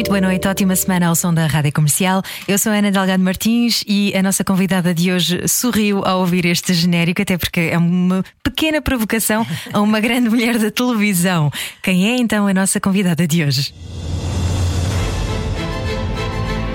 Muito 0.00 0.08
boa 0.08 0.20
noite, 0.22 0.48
ótima 0.48 0.74
semana 0.74 1.08
ao 1.08 1.14
som 1.14 1.34
da 1.34 1.46
Rádio 1.46 1.74
Comercial. 1.74 2.22
Eu 2.48 2.58
sou 2.58 2.72
Ana 2.72 2.90
Delgado 2.90 3.22
Martins 3.22 3.84
e 3.86 4.16
a 4.16 4.22
nossa 4.22 4.42
convidada 4.42 4.94
de 4.94 5.12
hoje 5.12 5.46
sorriu 5.46 6.02
ao 6.06 6.20
ouvir 6.20 6.46
este 6.46 6.72
genérico, 6.72 7.20
até 7.20 7.36
porque 7.36 7.60
é 7.70 7.76
uma 7.76 8.24
pequena 8.42 8.80
provocação 8.80 9.46
a 9.70 9.78
uma 9.78 10.00
grande 10.00 10.30
mulher 10.30 10.58
da 10.58 10.70
televisão. 10.70 11.52
Quem 11.82 12.08
é 12.08 12.16
então 12.16 12.46
a 12.46 12.54
nossa 12.54 12.80
convidada 12.80 13.28
de 13.28 13.44
hoje? 13.44 13.74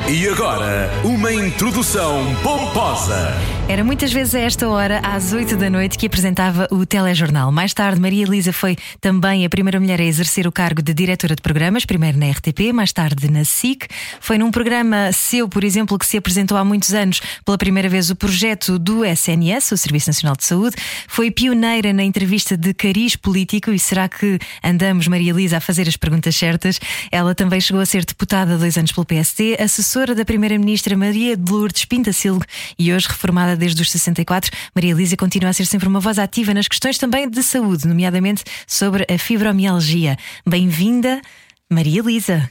E 0.07 0.27
agora, 0.29 0.87
uma 1.03 1.33
introdução 1.33 2.23
pomposa. 2.43 3.33
Era 3.67 3.83
muitas 3.83 4.13
vezes 4.13 4.35
a 4.35 4.39
esta 4.39 4.69
hora, 4.69 4.99
às 4.99 5.33
8 5.33 5.57
da 5.57 5.67
noite, 5.67 5.97
que 5.97 6.05
apresentava 6.05 6.67
o 6.69 6.85
telejornal. 6.85 7.51
Mais 7.51 7.73
tarde, 7.73 7.99
Maria 7.99 8.23
Elisa 8.23 8.53
foi 8.53 8.77
também 9.01 9.43
a 9.43 9.49
primeira 9.49 9.79
mulher 9.79 9.99
a 9.99 10.03
exercer 10.03 10.45
o 10.45 10.51
cargo 10.51 10.83
de 10.83 10.93
diretora 10.93 11.35
de 11.35 11.41
programas, 11.41 11.83
primeiro 11.83 12.19
na 12.19 12.29
RTP, 12.29 12.71
mais 12.71 12.93
tarde 12.93 13.31
na 13.31 13.43
SIC. 13.43 13.87
Foi 14.19 14.37
num 14.37 14.51
programa 14.51 15.11
seu, 15.11 15.49
por 15.49 15.63
exemplo, 15.63 15.97
que 15.97 16.05
se 16.05 16.17
apresentou 16.17 16.55
há 16.55 16.63
muitos 16.63 16.93
anos 16.93 17.19
pela 17.43 17.57
primeira 17.57 17.89
vez 17.89 18.11
o 18.11 18.15
projeto 18.15 18.77
do 18.77 19.03
SNS, 19.03 19.71
o 19.71 19.77
Serviço 19.77 20.09
Nacional 20.09 20.35
de 20.35 20.45
Saúde. 20.45 20.75
Foi 21.07 21.31
pioneira 21.31 21.91
na 21.91 22.03
entrevista 22.03 22.55
de 22.55 22.75
cariz 22.75 23.15
político 23.15 23.71
e 23.71 23.79
será 23.79 24.07
que 24.07 24.37
andamos, 24.63 25.07
Maria 25.07 25.31
Elisa, 25.31 25.57
a 25.57 25.59
fazer 25.59 25.87
as 25.87 25.97
perguntas 25.97 26.35
certas? 26.35 26.79
Ela 27.11 27.33
também 27.33 27.59
chegou 27.59 27.81
a 27.81 27.85
ser 27.87 28.05
deputada 28.05 28.59
dois 28.59 28.77
anos 28.77 28.91
pelo 28.91 29.07
PSD, 29.07 29.57
assessora 29.59 29.94
da 29.95 30.25
primeira-ministra 30.25 30.97
Maria 30.97 31.37
de 31.37 31.51
Lourdes 31.51 31.85
Pintacilgo 31.85 32.43
e 32.77 32.91
hoje 32.93 33.07
reformada 33.07 33.55
desde 33.55 33.81
os 33.81 33.89
64, 33.89 34.51
Maria 34.75 34.91
Elisa 34.91 35.15
continua 35.15 35.51
a 35.51 35.53
ser 35.53 35.65
sempre 35.65 35.87
uma 35.87 36.01
voz 36.01 36.19
ativa 36.19 36.53
nas 36.53 36.67
questões 36.67 36.97
também 36.97 37.29
de 37.29 37.41
saúde, 37.41 37.87
nomeadamente 37.87 38.43
sobre 38.67 39.05
a 39.09 39.17
fibromialgia. 39.17 40.17
Bem-vinda, 40.45 41.21
Maria 41.69 42.01
Elisa. 42.01 42.49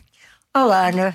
Olá, 0.57 0.89
Ana. 0.89 1.15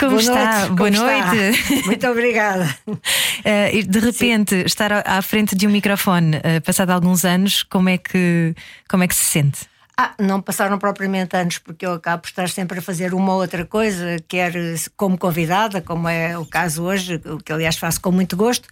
Como 0.00 0.12
Boa 0.12 0.22
está? 0.22 0.60
noite. 0.60 0.72
Boa 0.72 0.90
Como 0.90 1.02
noite. 1.02 1.60
está? 1.60 1.84
Muito 1.86 2.06
obrigada. 2.08 2.78
Uh, 2.86 3.82
de 3.86 3.98
repente, 3.98 4.54
estar 4.64 4.90
à 5.06 5.20
frente 5.20 5.54
de 5.54 5.66
um 5.66 5.70
microfone, 5.70 6.38
uh, 6.38 6.60
passado 6.64 6.90
alguns 6.90 7.22
anos, 7.26 7.62
como 7.62 7.90
é 7.90 7.98
que, 7.98 8.54
como 8.88 9.02
é 9.02 9.08
que 9.08 9.14
se 9.14 9.24
sente? 9.24 9.66
Ah, 9.98 10.14
não 10.20 10.42
passaram 10.42 10.78
propriamente 10.78 11.34
anos, 11.34 11.56
porque 11.56 11.86
eu 11.86 11.94
acabo 11.94 12.20
por 12.20 12.28
estar 12.28 12.50
sempre 12.50 12.80
a 12.80 12.82
fazer 12.82 13.14
uma 13.14 13.32
ou 13.32 13.40
outra 13.40 13.64
coisa, 13.64 14.18
quer 14.28 14.52
como 14.94 15.16
convidada, 15.16 15.80
como 15.80 16.06
é 16.06 16.36
o 16.36 16.44
caso 16.44 16.82
hoje, 16.82 17.18
o 17.24 17.38
que 17.38 17.50
aliás 17.50 17.78
faço 17.78 17.98
com 18.02 18.12
muito 18.12 18.36
gosto, 18.36 18.68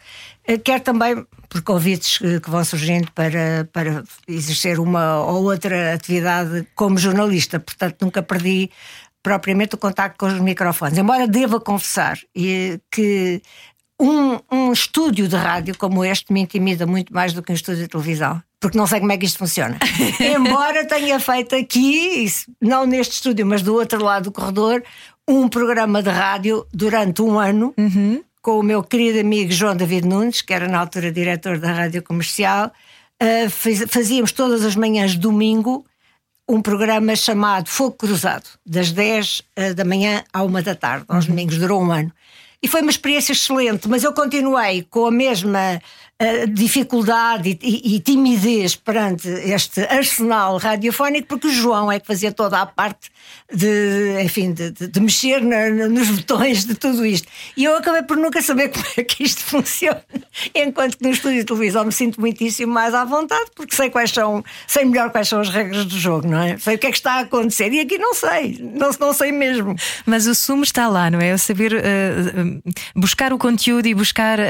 eh, 0.47 0.59
quer 0.59 0.81
também 0.81 1.27
por 1.49 1.63
convites 1.63 2.19
que 2.19 2.51
vão 2.51 2.63
surgindo 2.63 3.11
para, 3.13 3.67
para 3.73 4.05
exercer 4.29 4.79
uma 4.79 5.21
ou 5.25 5.45
outra 5.45 5.95
atividade 5.95 6.67
como 6.75 6.99
jornalista. 6.99 7.59
Portanto, 7.59 8.03
nunca 8.03 8.23
perdi 8.23 8.71
propriamente 9.23 9.77
o 9.77 9.79
contacto 9.79 10.19
com 10.19 10.27
os 10.27 10.39
microfones. 10.39 10.99
Embora 10.99 11.27
deva 11.27 11.59
confessar 11.59 12.19
e 12.37 12.79
que 12.91 13.41
um, 14.01 14.39
um 14.51 14.73
estúdio 14.73 15.29
de 15.29 15.37
rádio 15.37 15.77
como 15.79 16.05
este 16.05 16.33
me 16.33 16.41
intimida 16.41 16.87
muito 16.87 17.13
mais 17.13 17.33
do 17.33 17.43
que 17.43 17.53
um 17.53 17.55
estúdio 17.55 17.83
de 17.83 17.89
televisão. 17.89 18.43
Porque 18.61 18.79
não 18.79 18.87
sei 18.87 18.99
como 19.01 19.13
é 19.13 19.19
que 19.19 19.27
isto 19.27 19.39
funciona. 19.39 19.79
Embora 20.19 20.87
tenha 20.87 21.21
feito 21.21 21.55
aqui, 21.55 22.27
não 22.61 22.87
neste 22.87 23.15
estúdio, 23.15 23.45
mas 23.47 23.63
do 23.63 23.75
outro 23.75 24.03
lado 24.03 24.25
do 24.25 24.33
corredor, 24.33 24.83
um 25.29 25.49
programa 25.49 26.03
de 26.03 26.11
rádio 26.11 26.67
durante 26.73 27.21
um 27.23 27.39
ano 27.39 27.75
com 28.43 28.59
o 28.59 28.63
meu 28.63 28.83
querido 28.83 29.21
amigo 29.21 29.53
João 29.53 29.77
David 29.77 30.07
Nunes, 30.07 30.43
que 30.43 30.53
era 30.53 30.67
na 30.69 30.79
altura 30.79 31.13
diretor 31.13 31.59
da 31.59 31.73
rádio 31.73 32.03
comercial. 32.03 32.73
Uh, 33.23 33.49
faz- 33.49 33.85
fazíamos 33.89 34.33
todas 34.33 34.65
as 34.65 34.75
manhãs 34.77 35.13
de 35.13 35.19
domingo 35.19 35.85
um 36.49 36.61
programa 36.61 37.17
chamado 37.17 37.69
Fogo 37.69 37.97
Cruzado, 37.97 38.45
das 38.67 38.93
10 38.93 39.41
eh, 39.57 39.73
da 39.73 39.83
manhã 39.83 40.23
à 40.31 40.43
1 40.43 40.53
da 40.63 40.75
tarde, 40.75 41.07
aos 41.09 41.25
domingos, 41.25 41.57
durou 41.57 41.83
um 41.83 41.91
ano. 41.91 42.13
E 42.65 42.67
foi 42.67 42.81
uma 42.81 42.91
experiência 42.91 43.33
excelente, 43.33 43.87
mas 43.87 44.05
eu 44.05 44.13
continuei 44.15 44.87
com 44.89 45.05
a 45.05 45.11
mesma 45.11 45.83
dificuldade 46.53 47.59
e, 47.61 47.97
e- 47.97 48.01
timidez 48.01 48.77
perante 48.77 49.29
este 49.29 49.81
arsenal 49.83 50.57
radiofónico, 50.59 51.27
porque 51.29 51.49
o 51.49 51.51
João 51.53 51.91
é 51.91 51.99
que 51.99 52.07
fazia 52.07 52.31
toda 52.31 52.61
a 52.61 52.67
parte 52.67 53.11
de, 53.53 54.21
enfim, 54.23 54.53
de, 54.53 54.71
de- 54.71 54.87
de 54.89 55.01
mexer 55.01 55.41
na- 55.43 55.71
na- 55.71 55.89
nos 55.89 56.09
botões 56.11 56.65
de 56.65 56.75
tudo 56.77 57.05
isto. 57.05 57.27
E 57.57 57.65
eu 57.65 57.77
acabei 57.77 58.03
por 58.03 58.17
nunca 58.17 58.41
saber 58.41 58.69
como 58.73 58.85
é 58.97 59.03
que 59.03 59.25
isto 59.25 59.43
funciona. 59.43 60.03
Enquanto 60.55 60.99
que 60.99 61.05
no 61.05 61.11
estúdio 61.11 61.41
de 61.41 61.45
televisão 61.47 61.85
me 61.85 61.93
sinto 61.93 62.21
muitíssimo 62.21 62.73
mais 62.73 62.95
à 62.95 63.05
vontade, 63.05 63.51
porque 63.57 63.75
sei 63.75 63.91
quais 63.91 64.11
são, 64.11 64.45
sei 64.69 64.85
melhor 64.85 65.11
quais 65.11 65.29
são 65.29 65.41
as 65.41 65.49
regras 65.49 65.85
do 65.85 65.99
jogo, 65.99 66.29
não 66.29 66.39
é? 66.41 66.57
Sei 66.59 66.77
o 66.77 66.79
que 66.79 66.87
é 66.87 66.91
que 66.91 66.97
está 66.97 67.15
a 67.15 67.21
acontecer. 67.21 67.73
E 67.73 67.81
aqui 67.81 67.99
não 67.99 68.15
sei, 68.15 68.59
não, 68.61 68.91
não 69.01 69.13
sei 69.13 69.33
mesmo. 69.33 69.75
Mas 70.07 70.27
o 70.29 70.35
sumo 70.35 70.63
está 70.63 70.87
lá, 70.89 71.11
não 71.11 71.19
é? 71.21 71.33
Eu 71.33 71.39
saber 71.39 71.73
uh, 71.75 72.63
buscar 72.95 73.33
o 73.33 73.39
conteúdo 73.39 73.87
e 73.87 73.95
buscar 73.95 74.39
uh, 74.39 74.43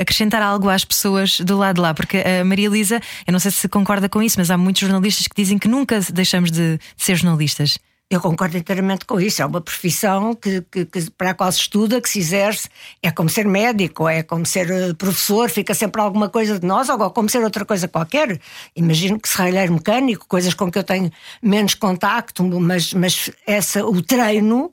acrescentar 0.00 0.40
algo 0.40 0.68
às 0.68 0.84
pessoas 0.84 0.99
do 1.44 1.56
lado 1.58 1.76
de 1.76 1.80
lá. 1.80 1.94
Porque 1.94 2.18
a 2.18 2.44
Maria 2.44 2.66
Elisa, 2.66 3.00
eu 3.26 3.32
não 3.32 3.40
sei 3.40 3.50
se 3.50 3.68
concorda 3.68 4.08
com 4.08 4.22
isso, 4.22 4.36
mas 4.38 4.50
há 4.50 4.56
muitos 4.58 4.80
jornalistas 4.82 5.26
que 5.26 5.34
dizem 5.40 5.58
que 5.58 5.68
nunca 5.68 6.00
deixamos 6.12 6.50
de, 6.50 6.76
de 6.78 6.80
ser 6.96 7.16
jornalistas. 7.16 7.78
Eu 8.12 8.20
concordo 8.20 8.56
inteiramente 8.58 9.04
com 9.04 9.20
isso. 9.20 9.40
É 9.40 9.46
uma 9.46 9.60
profissão 9.60 10.34
que, 10.34 10.62
que- 10.62 10.84
que- 10.84 11.10
para 11.12 11.30
a 11.30 11.34
qual 11.34 11.52
se 11.52 11.60
estuda, 11.60 12.00
que 12.00 12.08
se 12.08 12.18
exerce. 12.18 12.68
É 13.00 13.08
como 13.12 13.28
ser 13.28 13.46
médico, 13.46 14.08
é 14.08 14.24
como 14.24 14.44
ser 14.44 14.68
eh, 14.68 14.92
professor, 14.94 15.48
fica 15.48 15.74
sempre 15.74 16.00
alguma 16.02 16.28
coisa 16.28 16.58
de 16.58 16.66
nós, 16.66 16.88
ou 16.88 16.98
como 17.12 17.28
ser 17.28 17.38
outra 17.44 17.64
coisa 17.64 17.86
qualquer. 17.86 18.40
Imagino 18.74 19.16
que 19.20 19.28
serralheiro 19.28 19.74
mecânico, 19.74 20.26
coisas 20.26 20.54
com 20.54 20.68
que 20.68 20.76
eu 20.78 20.82
tenho 20.82 21.08
menos 21.40 21.74
contacto, 21.74 22.42
mas, 22.42 22.92
mas 22.94 23.30
essa, 23.46 23.86
o 23.86 24.02
treino. 24.02 24.72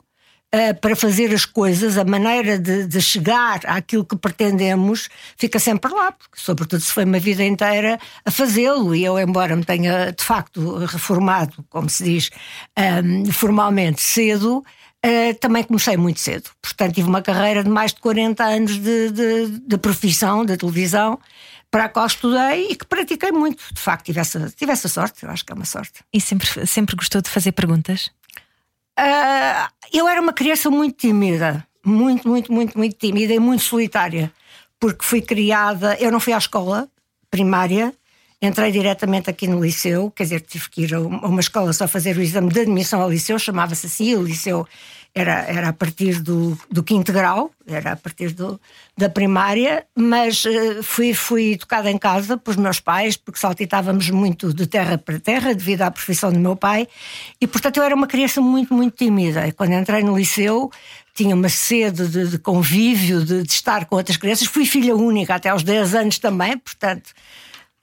Eh, 0.50 0.72
para 0.72 0.96
fazer 0.96 1.34
as 1.34 1.44
coisas, 1.44 1.98
a 1.98 2.04
maneira 2.04 2.58
de, 2.58 2.86
de 2.86 3.00
chegar 3.02 3.60
àquilo 3.66 4.04
que 4.04 4.16
pretendemos 4.16 5.08
fica 5.36 5.58
sempre 5.58 5.92
lá, 5.92 6.12
porque, 6.12 6.40
sobretudo, 6.40 6.80
se 6.80 6.90
foi 6.92 7.04
uma 7.04 7.18
vida 7.18 7.44
inteira 7.44 7.98
a 8.24 8.30
fazê-lo. 8.30 8.94
E 8.94 9.04
eu, 9.04 9.18
embora 9.18 9.54
me 9.54 9.64
tenha 9.64 10.10
de 10.10 10.24
facto 10.24 10.78
reformado, 10.86 11.64
como 11.68 11.90
se 11.90 12.02
diz, 12.02 12.30
ehm, 12.76 13.26
formalmente 13.26 14.00
cedo, 14.00 14.64
eh, 15.02 15.34
também 15.34 15.62
comecei 15.64 15.96
muito 15.96 16.20
cedo. 16.20 16.50
Portanto, 16.62 16.94
tive 16.94 17.08
uma 17.08 17.22
carreira 17.22 17.62
de 17.62 17.70
mais 17.70 17.92
de 17.92 18.00
40 18.00 18.42
anos 18.44 18.78
de, 18.78 19.10
de, 19.10 19.60
de 19.60 19.78
profissão, 19.78 20.44
de 20.44 20.56
televisão, 20.56 21.18
para 21.70 21.84
a 21.84 21.88
qual 21.88 22.06
estudei 22.06 22.68
e 22.70 22.76
que 22.76 22.86
pratiquei 22.86 23.30
muito. 23.30 23.62
De 23.72 23.80
facto, 23.80 24.06
tive 24.06 24.20
essa, 24.20 24.50
tive 24.56 24.72
essa 24.72 24.88
sorte, 24.88 25.24
eu 25.24 25.30
acho 25.30 25.44
que 25.44 25.52
é 25.52 25.54
uma 25.54 25.64
sorte. 25.64 26.00
E 26.12 26.20
sempre, 26.20 26.66
sempre 26.66 26.96
gostou 26.96 27.20
de 27.20 27.28
fazer 27.28 27.52
perguntas? 27.52 28.10
Ah, 29.00 29.70
eu 29.92 30.08
era 30.08 30.20
uma 30.20 30.32
criança 30.32 30.68
muito 30.68 30.96
tímida, 30.96 31.64
muito, 31.86 32.28
muito, 32.28 32.52
muito, 32.52 32.76
muito 32.76 32.96
tímida 32.96 33.32
e 33.32 33.38
muito 33.38 33.62
solitária, 33.62 34.32
porque 34.80 35.04
fui 35.04 35.22
criada. 35.22 35.96
Eu 36.00 36.10
não 36.10 36.18
fui 36.18 36.32
à 36.32 36.38
escola 36.38 36.88
primária, 37.30 37.94
entrei 38.42 38.72
diretamente 38.72 39.30
aqui 39.30 39.46
no 39.46 39.62
liceu, 39.62 40.10
quer 40.10 40.24
dizer, 40.24 40.40
tive 40.40 40.68
que 40.68 40.82
ir 40.82 40.94
a 40.96 41.00
uma 41.00 41.38
escola 41.38 41.72
só 41.72 41.86
fazer 41.86 42.16
o 42.16 42.20
exame 42.20 42.52
de 42.52 42.58
admissão 42.58 43.00
ao 43.00 43.08
liceu, 43.08 43.38
chamava-se 43.38 43.86
assim, 43.86 44.16
o 44.16 44.22
liceu 44.24 44.66
era, 45.18 45.44
era 45.48 45.68
a 45.68 45.72
partir 45.72 46.20
do, 46.20 46.58
do 46.70 46.82
quinto 46.82 47.12
grau, 47.12 47.50
era 47.66 47.92
a 47.92 47.96
partir 47.96 48.32
do, 48.32 48.60
da 48.96 49.08
primária, 49.08 49.84
mas 49.94 50.44
eh, 50.46 50.82
fui, 50.82 51.12
fui 51.12 51.52
educada 51.52 51.90
em 51.90 51.98
casa 51.98 52.36
pelos 52.36 52.56
meus 52.56 52.80
pais, 52.80 53.16
porque 53.16 53.40
saltitávamos 53.40 54.10
muito 54.10 54.52
de 54.54 54.66
terra 54.66 54.96
para 54.96 55.18
terra 55.18 55.54
devido 55.54 55.82
à 55.82 55.90
profissão 55.90 56.32
do 56.32 56.38
meu 56.38 56.54
pai, 56.54 56.86
e 57.40 57.46
portanto 57.46 57.78
eu 57.78 57.82
era 57.82 57.94
uma 57.94 58.06
criança 58.06 58.40
muito, 58.40 58.72
muito 58.72 58.96
tímida. 58.96 59.46
E 59.46 59.52
quando 59.52 59.72
entrei 59.72 60.02
no 60.02 60.16
liceu 60.16 60.70
tinha 61.14 61.34
uma 61.34 61.48
sede 61.48 62.06
de, 62.06 62.28
de 62.28 62.38
convívio, 62.38 63.24
de, 63.24 63.42
de 63.42 63.52
estar 63.52 63.86
com 63.86 63.96
outras 63.96 64.16
crianças. 64.16 64.46
Fui 64.46 64.64
filha 64.64 64.94
única 64.94 65.34
até 65.34 65.48
aos 65.48 65.64
10 65.64 65.96
anos 65.96 66.18
também, 66.20 66.56
portanto 66.56 67.10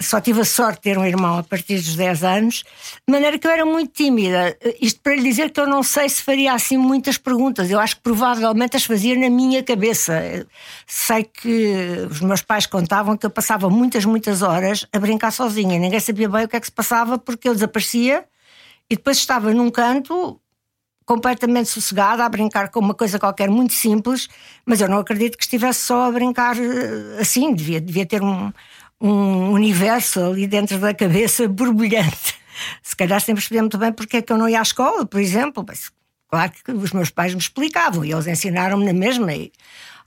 só 0.02 0.20
tive 0.20 0.42
a 0.42 0.46
sorte 0.46 0.76
de 0.76 0.82
ter 0.82 0.98
um 0.98 1.06
irmão 1.06 1.38
a 1.38 1.44
partir 1.44 1.76
dos 1.76 1.96
10 1.96 2.24
anos, 2.24 2.64
de 3.08 3.12
maneira 3.12 3.40
que 3.40 3.48
eu 3.48 3.52
era 3.52 3.66
muito 3.66 3.94
tímida. 3.94 4.58
Isto 4.82 5.00
para 5.00 5.16
lhe 5.16 5.24
dizer 5.24 5.52
que 5.52 5.60
eu 5.60 5.68
não 5.68 5.82
sei 5.84 6.10
se 6.10 6.22
faria 6.22 6.54
assim 6.54 6.78
muitas 6.78 7.18
perguntas. 7.18 7.72
Eu 7.72 7.80
acho 7.80 7.96
que 7.96 8.02
provavelmente 8.02 8.76
as 8.76 8.84
fazia 8.84 9.18
na 9.18 9.30
minha 9.30 9.64
cabeça. 9.64 10.46
Sei 10.86 11.24
que 11.24 12.08
os 12.10 12.20
meus 12.20 12.42
pais 12.42 12.66
contavam 12.66 13.16
que 13.16 13.26
eu 13.26 13.30
passava 13.30 13.70
muitas, 13.70 14.04
muitas 14.04 14.42
horas 14.42 14.86
a 14.92 15.00
brincar 15.00 15.32
sozinha. 15.32 15.80
Ninguém 15.80 16.00
sabia 16.00 16.28
bem 16.28 16.44
o 16.44 16.48
que 16.48 16.58
é 16.58 16.60
que 16.60 16.68
se 16.68 16.74
passava 16.74 17.18
porque 17.18 17.48
eu 17.48 17.54
desaparecia 17.54 18.26
e 18.90 18.96
depois 18.96 19.18
estava 19.18 19.54
num 19.54 19.72
canto 19.72 20.40
completamente 21.06 21.70
sossegada 21.70 22.26
a 22.26 22.30
brincar 22.30 22.70
com 22.70 22.80
uma 22.80 22.94
coisa 22.94 23.20
qualquer 23.20 23.48
muito 23.48 23.74
simples, 23.74 24.28
mas 24.66 24.82
eu 24.82 24.90
não 24.90 24.98
acredito 24.98 25.38
que 25.38 25.44
estivesse 25.44 25.82
só 25.82 26.06
a 26.08 26.12
brincar 26.12 26.58
eh, 26.58 27.22
assim, 27.22 27.54
devia, 27.54 27.80
devia 27.80 28.06
ter 28.08 28.24
um, 28.24 28.52
um 29.00 29.52
universo 29.52 30.20
ali 30.20 30.48
dentro 30.48 30.80
da 30.80 30.94
cabeça 30.94 31.48
borbulhante. 31.50 32.36
Se 32.82 32.96
calhar 32.96 33.20
sempre 33.20 33.42
percebi 33.42 33.60
muito 33.60 33.78
bem 33.78 33.92
porque 33.92 34.18
é 34.18 34.22
que 34.22 34.32
eu 34.32 34.38
não 34.38 34.48
ia 34.48 34.60
à 34.60 34.62
escola, 34.62 35.06
por 35.06 35.20
exemplo. 35.20 35.64
Mas, 35.68 35.92
claro 36.30 36.52
que 36.52 36.72
os 36.72 36.92
meus 36.92 37.10
pais 37.10 37.34
me 37.34 37.40
explicavam 37.40 38.06
e 38.06 38.12
eles 38.12 38.28
ensinaram-me 38.28 38.86
na 38.86 38.94
mesma. 38.94 39.34
E 39.34 39.52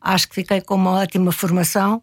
acho 0.01 0.29
que 0.29 0.35
fiquei 0.35 0.61
com 0.61 0.75
uma 0.75 0.93
ótima 0.93 1.31
formação 1.31 2.03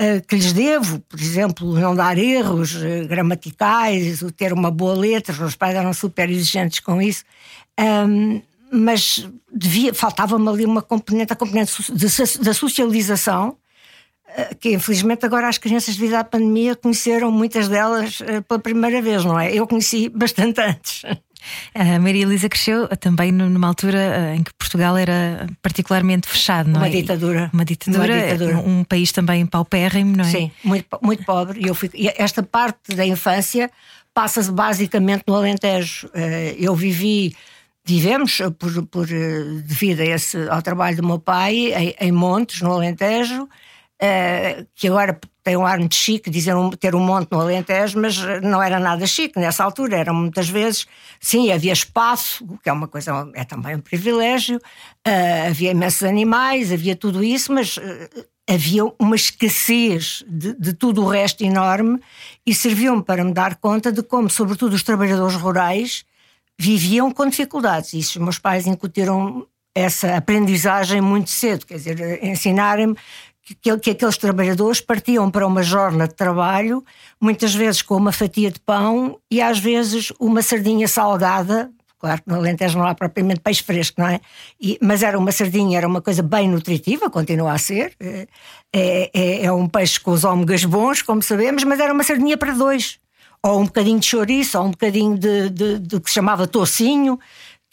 uh, 0.00 0.26
que 0.26 0.34
lhes 0.34 0.52
devo, 0.52 0.98
por 1.00 1.20
exemplo, 1.20 1.78
não 1.78 1.94
dar 1.94 2.18
erros 2.18 2.74
uh, 2.74 3.06
gramaticais, 3.08 4.22
o 4.22 4.30
ter 4.30 4.52
uma 4.52 4.70
boa 4.70 4.94
letra. 4.94 5.32
Os 5.32 5.38
meus 5.38 5.56
pais 5.56 5.76
eram 5.76 5.92
super 5.92 6.28
exigentes 6.28 6.80
com 6.80 7.00
isso. 7.00 7.24
Um, 7.78 8.42
mas 8.74 9.28
devia, 9.52 9.94
faltava-me 9.94 10.48
ali 10.48 10.64
uma 10.64 10.82
componente, 10.82 11.32
a 11.32 11.36
componente 11.36 11.72
da 12.40 12.52
socialização, 12.52 13.56
eh, 13.56 13.63
que 14.60 14.72
infelizmente 14.72 15.24
agora 15.24 15.48
as 15.48 15.58
crianças 15.58 15.96
devido 15.96 16.14
à 16.14 16.24
pandemia 16.24 16.74
conheceram 16.74 17.30
muitas 17.30 17.68
delas 17.68 18.20
eh, 18.26 18.40
pela 18.40 18.60
primeira 18.60 19.00
vez, 19.00 19.24
não 19.24 19.38
é? 19.38 19.52
Eu 19.52 19.66
conheci 19.66 20.08
bastante 20.08 20.60
antes. 20.60 21.02
A 21.74 21.98
Maria 21.98 22.22
Elisa 22.22 22.48
cresceu 22.48 22.88
também 22.96 23.30
numa 23.30 23.68
altura 23.68 23.98
eh, 23.98 24.36
em 24.36 24.42
que 24.42 24.52
Portugal 24.54 24.96
era 24.96 25.46
particularmente 25.62 26.28
fechado, 26.28 26.68
não 26.68 26.80
uma 26.80 26.86
é? 26.86 26.90
Ditadura. 26.90 27.50
Uma 27.52 27.64
ditadura. 27.64 28.14
Uma 28.14 28.22
ditadura. 28.22 28.58
Um 28.58 28.84
país 28.84 29.12
também 29.12 29.46
paupérrimo, 29.46 30.16
não 30.16 30.24
é? 30.24 30.28
Sim, 30.28 30.50
muito, 30.64 30.86
muito 31.02 31.24
pobre. 31.24 31.60
E 31.60 31.68
eu 31.68 31.74
fui, 31.74 31.90
esta 32.16 32.42
parte 32.42 32.94
da 32.94 33.06
infância 33.06 33.70
passa-se 34.12 34.50
basicamente 34.50 35.24
no 35.26 35.34
Alentejo. 35.34 36.08
Eu 36.58 36.74
vivi 36.74 37.36
Vivemos, 37.86 38.40
eh, 38.40 38.48
por, 38.48 38.86
por, 38.86 39.12
eh, 39.12 39.60
devido 39.62 40.00
a 40.00 40.06
esse, 40.06 40.48
ao 40.48 40.62
trabalho 40.62 40.96
do 40.96 41.06
meu 41.06 41.18
pai, 41.18 41.74
em, 41.74 41.94
em 42.00 42.12
Montes, 42.12 42.62
no 42.62 42.72
Alentejo, 42.72 43.46
uh, 44.04 44.66
que 44.74 44.88
agora 44.88 45.18
tem 45.42 45.56
um 45.56 45.66
ar 45.66 45.78
muito 45.78 45.94
chique, 45.94 46.30
dizer 46.30 46.54
um, 46.54 46.70
ter 46.70 46.94
um 46.94 47.00
monte 47.00 47.30
no 47.30 47.40
Alentejo, 47.40 48.00
mas 48.00 48.16
não 48.42 48.62
era 48.62 48.78
nada 48.78 49.06
chique 49.06 49.38
nessa 49.38 49.62
altura, 49.62 49.98
era 49.98 50.12
muitas 50.12 50.48
vezes, 50.48 50.86
sim, 51.20 51.52
havia 51.52 51.72
espaço, 51.72 52.46
que 52.62 52.68
é 52.68 52.72
uma 52.72 52.88
coisa, 52.88 53.30
é 53.34 53.44
também 53.44 53.76
um 53.76 53.80
privilégio, 53.80 54.56
uh, 54.56 55.48
havia 55.48 55.72
imensos 55.72 56.02
animais, 56.02 56.72
havia 56.72 56.96
tudo 56.96 57.22
isso, 57.22 57.52
mas 57.52 57.76
uh, 57.76 57.82
havia 58.48 58.84
uma 58.98 59.16
escassez 59.16 60.24
de, 60.26 60.54
de, 60.54 60.72
tudo 60.72 61.02
o 61.02 61.08
resto 61.08 61.44
enorme 61.44 62.00
e 62.46 62.54
serviu-me 62.54 63.02
para 63.02 63.24
me 63.24 63.32
dar 63.32 63.56
conta 63.56 63.92
de 63.92 64.02
como, 64.02 64.30
sobretudo 64.30 64.74
os 64.74 64.82
trabalhadores 64.82 65.36
rurais, 65.36 66.04
viviam 66.58 67.10
com 67.10 67.28
dificuldades. 67.28 67.92
E 67.94 67.98
os 67.98 68.16
meus 68.16 68.38
pais 68.38 68.66
incutiram 68.66 69.46
essa 69.74 70.16
aprendizagem 70.16 71.00
muito 71.00 71.30
cedo, 71.30 71.66
quer 71.66 71.74
dizer, 71.74 72.24
ensinarem-me 72.24 72.96
que, 73.44 73.78
que, 73.78 73.90
aqueles 73.90 74.16
trabalhadores 74.16 74.80
partiam 74.80 75.30
para 75.30 75.46
uma 75.46 75.62
jornada 75.62 76.08
de 76.08 76.14
trabalho, 76.14 76.84
muitas 77.20 77.54
vezes 77.54 77.82
com 77.82 77.96
uma 77.96 78.12
fatia 78.12 78.50
de 78.50 78.58
pão 78.60 79.18
e 79.30 79.40
às 79.40 79.58
vezes 79.58 80.12
uma 80.18 80.40
sardinha 80.42 80.88
salgada. 80.88 81.70
Claro 81.98 82.22
que 82.22 82.28
no 82.28 82.36
Alentejo 82.36 82.78
não 82.78 82.86
há 82.86 82.94
propriamente 82.94 83.40
peixe 83.40 83.62
fresco, 83.62 84.00
não 84.00 84.08
é? 84.08 84.20
E, 84.60 84.78
mas 84.80 85.02
era 85.02 85.18
uma 85.18 85.32
sardinha, 85.32 85.78
era 85.78 85.86
uma 85.86 86.02
coisa 86.02 86.22
bem 86.22 86.48
nutritiva, 86.48 87.08
continua 87.08 87.52
a 87.52 87.58
ser. 87.58 87.94
É, 88.00 89.10
é, 89.12 89.44
é 89.44 89.52
um 89.52 89.68
peixe 89.68 90.00
com 90.00 90.10
os 90.10 90.24
ômegas 90.24 90.64
bons, 90.64 91.02
como 91.02 91.22
sabemos, 91.22 91.64
mas 91.64 91.80
era 91.80 91.92
uma 91.92 92.02
sardinha 92.02 92.36
para 92.36 92.52
dois 92.52 92.98
ou 93.44 93.60
um 93.60 93.66
bocadinho 93.66 94.00
de 94.00 94.06
chouriço, 94.06 94.58
ou 94.58 94.64
um 94.64 94.70
bocadinho 94.70 95.18
de, 95.18 95.50
de, 95.50 95.78
de, 95.78 96.00
que 96.00 96.08
se 96.08 96.14
chamava 96.14 96.46
tocinho, 96.46 97.20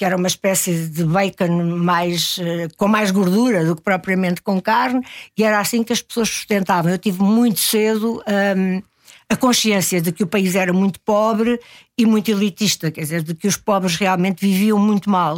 que 0.02 0.06
era 0.06 0.18
uma 0.18 0.28
espécie 0.28 0.88
de 0.88 1.04
bacon 1.06 1.64
mais, 1.78 2.40
eh, 2.42 2.68
com 2.76 2.88
mais 2.88 3.12
gordura 3.12 3.64
do 3.64 3.76
que 3.76 3.84
propriamente 3.84 4.42
com 4.42 4.60
carne, 4.60 5.06
e 5.38 5.44
era 5.44 5.60
assim 5.60 5.84
que 5.84 5.94
as 5.94 6.02
pessoas 6.02 6.28
sustentavam. 6.28 6.92
Eu 6.92 6.98
tive 6.98 7.22
muito 7.22 7.60
cedo 7.60 8.20
um, 8.58 8.82
a 9.30 9.36
consciência 9.36 10.02
de 10.02 10.12
que 10.12 10.24
o 10.24 10.28
país 10.28 10.56
era 10.56 10.74
muito 10.74 11.00
pobre 11.02 11.60
e 11.96 12.04
muito 12.04 12.32
elitista, 12.32 12.90
quer 12.90 13.02
dizer, 13.02 13.22
de 13.22 13.36
que 13.36 13.48
os 13.48 13.58
pobres 13.58 13.96
realmente 13.96 14.42
viviam 14.42 14.80
muito 14.80 15.08
mal. 15.08 15.38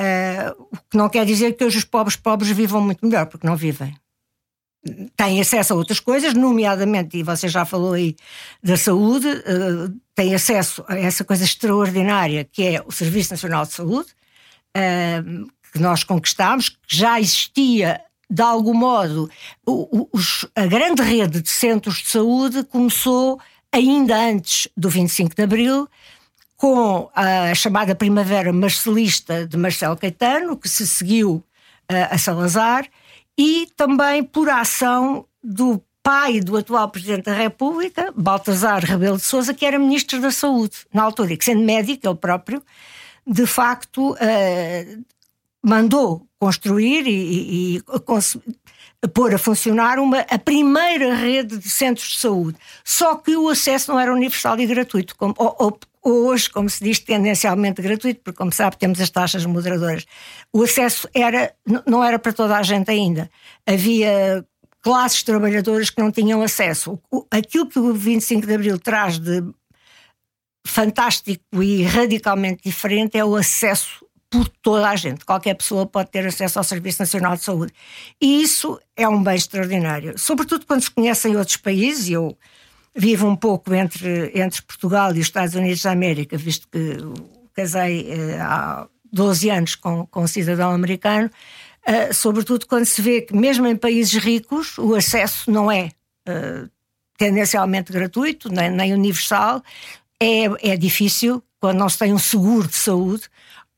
Uh, 0.00 0.66
o 0.72 0.76
que 0.88 0.96
não 0.96 1.10
quer 1.10 1.26
dizer 1.26 1.52
que 1.52 1.62
hoje 1.62 1.76
os 1.76 1.84
pobres 1.84 2.16
pobres 2.16 2.52
vivam 2.52 2.80
muito 2.80 3.04
melhor, 3.04 3.26
porque 3.26 3.46
não 3.46 3.54
vivem 3.54 3.94
têm 5.16 5.40
acesso 5.40 5.72
a 5.72 5.76
outras 5.76 6.00
coisas, 6.00 6.34
nomeadamente, 6.34 7.16
e 7.18 7.22
você 7.22 7.48
já 7.48 7.64
falou 7.64 7.94
aí 7.94 8.16
da 8.62 8.76
saúde, 8.76 9.28
uh, 9.28 9.94
têm 10.14 10.34
acesso 10.34 10.84
a 10.88 10.96
essa 10.96 11.24
coisa 11.24 11.44
extraordinária 11.44 12.44
que 12.44 12.62
é 12.62 12.82
o 12.86 12.92
Serviço 12.92 13.32
Nacional 13.32 13.64
de 13.64 13.72
Saúde, 13.72 14.08
uh, 14.76 15.50
que 15.72 15.78
nós 15.78 16.04
conquistámos, 16.04 16.68
que 16.68 16.78
já 16.86 17.20
existia 17.20 18.00
de 18.30 18.42
algum 18.42 18.74
modo, 18.74 19.30
o, 19.66 20.08
a 20.56 20.66
grande 20.66 21.02
rede 21.02 21.42
de 21.42 21.50
centros 21.50 21.98
de 21.98 22.08
saúde 22.08 22.64
começou 22.64 23.38
ainda 23.70 24.16
antes 24.16 24.68
do 24.76 24.88
25 24.88 25.34
de 25.34 25.42
Abril, 25.42 25.88
com 26.56 27.10
a 27.14 27.54
chamada 27.54 27.94
Primavera 27.94 28.52
Marcelista 28.52 29.46
de 29.46 29.56
Marcelo 29.56 29.96
Caetano, 29.96 30.56
que 30.56 30.68
se 30.68 30.86
seguiu 30.86 31.34
uh, 31.34 31.44
a 32.10 32.18
Salazar, 32.18 32.88
e 33.36 33.68
também 33.76 34.22
por 34.22 34.48
ação 34.48 35.26
do 35.42 35.82
pai 36.02 36.40
do 36.40 36.56
atual 36.56 36.90
Presidente 36.90 37.24
da 37.24 37.32
República, 37.32 38.12
Baltasar 38.14 38.84
Rebelo 38.84 39.16
de 39.16 39.22
Sousa, 39.22 39.54
que 39.54 39.64
era 39.64 39.78
Ministro 39.78 40.20
da 40.20 40.30
Saúde 40.30 40.76
na 40.92 41.02
altura, 41.02 41.32
e 41.32 41.36
que 41.36 41.44
sendo 41.44 41.62
médico 41.62 42.06
ele 42.06 42.14
próprio, 42.14 42.62
de 43.26 43.46
facto 43.46 44.12
uh, 44.12 45.04
mandou 45.62 46.26
construir 46.38 47.06
e, 47.06 47.76
e, 47.76 47.82
e 49.02 49.08
pôr 49.08 49.34
a 49.34 49.38
funcionar 49.38 49.98
uma, 49.98 50.20
a 50.20 50.38
primeira 50.38 51.14
rede 51.14 51.56
de 51.56 51.70
centros 51.70 52.08
de 52.08 52.18
saúde. 52.18 52.58
Só 52.84 53.14
que 53.16 53.34
o 53.34 53.48
acesso 53.48 53.90
não 53.90 53.98
era 53.98 54.12
universal 54.12 54.60
e 54.60 54.66
gratuito, 54.66 55.16
como, 55.16 55.34
ou, 55.38 55.56
ou, 55.58 55.78
hoje, 56.04 56.50
como 56.50 56.68
se 56.68 56.84
diz, 56.84 56.98
tendencialmente 56.98 57.80
gratuito, 57.80 58.20
porque, 58.22 58.36
como 58.36 58.52
sabe, 58.52 58.76
temos 58.76 59.00
as 59.00 59.10
taxas 59.10 59.46
moderadoras. 59.46 60.04
O 60.52 60.62
acesso 60.62 61.08
era, 61.14 61.54
não 61.86 62.04
era 62.04 62.18
para 62.18 62.32
toda 62.32 62.56
a 62.56 62.62
gente 62.62 62.90
ainda. 62.90 63.30
Havia 63.66 64.44
classes 64.82 65.22
trabalhadoras 65.22 65.88
que 65.88 66.00
não 66.00 66.12
tinham 66.12 66.42
acesso. 66.42 67.00
Aquilo 67.30 67.66
que 67.66 67.78
o 67.78 67.94
25 67.94 68.46
de 68.46 68.54
Abril 68.54 68.78
traz 68.78 69.18
de 69.18 69.42
fantástico 70.66 71.62
e 71.62 71.82
radicalmente 71.82 72.62
diferente 72.64 73.16
é 73.16 73.24
o 73.24 73.34
acesso 73.34 74.04
por 74.28 74.48
toda 74.48 74.88
a 74.88 74.96
gente. 74.96 75.24
Qualquer 75.24 75.54
pessoa 75.54 75.86
pode 75.86 76.10
ter 76.10 76.26
acesso 76.26 76.58
ao 76.58 76.64
Serviço 76.64 77.00
Nacional 77.00 77.36
de 77.36 77.44
Saúde. 77.44 77.72
E 78.20 78.42
isso 78.42 78.78
é 78.96 79.08
um 79.08 79.22
bem 79.22 79.36
extraordinário. 79.36 80.18
Sobretudo 80.18 80.66
quando 80.66 80.82
se 80.82 80.90
conhecem 80.90 81.36
outros 81.36 81.56
países, 81.56 82.10
eu 82.10 82.36
vivo 82.94 83.26
um 83.26 83.36
pouco 83.36 83.74
entre, 83.74 84.30
entre 84.34 84.62
Portugal 84.62 85.10
e 85.10 85.20
os 85.20 85.26
Estados 85.26 85.54
Unidos 85.54 85.82
da 85.82 85.90
América, 85.90 86.36
visto 86.36 86.68
que 86.68 86.96
casei 87.54 88.10
eh, 88.10 88.38
há 88.40 88.86
12 89.12 89.50
anos 89.50 89.74
com, 89.74 90.06
com 90.06 90.22
um 90.22 90.26
cidadão 90.26 90.70
americano, 90.72 91.30
eh, 91.86 92.12
sobretudo 92.12 92.66
quando 92.66 92.84
se 92.84 93.02
vê 93.02 93.22
que, 93.22 93.34
mesmo 93.34 93.66
em 93.66 93.76
países 93.76 94.14
ricos, 94.22 94.78
o 94.78 94.94
acesso 94.94 95.50
não 95.50 95.70
é 95.70 95.90
eh, 96.26 96.64
tendencialmente 97.18 97.92
gratuito, 97.92 98.48
nem, 98.48 98.70
nem 98.70 98.92
universal, 98.92 99.62
é, 100.20 100.72
é 100.72 100.76
difícil 100.76 101.42
quando 101.60 101.78
não 101.78 101.88
se 101.88 101.98
tem 101.98 102.12
um 102.12 102.18
seguro 102.18 102.68
de 102.68 102.76
saúde, 102.76 103.24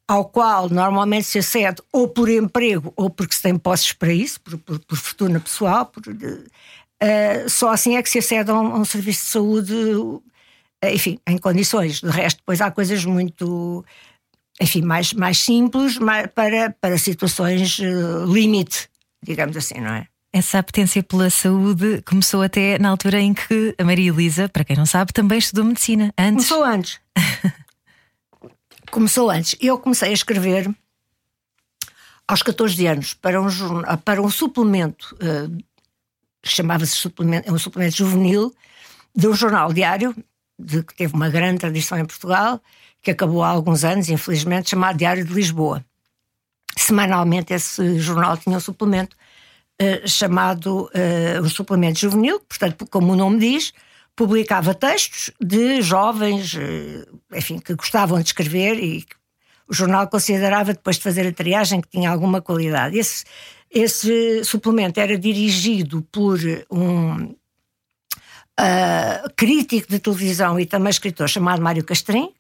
ao 0.09 0.25
qual 0.25 0.69
normalmente 0.69 1.25
se 1.25 1.39
acede 1.39 1.83
ou 1.93 2.09
por 2.09 2.29
emprego 2.29 2.93
ou 2.97 3.11
porque 3.11 3.35
se 3.35 3.43
tem 3.43 3.59
posses 3.59 3.93
para 3.93 4.13
isso, 4.13 4.41
por, 4.41 4.57
por, 4.59 4.79
por 4.81 4.97
fortuna 4.97 5.41
pessoal, 5.41 5.87
por, 5.87 6.03
Uh, 7.03 7.49
só 7.49 7.71
assim 7.71 7.97
é 7.97 8.03
que 8.03 8.09
se 8.09 8.19
acede 8.19 8.51
a 8.51 8.55
um, 8.55 8.75
a 8.75 8.79
um 8.79 8.85
serviço 8.85 9.25
de 9.25 9.31
saúde, 9.31 9.75
uh, 9.75 10.23
enfim, 10.85 11.19
em 11.27 11.37
condições. 11.37 12.01
De 12.01 12.09
resto, 12.09 12.39
depois 12.39 12.61
há 12.61 12.71
coisas 12.71 13.05
muito, 13.05 13.85
enfim, 14.61 14.83
mais, 14.83 15.13
mais 15.13 15.39
simples 15.39 15.99
mais, 15.99 16.27
para, 16.29 16.71
para 16.81 16.97
situações 16.97 17.79
uh, 17.79 18.25
limite, 18.27 18.89
digamos 19.23 19.57
assim, 19.57 19.81
não 19.81 19.95
é? 19.95 20.07
Essa 20.33 20.59
apetência 20.59 21.03
pela 21.03 21.31
saúde 21.31 22.03
começou 22.03 22.43
até 22.43 22.79
na 22.79 22.91
altura 22.91 23.21
em 23.21 23.33
que 23.33 23.75
a 23.79 23.85
Maria 23.85 24.11
Elisa, 24.11 24.49
para 24.49 24.65
quem 24.65 24.77
não 24.77 24.85
sabe, 24.85 25.13
também 25.13 25.39
estudou 25.39 25.65
medicina. 25.65 26.13
Antes. 26.19 26.49
Começou 26.49 26.65
antes. 26.65 27.01
começou 28.91 29.31
antes. 29.31 29.57
Eu 29.61 29.79
comecei 29.79 30.11
a 30.11 30.13
escrever 30.13 30.71
aos 32.29 32.43
14 32.43 32.87
anos 32.87 33.15
para 33.15 33.41
um, 33.41 33.49
para 34.05 34.21
um 34.21 34.29
suplemento 34.29 35.17
uh, 35.23 35.57
chamava-se 36.49 36.93
suplemento, 36.93 37.49
é 37.49 37.53
um 37.53 37.59
suplemento 37.59 37.97
juvenil 37.97 38.55
de 39.15 39.29
um 39.29 39.35
jornal 39.35 39.73
diário, 39.73 40.15
de, 40.59 40.83
que 40.83 40.95
teve 40.95 41.15
uma 41.15 41.29
grande 41.29 41.59
tradição 41.59 41.99
em 41.99 42.05
Portugal, 42.05 42.61
que 43.03 43.11
acabou 43.11 43.43
há 43.43 43.49
alguns 43.49 43.85
anos, 43.85 44.09
infelizmente, 44.09 44.71
chamado 44.71 44.99
Diário 44.99 45.25
de 45.25 45.33
Lisboa. 45.33 45.85
Semanalmente 46.77 47.55
esse 47.55 47.99
jornal 47.99 48.37
tinha 48.37 48.57
um 48.57 48.61
suplemento 48.61 49.17
uh, 49.81 50.09
chamado 50.09 50.85
uh, 50.87 51.43
um 51.43 51.49
suplemento 51.49 52.01
juvenil, 52.01 52.41
portanto, 52.41 52.87
como 52.91 53.13
o 53.13 53.17
nome 53.17 53.39
diz, 53.39 53.73
publicava 54.15 54.75
textos 54.75 55.31
de 55.41 55.81
jovens, 55.81 56.55
uh, 56.55 57.21
enfim, 57.35 57.59
que 57.59 57.75
gostavam 57.75 58.19
de 58.19 58.27
escrever 58.27 58.75
e 58.79 59.03
que 59.03 59.17
o 59.69 59.75
jornal 59.75 60.07
considerava, 60.09 60.73
depois 60.73 60.97
de 60.97 61.03
fazer 61.03 61.27
a 61.27 61.33
triagem, 61.33 61.81
que 61.81 61.89
tinha 61.89 62.11
alguma 62.11 62.41
qualidade. 62.41 62.99
Esse, 62.99 63.25
esse 63.71 64.45
suplemento 64.45 65.01
era 65.01 65.19
dirigido 65.19 66.03
por 66.11 66.39
um, 66.71 67.35
uh, 68.59 69.35
crítico 69.37 69.89
de 69.89 69.99
televisão 69.99 70.59
e 70.59 70.67
também 70.67 70.91
escritor 70.91 71.29
chamado 71.29 71.63
Mário 71.63 71.85
Castrim, 71.85 72.33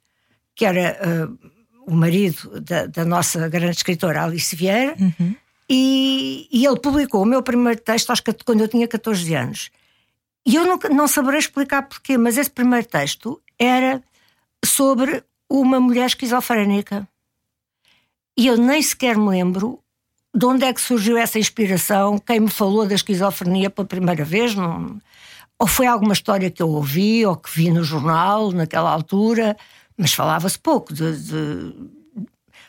que 0.54 0.64
era 0.64 0.98
uh, 1.00 1.50
o 1.86 1.94
marido 1.94 2.60
da, 2.60 2.86
da, 2.86 3.04
nossa 3.04 3.48
grande 3.48 3.76
escritora 3.76 4.24
Alice 4.24 4.54
Vieira, 4.56 4.96
uhum. 4.98 5.34
e, 5.68 6.48
e, 6.50 6.66
ele 6.66 6.80
publicou 6.80 7.22
o 7.22 7.26
meu 7.26 7.42
primeiro 7.42 7.80
texto 7.80 8.10
acho 8.10 8.22
que 8.22 8.32
quando 8.44 8.62
eu 8.62 8.68
tinha 8.68 8.88
14 8.88 9.34
anos. 9.34 9.70
E 10.44 10.54
eu 10.54 10.64
não, 10.64 10.78
não 10.90 11.08
saberei 11.08 11.40
explicar 11.40 11.82
porquê, 11.82 12.16
mas 12.16 12.38
esse 12.38 12.50
primeiro 12.50 12.86
texto 12.86 13.40
era 13.58 14.02
sobre 14.64 15.22
uma 15.50 15.80
mulher 15.80 16.06
esquizofrénica. 16.06 17.06
E 18.36 18.46
eu 18.46 18.56
nem 18.56 18.80
sequer 18.82 19.16
me 19.16 19.28
lembro 19.28 19.82
de 20.36 20.44
onde 20.44 20.64
é 20.66 20.72
que 20.72 20.80
surgiu 20.80 21.16
essa 21.16 21.38
inspiração, 21.38 22.18
quem 22.18 22.40
me 22.40 22.50
falou 22.50 22.86
da 22.86 22.94
esquizofrenia 22.94 23.70
pela 23.70 23.88
primeira 23.88 24.22
vez, 24.22 24.54
não, 24.54 25.00
ou 25.58 25.66
foi 25.66 25.86
alguma 25.86 26.12
história 26.12 26.50
que 26.50 26.62
eu 26.62 26.68
ouvi 26.68 27.24
ou 27.24 27.34
que 27.34 27.48
vi 27.50 27.70
no 27.70 27.82
jornal 27.82 28.52
naquela 28.52 28.90
altura, 28.90 29.56
mas 29.96 30.12
falava-se 30.12 30.58
pouco 30.58 30.92
de, 30.92 31.16
de 31.16 31.74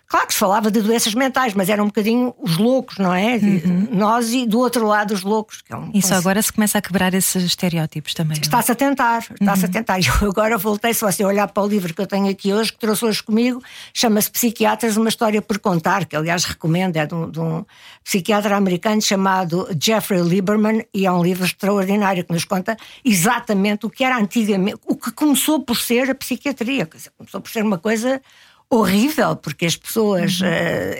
Claro 0.08 0.26
que 0.26 0.34
se 0.34 0.40
falava 0.40 0.72
de 0.72 0.82
doenças 0.82 1.14
mentais, 1.14 1.54
mas 1.54 1.68
era 1.68 1.84
um 1.84 1.88
bocadinho 1.88 2.34
os 2.40 2.56
loucos, 2.56 2.98
não 2.98 3.14
é? 3.14 3.36
Uhum. 3.36 3.90
Nós 3.92 4.32
e 4.32 4.46
do 4.46 4.58
outro 4.58 4.88
lado 4.88 5.14
os 5.14 5.22
loucos. 5.22 5.62
Que 5.62 5.74
é 5.74 5.76
um, 5.76 5.92
Isso 5.94 6.14
agora 6.14 6.42
se 6.42 6.54
começa 6.54 6.78
a 6.78 6.82
quebrar 6.82 7.14
esses 7.14 7.44
estereótipos 7.44 8.14
também. 8.14 8.38
É? 8.38 8.42
Está-se 8.42 8.72
a 8.72 8.76
tentar, 8.76 9.26
está-se 9.40 9.64
uhum. 9.64 9.70
a 9.70 9.74
tentar. 9.74 10.00
Eu 10.22 10.30
agora 10.30 10.58
voltei, 10.58 10.94
se 10.94 11.02
você 11.02 11.26
olhar 11.26 11.48
para 11.50 11.62
o 11.62 11.68
livro 11.68 11.94
que 11.94 12.02
eu 12.02 12.08
tenho 12.08 12.30
aqui 12.30 12.54
hoje, 12.54 12.72
que 12.72 12.80
trouxe 12.80 13.04
hoje 13.04 13.22
comigo, 13.22 13.62
chama-se 13.94 14.32
Psiquiatras, 14.32 14.96
uma 14.96 15.10
história 15.10 15.42
por 15.42 15.60
contar, 15.60 16.06
que 16.06 16.16
aliás 16.16 16.46
recomendo, 16.46 16.96
é 16.96 17.06
de 17.06 17.14
um, 17.14 17.30
de 17.30 17.40
um 17.40 17.66
psiquiatra 18.04 18.56
americano 18.56 19.02
chamado 19.02 19.68
Jeffrey 19.82 20.22
Lieberman, 20.22 20.86
e 20.94 21.06
é 21.06 21.12
um 21.12 21.22
livro 21.22 21.46
extraordinário 21.46 22.24
que 22.24 22.32
nos 22.32 22.46
conta 22.46 22.78
exatamente 23.04 23.86
o 23.86 23.90
que 23.90 24.04
era 24.04 24.18
antigamente, 24.18 24.80
o 24.86 24.96
que 24.96 25.12
começou 25.12 25.62
por 25.62 25.76
ser 25.76 26.10
a 26.10 26.16
psiquiatria. 26.16 26.88
Começou 27.18 27.42
por 27.42 27.50
ser 27.50 27.64
uma 27.64 27.78
coisa 27.78 28.22
horrível, 28.70 29.36
porque 29.36 29.66
as 29.66 29.76
pessoas 29.76 30.42
uh, 30.42 30.44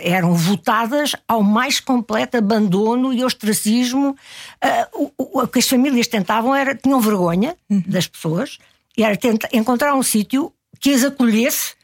eram 0.02 0.34
votadas 0.34 1.12
ao 1.26 1.42
mais 1.42 1.80
completo 1.80 2.36
abandono 2.36 3.12
e 3.12 3.22
ostracismo. 3.22 4.16
Uh, 4.64 5.12
o, 5.18 5.42
o, 5.42 5.46
que 5.46 5.58
as 5.58 5.68
famílias 5.68 6.06
tentavam 6.06 6.54
era, 6.54 6.74
tinham 6.74 7.00
vergonha 7.00 7.56
uhum. 7.68 7.82
das 7.86 8.06
pessoas, 8.06 8.58
e 8.96 9.02
era 9.02 9.16
tentar, 9.16 9.48
encontrar 9.52 9.94
um 9.94 10.02
sítio 10.02 10.52
que 10.80 10.90
as 10.90 11.04
acolhesse. 11.04 11.74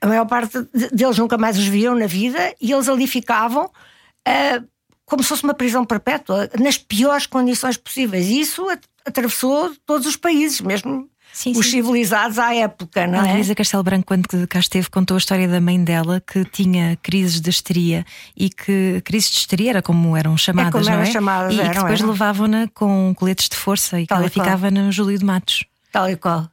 A 0.00 0.06
maior 0.06 0.26
parte 0.26 0.60
deles 0.92 1.16
nunca 1.18 1.38
mais 1.38 1.56
os 1.56 1.66
viam 1.66 1.94
na 1.94 2.06
vida 2.06 2.54
e 2.60 2.72
eles 2.72 2.88
ali 2.88 3.06
ficavam 3.06 3.66
uh, 3.66 4.68
como 5.06 5.22
se 5.22 5.28
fosse 5.28 5.44
uma 5.44 5.54
prisão 5.54 5.84
perpétua, 5.84 6.50
nas 6.58 6.78
piores 6.78 7.26
condições 7.26 7.76
possíveis. 7.76 8.26
E 8.26 8.40
isso 8.40 8.66
atravessou 9.04 9.72
todos 9.86 10.06
os 10.06 10.16
países, 10.16 10.60
mesmo 10.60 11.08
sim, 11.34 11.52
os 11.52 11.66
sim. 11.66 11.72
civilizados 11.72 12.38
à 12.38 12.54
época, 12.54 13.06
não 13.06 13.20
a 13.20 13.26
é? 13.26 13.32
A 13.32 13.34
Luísa 13.34 13.54
Castelo 13.54 13.82
Branco, 13.82 14.06
quando 14.06 14.46
cá 14.48 14.58
esteve, 14.58 14.88
contou 14.88 15.16
a 15.16 15.18
história 15.18 15.48
da 15.48 15.60
mãe 15.60 15.82
dela 15.82 16.22
que 16.24 16.44
tinha 16.44 16.96
crises 17.02 17.40
de 17.40 17.50
histeria 17.50 18.06
e 18.36 18.48
que 18.48 19.02
crises 19.04 19.30
de 19.30 19.38
histeria 19.38 19.70
era 19.70 19.82
como 19.82 20.16
eram 20.16 20.36
chamadas, 20.36 20.68
é 20.68 20.72
como 20.72 20.84
não 20.84 20.92
eram 20.92 21.02
é? 21.02 21.06
Chamadas, 21.12 21.54
e 21.54 21.60
eram, 21.60 21.72
que 21.72 21.78
depois 21.80 22.00
levavam-na 22.00 22.68
com 22.68 23.12
coletes 23.16 23.48
de 23.48 23.56
força 23.56 24.00
e 24.00 24.06
que 24.06 24.12
ela 24.14 24.30
ficava 24.30 24.70
no 24.70 24.90
Júlio 24.90 25.18
de 25.18 25.24
Matos. 25.24 25.64
Tal 25.92 26.08
e 26.08 26.16
qual. 26.16 26.48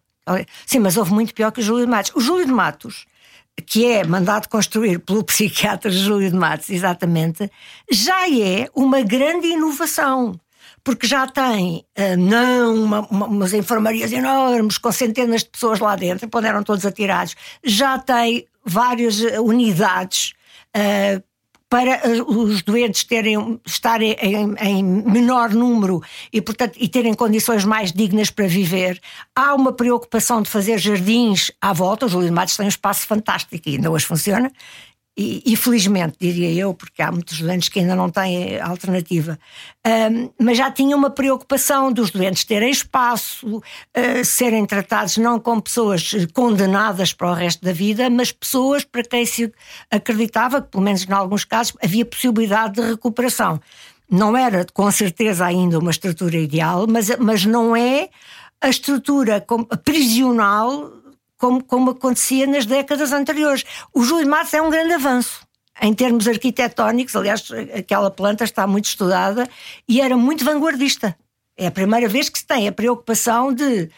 Sim, 0.66 0.80
mas 0.80 0.98
houve 0.98 1.14
muito 1.14 1.34
pior 1.34 1.52
que 1.52 1.60
o 1.60 1.64
Júlio 1.64 1.86
de 1.86 1.92
Matos. 1.92 2.12
O 2.16 2.20
Júlio 2.20 2.46
de 2.46 2.52
Matos 2.52 3.06
que 3.66 3.86
é 3.86 4.04
mandado 4.04 4.48
construir 4.48 5.00
pelo 5.00 5.24
psiquiatra 5.26 5.92
Júlio 5.92 6.30
de 6.30 6.36
Matos, 6.36 6.70
exatamente, 6.70 7.50
já 7.92 8.30
é 8.30 8.68
uma 8.74 9.02
grande 9.02 9.48
inovação 9.48 10.40
porque 10.84 11.08
já 11.08 11.28
tem 11.28 11.86
uh, 11.98 12.18
não 12.18 12.76
uma, 12.84 13.00
uma, 13.08 13.26
umas 13.28 13.54
enfermarias 13.54 14.12
enormes 14.12 14.78
com 14.78 14.92
centenas 14.92 15.44
de 15.44 15.50
pessoas 15.50 15.80
lá 15.80 15.96
dentro, 15.96 16.30
quando 16.30 16.46
eram 16.46 16.64
todos 16.64 16.86
atirados, 16.86 17.36
já 17.64 17.98
tem 18.00 18.46
várias 18.66 19.24
eh, 19.24 19.40
unidades 19.40 20.34
uh, 20.76 21.24
para 21.72 22.02
os 22.28 22.62
doentes 22.64 23.06
terem, 23.06 23.58
estarem 23.66 24.12
em, 24.22 24.56
em, 24.60 24.84
menor 24.84 25.52
número 25.52 26.02
e, 26.32 26.42
portanto, 26.42 26.76
e 26.78 26.86
terem 26.86 27.14
condições 27.14 27.64
mais 27.64 27.94
dignas 27.94 28.30
para 28.30 28.46
viver. 28.46 29.00
Há 29.34 29.56
uma 29.56 29.72
preocupação 29.72 30.42
de 30.42 30.50
fazer 30.50 30.78
jardins 30.78 31.50
à 31.62 31.72
volta. 31.72 32.06
O 32.06 32.10
Júlio 32.10 32.28
de 32.28 32.34
Matos 32.34 32.58
tem 32.58 32.66
um 32.66 32.70
espaço 32.70 33.08
fantástico 33.08 33.70
e 33.70 33.76
ainda 33.76 33.90
hoje 33.90 34.06
funciona. 34.06 34.52
E, 35.18 35.44
e, 35.46 35.58
felizmente, 35.58 36.16
diria 36.18 36.50
eu, 36.54 36.74
porque 36.74 37.02
há 37.02 37.12
muitos 37.12 37.42
doentes 37.42 37.68
que 37.68 37.80
ainda 37.80 37.96
não 37.96 38.10
têm 38.10 38.58
alternativa, 38.62 39.38
um, 39.86 40.32
mas 40.40 40.58
já 40.58 40.72
tinha 40.72 40.96
uma 40.96 41.10
preocupação 41.10 41.92
dos 41.92 42.12
doentes 42.12 42.46
terem 42.46 42.72
espaço, 42.72 43.58
uh, 43.58 44.26
serem 44.26 44.66
tratados 44.66 45.18
não 45.18 45.38
como 45.38 45.62
pessoas 45.62 46.14
condenadas 46.34 47.12
para 47.12 47.30
o 47.30 47.34
resto 47.34 47.64
da 47.64 47.74
vida, 47.74 48.10
mas 48.10 48.32
pessoas 48.32 48.86
para 48.86 49.04
quem 49.04 49.26
se 49.26 49.52
acreditava 49.92 50.62
que, 50.62 50.70
pelo 50.70 50.84
menos 50.84 51.06
em 51.06 51.12
alguns 51.12 51.44
casos, 51.44 51.74
havia 51.84 52.06
possibilidade 52.06 52.76
de 52.76 52.82
recuperação. 52.82 53.60
Não 54.10 54.36
era 54.36 54.66
com 54.74 54.90
certeza 54.92 55.46
ainda 55.46 55.78
uma 55.78 55.92
estrutura 55.92 56.38
ideal, 56.38 56.88
mas, 56.88 57.10
mas 57.18 57.46
não 57.46 57.76
é 57.76 58.10
a 58.62 58.70
estrutura 58.70 59.46
prisional 59.84 61.01
como, 61.42 61.64
como 61.64 61.90
acontecia 61.90 62.46
nas 62.46 62.68
décadas 62.68 63.12
anteriores. 63.12 63.66
O 63.92 64.04
Júlio 64.04 64.30
Matos 64.30 64.54
é 64.54 64.62
um 64.62 64.70
grande 64.70 64.94
avanço. 64.94 65.42
Em 65.82 65.92
termos 65.92 66.28
arquitetónicos, 66.28 67.16
aliás, 67.16 67.50
aquela 67.76 68.12
planta 68.12 68.44
está 68.44 68.68
muito 68.68 68.86
estudada 68.86 69.50
e 69.88 70.00
era 70.00 70.16
muito 70.16 70.46
vanguardista. 70.46 71.18
É 71.58 71.66
a 71.66 71.72
primeira 71.72 72.08
vez 72.08 72.30
que 72.30 72.38
se 72.38 72.46
tem 72.46 72.68
a 72.68 72.72
preocupação 72.72 73.52
de, 73.52 73.90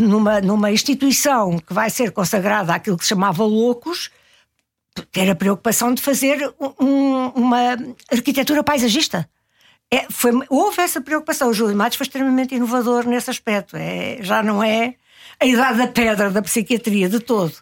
numa, 0.00 0.40
numa 0.40 0.70
instituição 0.70 1.58
que 1.58 1.74
vai 1.74 1.90
ser 1.90 2.12
consagrada 2.12 2.74
àquilo 2.74 2.96
que 2.96 3.04
se 3.04 3.10
chamava 3.10 3.44
loucos, 3.44 4.10
ter 5.12 5.28
a 5.28 5.34
preocupação 5.34 5.92
de 5.92 6.00
fazer 6.00 6.50
um, 6.80 7.26
uma 7.34 7.76
arquitetura 8.10 8.64
paisagista. 8.64 9.28
É, 9.90 10.06
foi, 10.10 10.32
houve 10.48 10.80
essa 10.80 10.98
preocupação. 10.98 11.50
O 11.50 11.54
Júlio 11.54 11.76
Matos 11.76 11.98
foi 11.98 12.06
extremamente 12.06 12.54
inovador 12.54 13.06
nesse 13.06 13.28
aspecto. 13.28 13.76
É, 13.76 14.16
já 14.22 14.42
não 14.42 14.62
é 14.62 14.94
a 15.44 15.46
idade 15.46 15.78
da 15.78 15.86
pedra 15.86 16.30
da 16.30 16.40
psiquiatria 16.40 17.08
de 17.08 17.20
todo. 17.20 17.52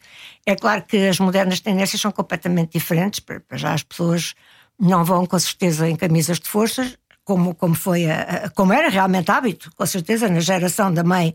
É 0.46 0.54
claro 0.54 0.82
que 0.82 1.08
as 1.08 1.18
modernas 1.18 1.60
tendências 1.60 2.00
são 2.00 2.12
completamente 2.12 2.72
diferentes, 2.72 3.20
para 3.20 3.56
já 3.56 3.74
as 3.74 3.82
pessoas 3.82 4.34
não 4.78 5.04
vão 5.04 5.26
com 5.26 5.38
certeza 5.38 5.88
em 5.88 5.96
camisas 5.96 6.38
de 6.38 6.48
forças, 6.48 6.96
como, 7.24 7.54
como 7.54 7.74
foi 7.74 8.08
a, 8.08 8.50
como 8.54 8.72
era 8.72 8.88
realmente 8.88 9.30
hábito, 9.30 9.70
com 9.76 9.86
certeza, 9.86 10.28
na 10.28 10.40
geração 10.40 10.92
da 10.92 11.02
mãe 11.02 11.34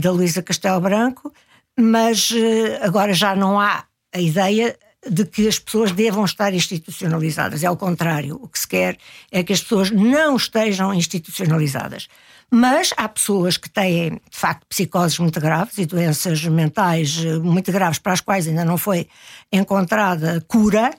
da 0.00 0.10
Luísa 0.10 0.42
Castelo 0.42 0.80
Branco, 0.80 1.32
mas 1.78 2.32
eh, 2.34 2.78
agora 2.82 3.12
já 3.14 3.34
não 3.34 3.58
há 3.58 3.84
a 4.14 4.20
ideia 4.20 4.76
de 5.08 5.24
que 5.24 5.46
as 5.46 5.58
pessoas 5.58 5.92
devam 5.92 6.24
estar 6.24 6.52
institucionalizadas. 6.52 7.62
É 7.62 7.70
o 7.70 7.76
contrário. 7.76 8.38
O 8.42 8.48
que 8.48 8.58
se 8.58 8.68
quer 8.68 8.98
é 9.30 9.42
que 9.42 9.52
as 9.52 9.62
pessoas 9.62 9.90
não 9.90 10.36
estejam 10.36 10.92
institucionalizadas. 10.92 12.08
Mas 12.50 12.94
há 12.96 13.08
pessoas 13.08 13.56
que 13.56 13.68
têm, 13.68 14.12
de 14.30 14.38
facto, 14.38 14.66
psicoses 14.66 15.18
muito 15.18 15.38
graves 15.40 15.76
e 15.76 15.84
doenças 15.84 16.42
mentais 16.44 17.22
eh, 17.22 17.38
muito 17.38 17.70
graves 17.70 17.98
para 17.98 18.14
as 18.14 18.22
quais 18.22 18.48
ainda 18.48 18.64
não 18.64 18.78
foi 18.78 19.06
encontrada 19.52 20.42
cura. 20.48 20.90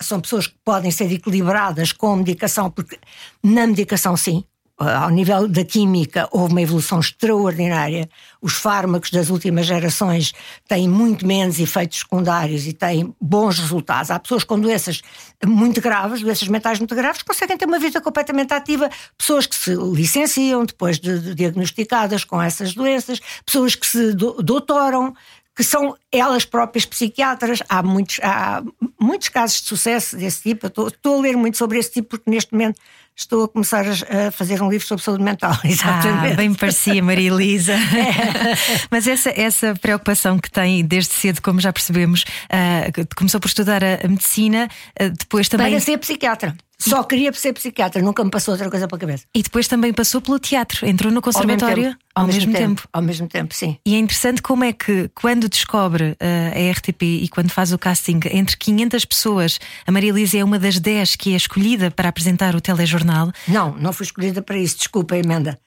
São 0.00 0.20
pessoas 0.20 0.46
que 0.46 0.56
podem 0.62 0.90
ser 0.90 1.10
equilibradas 1.10 1.90
com 1.92 2.16
medicação, 2.16 2.70
porque 2.70 2.98
na 3.42 3.66
medicação, 3.66 4.16
sim, 4.16 4.44
ao 4.78 5.10
nível 5.10 5.48
da 5.48 5.64
química, 5.64 6.28
houve 6.30 6.52
uma 6.52 6.62
evolução 6.62 7.00
extraordinária. 7.00 8.08
Os 8.40 8.52
fármacos 8.54 9.10
das 9.10 9.28
últimas 9.28 9.66
gerações 9.66 10.32
têm 10.68 10.88
muito 10.88 11.26
menos 11.26 11.58
efeitos 11.58 11.98
secundários 11.98 12.66
e 12.66 12.72
têm 12.72 13.12
bons 13.20 13.58
resultados. 13.58 14.10
Há 14.10 14.18
pessoas 14.20 14.44
com 14.44 14.58
doenças 14.58 15.02
muito 15.44 15.80
graves, 15.80 16.22
doenças 16.22 16.46
mentais 16.46 16.78
muito 16.78 16.94
graves, 16.94 17.22
que 17.22 17.28
conseguem 17.28 17.56
ter 17.56 17.66
uma 17.66 17.80
vida 17.80 18.00
completamente 18.00 18.54
ativa. 18.54 18.88
Pessoas 19.16 19.46
que 19.46 19.56
se 19.56 19.74
licenciam 19.74 20.64
depois 20.64 21.00
de, 21.00 21.18
de 21.18 21.34
diagnosticadas 21.34 22.22
com 22.22 22.40
essas 22.40 22.72
doenças, 22.72 23.20
pessoas 23.44 23.74
que 23.74 23.86
se 23.86 24.14
do, 24.14 24.40
doutoram, 24.42 25.12
que 25.58 25.64
são 25.64 25.96
elas 26.12 26.44
próprias 26.44 26.86
psiquiatras. 26.86 27.60
Há 27.68 27.82
muitos, 27.82 28.20
há 28.22 28.62
muitos 28.98 29.28
casos 29.28 29.60
de 29.60 29.66
sucesso 29.66 30.16
desse 30.16 30.40
tipo. 30.42 30.68
Estou, 30.68 30.86
estou, 30.86 31.18
a 31.18 31.20
ler 31.20 31.36
muito 31.36 31.58
sobre 31.58 31.80
esse 31.80 31.94
tipo 31.94 32.10
porque 32.10 32.30
neste 32.30 32.52
momento 32.52 32.80
estou 33.16 33.42
a 33.42 33.48
começar 33.48 33.84
a, 33.84 34.30
fazer 34.30 34.62
um 34.62 34.70
livro 34.70 34.86
sobre 34.86 35.04
saúde 35.04 35.24
mental. 35.24 35.58
Exatamente. 35.64 36.34
Ah, 36.34 36.36
bem 36.36 36.50
me 36.50 36.54
parecia, 36.54 37.02
Maria 37.02 37.32
Elisa. 37.32 37.72
É. 37.72 38.54
Mas 38.88 39.08
essa, 39.08 39.30
essa 39.30 39.74
preocupação 39.74 40.38
que 40.38 40.48
tem 40.48 40.84
desde 40.84 41.12
cedo, 41.12 41.42
como 41.42 41.58
já 41.58 41.72
percebemos, 41.72 42.22
uh, 42.22 43.16
começou 43.16 43.40
por 43.40 43.48
estudar 43.48 43.82
a, 43.82 43.94
a 44.04 44.08
medicina, 44.08 44.68
uh, 45.02 45.10
depois 45.10 45.48
também. 45.48 45.72
Para 45.72 45.80
ser 45.80 45.98
psiquiatra. 45.98 46.56
Só 46.80 47.02
queria 47.02 47.32
ser 47.32 47.52
psiquiatra, 47.52 48.00
nunca 48.00 48.22
me 48.24 48.30
passou 48.30 48.54
outra 48.54 48.70
coisa 48.70 48.86
pela 48.86 48.98
cabeça. 49.00 49.24
E 49.34 49.42
depois 49.42 49.66
também 49.66 49.92
passou 49.92 50.20
pelo 50.20 50.38
teatro, 50.38 50.86
entrou 50.86 51.12
no 51.12 51.20
conservatório 51.20 51.96
ao 52.14 52.26
mesmo, 52.26 52.52
tempo, 52.52 52.52
ao 52.52 52.52
mesmo 52.52 52.52
tempo. 52.52 52.88
Ao 52.92 53.02
mesmo 53.02 53.28
tempo, 53.28 53.54
sim. 53.54 53.76
E 53.84 53.96
é 53.96 53.98
interessante 53.98 54.40
como 54.40 54.62
é 54.62 54.72
que 54.72 55.10
quando 55.12 55.48
descobre 55.48 56.12
uh, 56.12 56.16
a 56.20 56.72
RTP 56.72 57.02
e 57.02 57.28
quando 57.28 57.50
faz 57.50 57.72
o 57.72 57.78
casting 57.78 58.20
entre 58.30 58.56
500 58.56 59.04
pessoas, 59.04 59.58
a 59.86 59.90
Maria 59.90 60.10
Elisa 60.10 60.38
é 60.38 60.44
uma 60.44 60.58
das 60.58 60.78
10 60.78 61.16
que 61.16 61.32
é 61.32 61.36
escolhida 61.36 61.90
para 61.90 62.08
apresentar 62.08 62.54
o 62.54 62.60
telejornal. 62.60 63.32
Não, 63.48 63.74
não 63.76 63.92
fui 63.92 64.06
escolhida 64.06 64.40
para 64.40 64.56
isso, 64.56 64.78
desculpa, 64.78 65.16
emenda. 65.16 65.58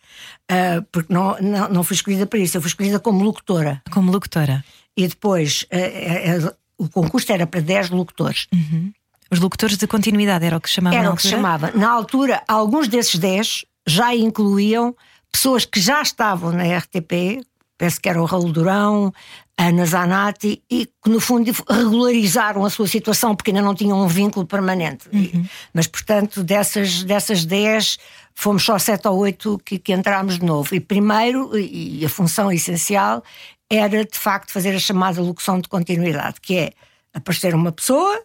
Uh, 0.49 0.81
porque 0.91 1.13
não, 1.13 1.37
não, 1.41 1.69
não 1.69 1.83
fui 1.83 1.95
escolhida 1.95 2.25
para 2.25 2.39
isso, 2.39 2.55
eu 2.55 2.61
fui 2.61 2.69
escolhida 2.69 2.99
como 2.99 3.21
locutora. 3.21 3.81
Como 3.91 4.11
locutora. 4.11 4.63
E 4.95 5.07
depois 5.07 5.65
uh, 5.73 6.55
o 6.77 6.87
concurso 6.89 7.31
era 7.31 7.45
para 7.45 7.59
10 7.59 7.89
locutores. 7.89 8.47
Uhum. 8.53 8.93
Os 9.31 9.39
locutores 9.39 9.77
de 9.77 9.87
continuidade 9.87 10.45
era 10.45 10.57
o 10.57 10.61
que 10.61 10.69
chamava 10.69 10.95
Era 10.95 11.09
o 11.09 11.15
que 11.15 11.25
chamava. 11.25 11.71
Na 11.73 11.89
altura, 11.89 12.43
alguns 12.47 12.89
desses 12.89 13.17
10 13.17 13.65
já 13.87 14.13
incluíam 14.13 14.93
pessoas 15.31 15.63
que 15.63 15.79
já 15.79 16.01
estavam 16.01 16.51
na 16.51 16.63
RTP, 16.63 17.41
penso 17.77 17.99
que 18.01 18.09
era 18.09 18.21
o 18.21 18.25
Raul 18.25 18.51
Durão, 18.51 19.13
a 19.57 19.67
Ana 19.67 19.85
Zanatti, 19.85 20.61
e 20.69 20.85
que 20.85 21.09
no 21.09 21.21
fundo 21.21 21.49
regularizaram 21.69 22.65
a 22.65 22.69
sua 22.69 22.87
situação 22.87 23.33
porque 23.33 23.51
ainda 23.51 23.61
não 23.61 23.73
tinham 23.73 23.99
um 24.01 24.07
vínculo 24.07 24.45
permanente. 24.45 25.07
Uhum. 25.13 25.45
Mas, 25.73 25.87
portanto, 25.87 26.43
dessas, 26.43 27.03
dessas 27.03 27.45
10, 27.45 27.97
fomos 28.35 28.63
só 28.63 28.77
7 28.77 29.07
ou 29.07 29.17
8 29.19 29.61
que, 29.65 29.79
que 29.79 29.93
entramos 29.93 30.39
de 30.39 30.45
novo. 30.45 30.75
E 30.75 30.79
primeiro, 30.79 31.57
e 31.57 32.03
a 32.05 32.09
função 32.09 32.51
essencial, 32.51 33.23
era 33.69 34.03
de 34.03 34.17
facto 34.17 34.51
fazer 34.51 34.75
a 34.75 34.79
chamada 34.79 35.21
locução 35.21 35.59
de 35.59 35.69
continuidade, 35.69 36.41
que 36.41 36.57
é 36.57 36.73
aparecer 37.13 37.55
uma 37.55 37.71
pessoa 37.71 38.21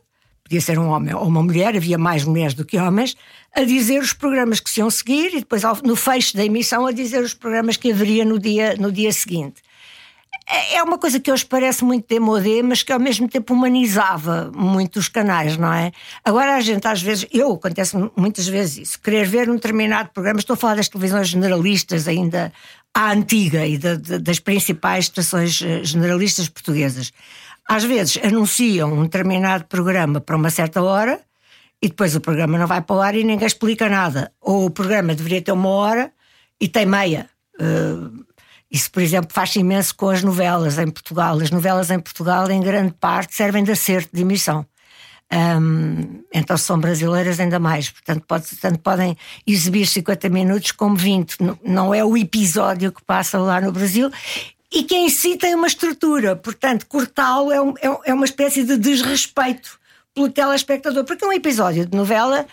podia 0.46 0.60
ser 0.60 0.78
um 0.78 0.88
homem 0.88 1.12
ou 1.12 1.26
uma 1.26 1.42
mulher, 1.42 1.76
havia 1.76 1.98
mais 1.98 2.24
mulheres 2.24 2.54
do 2.54 2.64
que 2.64 2.78
homens, 2.78 3.16
a 3.52 3.62
dizer 3.64 4.00
os 4.00 4.12
programas 4.12 4.60
que 4.60 4.70
se 4.70 4.80
iam 4.80 4.88
seguir 4.88 5.34
e 5.34 5.40
depois 5.40 5.62
no 5.82 5.96
fecho 5.96 6.36
da 6.36 6.44
emissão 6.44 6.86
a 6.86 6.92
dizer 6.92 7.22
os 7.22 7.34
programas 7.34 7.76
que 7.76 7.90
haveria 7.90 8.24
no 8.24 8.38
dia, 8.38 8.76
no 8.78 8.92
dia 8.92 9.12
seguinte. 9.12 9.60
É, 10.48 10.76
é 10.76 10.82
uma 10.82 10.96
coisa 10.96 11.18
que 11.18 11.32
hoje 11.32 11.44
parece 11.44 11.84
muito 11.84 12.06
demodé, 12.08 12.62
mas 12.62 12.84
que 12.84 12.92
ao 12.92 13.00
mesmo 13.00 13.28
tempo 13.28 13.52
humanizava 13.52 14.52
muito 14.54 15.00
os 15.00 15.08
canais, 15.08 15.56
não 15.56 15.72
é? 15.72 15.90
Agora 16.24 16.54
a 16.54 16.60
gente 16.60 16.86
às 16.86 17.02
vezes, 17.02 17.26
eu 17.32 17.52
acontece 17.52 17.96
muitas 18.16 18.46
vezes 18.46 18.88
isso, 18.88 19.00
querer 19.00 19.26
ver 19.26 19.50
um 19.50 19.56
determinado 19.56 20.10
programa, 20.10 20.38
estou 20.38 20.54
a 20.54 20.56
falar 20.56 20.76
das 20.76 20.88
televisões 20.88 21.28
generalistas 21.28 22.06
ainda 22.06 22.52
à 22.94 23.10
antiga 23.10 23.66
e 23.66 23.76
de, 23.76 23.96
de, 23.96 24.18
das 24.18 24.38
principais 24.38 25.06
estações 25.06 25.60
eh, 25.60 25.82
generalistas 25.82 26.48
portuguesas 26.48 27.12
às 27.68 27.84
vezes 27.84 28.18
anunciam 28.22 28.92
um 28.92 29.02
determinado 29.02 29.64
programa 29.64 30.20
para 30.20 30.36
uma 30.36 30.50
certa 30.50 30.82
hora 30.82 31.20
e 31.82 31.88
depois 31.88 32.14
o 32.14 32.20
programa 32.20 32.58
não 32.58 32.66
vai 32.66 32.80
para 32.80 32.96
o 32.96 33.00
ar 33.00 33.14
e 33.14 33.24
ninguém 33.24 33.46
explica 33.46 33.88
nada. 33.88 34.32
Ou 34.40 34.66
o 34.66 34.70
programa 34.70 35.14
deveria 35.14 35.42
ter 35.42 35.52
uma 35.52 35.68
hora 35.68 36.12
e 36.60 36.68
tem 36.68 36.86
meia. 36.86 37.28
Uh, 37.60 38.24
isso, 38.70 38.90
por 38.90 39.02
exemplo, 39.02 39.32
faz 39.32 39.54
imenso 39.56 39.94
com 39.94 40.08
as 40.08 40.22
novelas 40.22 40.78
em 40.78 40.90
Portugal. 40.90 41.38
As 41.38 41.50
novelas 41.50 41.90
em 41.90 41.98
Portugal, 41.98 42.50
em 42.50 42.60
grande 42.60 42.94
parte, 42.94 43.34
servem 43.34 43.62
de 43.62 43.72
acerto 43.72 44.10
de 44.12 44.22
emissão. 44.22 44.66
Um, 45.32 46.22
então 46.32 46.56
são 46.56 46.78
brasileiras 46.78 47.40
ainda 47.40 47.58
mais, 47.58 47.90
portanto 47.90 48.24
pode, 48.28 48.46
tanto 48.60 48.78
podem 48.78 49.16
exibir 49.44 49.84
50 49.84 50.28
minutos 50.28 50.70
como 50.70 50.94
20, 50.94 51.38
não 51.64 51.92
é 51.92 52.04
o 52.04 52.16
episódio 52.16 52.92
que 52.92 53.04
passa 53.04 53.36
lá 53.36 53.60
no 53.60 53.72
Brasil 53.72 54.08
e 54.72 54.82
que 54.82 54.94
em 54.94 55.08
si 55.08 55.36
tem 55.36 55.54
uma 55.54 55.66
estrutura. 55.66 56.36
Portanto, 56.36 56.86
cortá-lo 56.86 57.52
é, 57.52 57.60
um, 57.60 57.74
é, 57.78 58.10
é 58.10 58.14
uma 58.14 58.24
espécie 58.24 58.64
de 58.64 58.76
desrespeito 58.76 59.78
pelo 60.14 60.30
telespectador, 60.30 61.04
porque 61.04 61.24
um 61.24 61.32
episódio 61.32 61.86
de 61.86 61.96
novela 61.96 62.46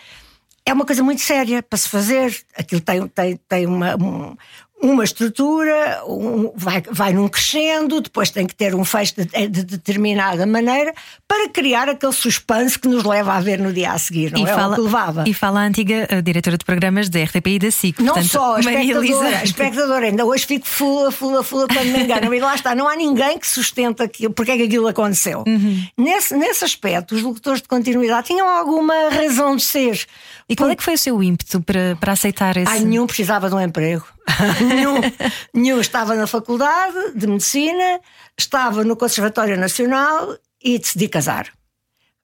é 0.65 0.73
uma 0.73 0.85
coisa 0.85 1.03
muito 1.03 1.21
séria 1.21 1.61
para 1.63 1.77
se 1.77 1.89
fazer. 1.89 2.35
Aquilo 2.55 2.81
tem, 2.81 3.07
tem, 3.07 3.37
tem 3.47 3.65
uma, 3.65 3.95
um, 3.95 4.35
uma 4.83 5.05
estrutura, 5.05 6.03
um, 6.05 6.51
vai, 6.53 6.83
vai 6.91 7.13
num 7.13 7.29
crescendo, 7.29 8.01
depois 8.01 8.29
tem 8.29 8.45
que 8.45 8.53
ter 8.53 8.75
um 8.75 8.83
fecho 8.83 9.15
de, 9.15 9.47
de, 9.47 9.63
determinada 9.63 10.45
maneira 10.45 10.93
para 11.25 11.47
criar 11.47 11.87
aquele 11.87 12.11
suspense 12.11 12.77
que 12.77 12.89
nos 12.89 13.05
leva 13.05 13.33
a 13.33 13.39
ver 13.39 13.59
no 13.59 13.71
dia 13.71 13.93
a 13.93 13.97
seguir, 13.97 14.33
não 14.33 14.41
e 14.41 14.43
é 14.43 14.53
fala, 14.53 14.73
o 14.73 14.75
que 14.75 14.81
levava. 14.81 15.23
E 15.25 15.33
fala 15.33 15.61
a 15.61 15.63
antiga 15.63 16.05
a 16.11 16.19
diretora 16.19 16.57
de 16.57 16.65
programas 16.65 17.07
da 17.07 17.23
RTP 17.23 17.47
e 17.47 17.59
da 17.59 17.71
SIC. 17.71 17.99
Não 17.99 18.13
portanto, 18.13 18.29
só, 18.29 18.55
a 18.55 18.59
espectadora, 18.59 19.37
a 19.37 19.43
espectadora, 19.43 20.05
ainda 20.05 20.25
hoje 20.25 20.45
fico 20.45 20.67
fula, 20.67 21.11
fula, 21.11 21.43
fula 21.43 21.65
quando 21.67 21.87
me 21.87 22.03
engano. 22.03 22.33
E 22.33 22.39
lá 22.41 22.53
está, 22.53 22.75
não 22.75 22.87
há 22.87 22.95
ninguém 22.97 23.39
que 23.39 23.47
sustenta 23.47 24.03
aquilo, 24.03 24.33
porque 24.33 24.51
é 24.51 24.57
que 24.57 24.63
aquilo 24.63 24.87
aconteceu. 24.87 25.45
Uhum. 25.47 25.81
Nesse, 25.97 26.35
nesse 26.35 26.65
aspecto, 26.65 27.15
os 27.15 27.21
locutores 27.21 27.61
de 27.61 27.69
continuidade 27.69 28.27
tinham 28.27 28.49
alguma 28.49 29.09
razão 29.09 29.55
de 29.55 29.63
ser. 29.63 30.05
E 30.53 30.55
qual 30.55 30.69
é 30.69 30.75
que 30.75 30.83
foi 30.83 30.93
o 30.93 30.97
seu 30.99 31.23
ímpeto 31.23 31.59
para, 31.61 31.95
para 31.99 32.11
aceitar 32.11 32.55
esse? 32.57 32.71
Ai, 32.71 32.81
nenhum 32.81 33.07
precisava 33.07 33.49
de 33.49 33.55
um 33.55 33.59
emprego. 33.59 34.05
nenhum, 34.61 35.01
nenhum 35.51 35.79
estava 35.79 36.13
na 36.13 36.27
faculdade 36.27 37.13
de 37.15 37.25
medicina, 37.25 37.99
estava 38.37 38.83
no 38.83 38.95
Conservatório 38.95 39.57
Nacional 39.57 40.37
e 40.63 40.77
decidi 40.77 41.07
casar. 41.07 41.47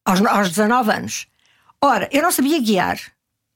Aos, 0.05 0.23
aos 0.23 0.49
19 0.49 0.91
anos. 0.91 1.27
Ora, 1.81 2.07
eu 2.11 2.21
não 2.21 2.31
sabia 2.31 2.61
guiar, 2.61 2.99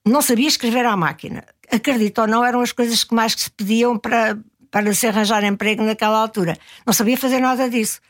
não 0.03 0.23
sabia 0.23 0.47
escrever 0.47 0.87
à 0.87 0.97
máquina. 0.97 1.43
Acredito 1.71 2.21
ou 2.21 2.27
não, 2.27 2.43
eram 2.43 2.61
as 2.61 2.71
coisas 2.71 3.03
que 3.03 3.13
mais 3.13 3.35
que 3.35 3.41
se 3.41 3.51
pediam 3.51 3.95
para, 3.95 4.39
para 4.71 4.91
se 4.95 5.05
arranjar 5.05 5.43
emprego 5.43 5.83
naquela 5.83 6.17
altura. 6.17 6.57
Não 6.83 6.93
sabia 6.93 7.15
fazer 7.15 7.39
nada 7.39 7.69
disso. 7.69 8.01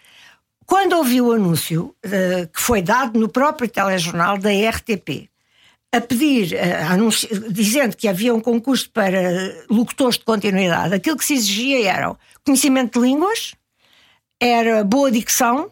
Quando 0.66 0.94
ouvi 0.94 1.20
o 1.20 1.34
anúncio 1.34 1.94
uh, 2.06 2.48
que 2.48 2.62
foi 2.62 2.82
dado 2.82 3.20
no 3.20 3.28
próprio 3.28 3.68
telejornal 3.68 4.38
da 4.38 4.50
RTP, 4.50 5.30
a 5.94 6.02
pedir, 6.02 6.58
a 6.60 6.98
dizendo 7.52 7.96
que 7.96 8.08
havia 8.08 8.34
um 8.34 8.42
concurso 8.42 8.90
para 8.90 9.64
locutores 9.70 10.18
de 10.18 10.26
continuidade, 10.26 10.96
aquilo 10.96 11.16
que 11.16 11.24
se 11.24 11.36
exigia 11.36 11.88
era 11.88 12.18
conhecimento 12.44 13.00
de 13.00 13.08
línguas, 13.08 13.54
era 14.40 14.84
boa 14.84 15.12
dicção, 15.12 15.72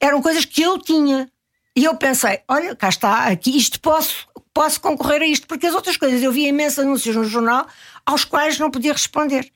eram 0.00 0.22
coisas 0.22 0.46
que 0.46 0.62
eu 0.62 0.78
tinha. 0.78 1.30
E 1.76 1.84
eu 1.84 1.94
pensei, 1.96 2.40
olha, 2.48 2.74
cá 2.74 2.88
está, 2.88 3.26
aqui 3.26 3.54
isto 3.54 3.78
posso, 3.78 4.26
posso 4.54 4.80
concorrer 4.80 5.20
a 5.20 5.26
isto, 5.26 5.46
porque 5.46 5.66
as 5.66 5.74
outras 5.74 5.98
coisas 5.98 6.22
eu 6.22 6.32
via 6.32 6.48
imensos 6.48 6.78
anúncios 6.78 7.14
no 7.14 7.24
jornal 7.24 7.66
aos 8.06 8.24
quais 8.24 8.58
não 8.58 8.70
podia 8.70 8.94
responder. 8.94 9.52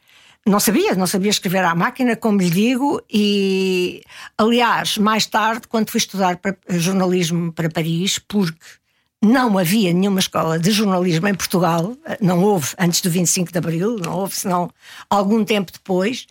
Não 0.47 0.61
sabia, 0.61 0.95
não 0.95 1.07
sabia 1.07 1.31
escrever 1.31 1.64
à 1.64 1.75
máquina, 1.75 2.16
como 2.16 2.38
lhe 2.38 2.51
digo, 2.51 3.03
e 3.11 4.03
aliás, 4.37 4.99
mais 4.99 5.25
tarde, 5.25 5.69
quando 5.69 5.90
fui 5.90 5.99
estudar 5.99 6.37
para, 6.37 6.57
jornalismo 6.69 7.51
para 7.53 7.71
Paris, 7.71 8.19
porque 8.19 8.80
não 9.23 9.59
havia 9.59 9.93
nenhuma 9.93 10.21
escola 10.21 10.59
de 10.59 10.71
jornalismo 10.71 11.29
em 11.29 11.35
Portugal, 11.35 11.95
não 12.21 12.43
houve 12.43 12.75
antes 12.79 13.03
do 13.03 13.11
25 13.11 13.53
de 13.53 13.59
Abril, 13.59 13.97
não 13.99 14.15
houve 14.15 14.35
senão 14.35 14.71
algum 15.11 15.45
tempo 15.45 15.73
depois. 15.73 16.27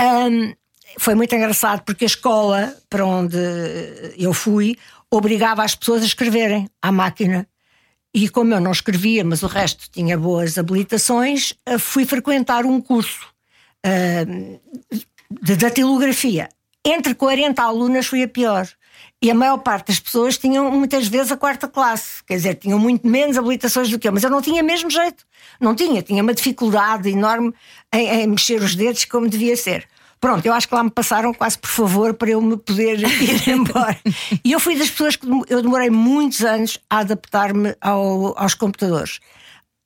Um, 0.00 0.52
foi 0.98 1.14
muito 1.14 1.34
engraçado 1.34 1.82
porque 1.84 2.04
a 2.04 2.06
escola 2.06 2.76
para 2.90 3.06
onde 3.06 3.38
eu 4.18 4.34
fui 4.34 4.76
obrigava 5.10 5.62
as 5.62 5.74
pessoas 5.74 6.02
a 6.02 6.06
escreverem 6.06 6.68
à 6.80 6.90
máquina. 6.90 7.46
E 8.14 8.28
como 8.28 8.52
eu 8.52 8.60
não 8.60 8.72
escrevia, 8.72 9.24
mas 9.24 9.42
o 9.42 9.46
resto 9.46 9.88
tinha 9.90 10.18
boas 10.18 10.58
habilitações, 10.58 11.54
eh, 11.64 11.78
fui 11.78 12.04
frequentar 12.04 12.66
um 12.66 12.78
curso 12.80 13.26
uh, 13.86 14.60
de 15.42 15.56
datilografia. 15.56 16.48
Entre 16.84 17.14
40 17.14 17.62
alunas 17.62 18.06
fui 18.06 18.22
a 18.22 18.28
pior. 18.28 18.68
E 19.22 19.30
a 19.30 19.34
maior 19.34 19.58
parte 19.58 19.86
das 19.86 20.00
pessoas 20.00 20.36
tinham 20.36 20.68
muitas 20.68 21.06
vezes 21.06 21.30
a 21.30 21.36
quarta 21.36 21.68
classe, 21.68 22.24
quer 22.24 22.34
dizer, 22.34 22.56
tinham 22.56 22.76
muito 22.76 23.06
menos 23.06 23.38
habilitações 23.38 23.88
do 23.88 23.96
que 23.96 24.08
eu, 24.08 24.12
mas 24.12 24.24
eu 24.24 24.30
não 24.30 24.42
tinha 24.42 24.64
mesmo 24.64 24.90
jeito. 24.90 25.24
Não 25.60 25.76
tinha, 25.76 26.02
tinha 26.02 26.20
uma 26.20 26.34
dificuldade 26.34 27.08
enorme 27.08 27.54
em, 27.94 28.08
em 28.08 28.26
mexer 28.26 28.60
os 28.60 28.74
dedos 28.74 29.04
como 29.04 29.28
devia 29.28 29.56
ser. 29.56 29.86
Pronto, 30.20 30.44
eu 30.44 30.52
acho 30.52 30.68
que 30.68 30.74
lá 30.74 30.82
me 30.82 30.90
passaram 30.90 31.32
quase 31.32 31.56
por 31.56 31.70
favor 31.70 32.14
para 32.14 32.30
eu 32.30 32.42
me 32.42 32.56
poder 32.56 32.98
ir 33.22 33.48
embora. 33.48 33.96
E 34.44 34.50
eu 34.50 34.58
fui 34.58 34.76
das 34.76 34.90
pessoas 34.90 35.14
que 35.14 35.26
eu 35.48 35.62
demorei 35.62 35.88
muitos 35.88 36.44
anos 36.44 36.80
a 36.90 36.98
adaptar-me 36.98 37.76
ao, 37.80 38.36
aos 38.36 38.54
computadores 38.54 39.20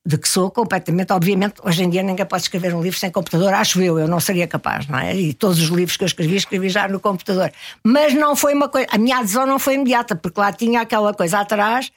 de 0.07 0.17
que 0.17 0.29
sou 0.29 0.53
completamente, 0.53 1.13
obviamente, 1.13 1.55
hoje 1.65 1.83
em 1.83 1.91
dia 1.91 2.01
ninguém 2.01 2.25
pode 2.25 2.45
escrever 2.45 2.73
um 2.73 2.81
livro 2.81 2.97
sem 2.97 3.11
computador, 3.11 3.53
acho 3.53 3.83
eu, 3.83 3.99
eu 3.99 4.07
não 4.07 4.21
seria 4.21 4.47
capaz, 4.47 4.87
não 4.87 4.97
é? 4.97 5.17
E 5.17 5.35
todos 5.35 5.61
os 5.61 5.69
livros 5.69 5.97
que 5.97 6.05
eu 6.05 6.07
escrevi, 6.07 6.37
escrevi 6.37 6.69
já 6.69 6.87
no 6.87 7.01
computador. 7.01 7.51
Mas 7.83 8.15
não 8.15 8.37
foi 8.37 8.55
uma 8.55 8.69
coisa, 8.69 8.87
a 8.93 8.99
minha 8.99 9.19
adesão 9.19 9.45
não 9.45 9.59
foi 9.59 9.75
imediata, 9.75 10.15
porque 10.15 10.39
lá 10.39 10.53
tinha 10.53 10.81
aquela 10.81 11.13
coisa 11.13 11.41
atrás, 11.41 11.91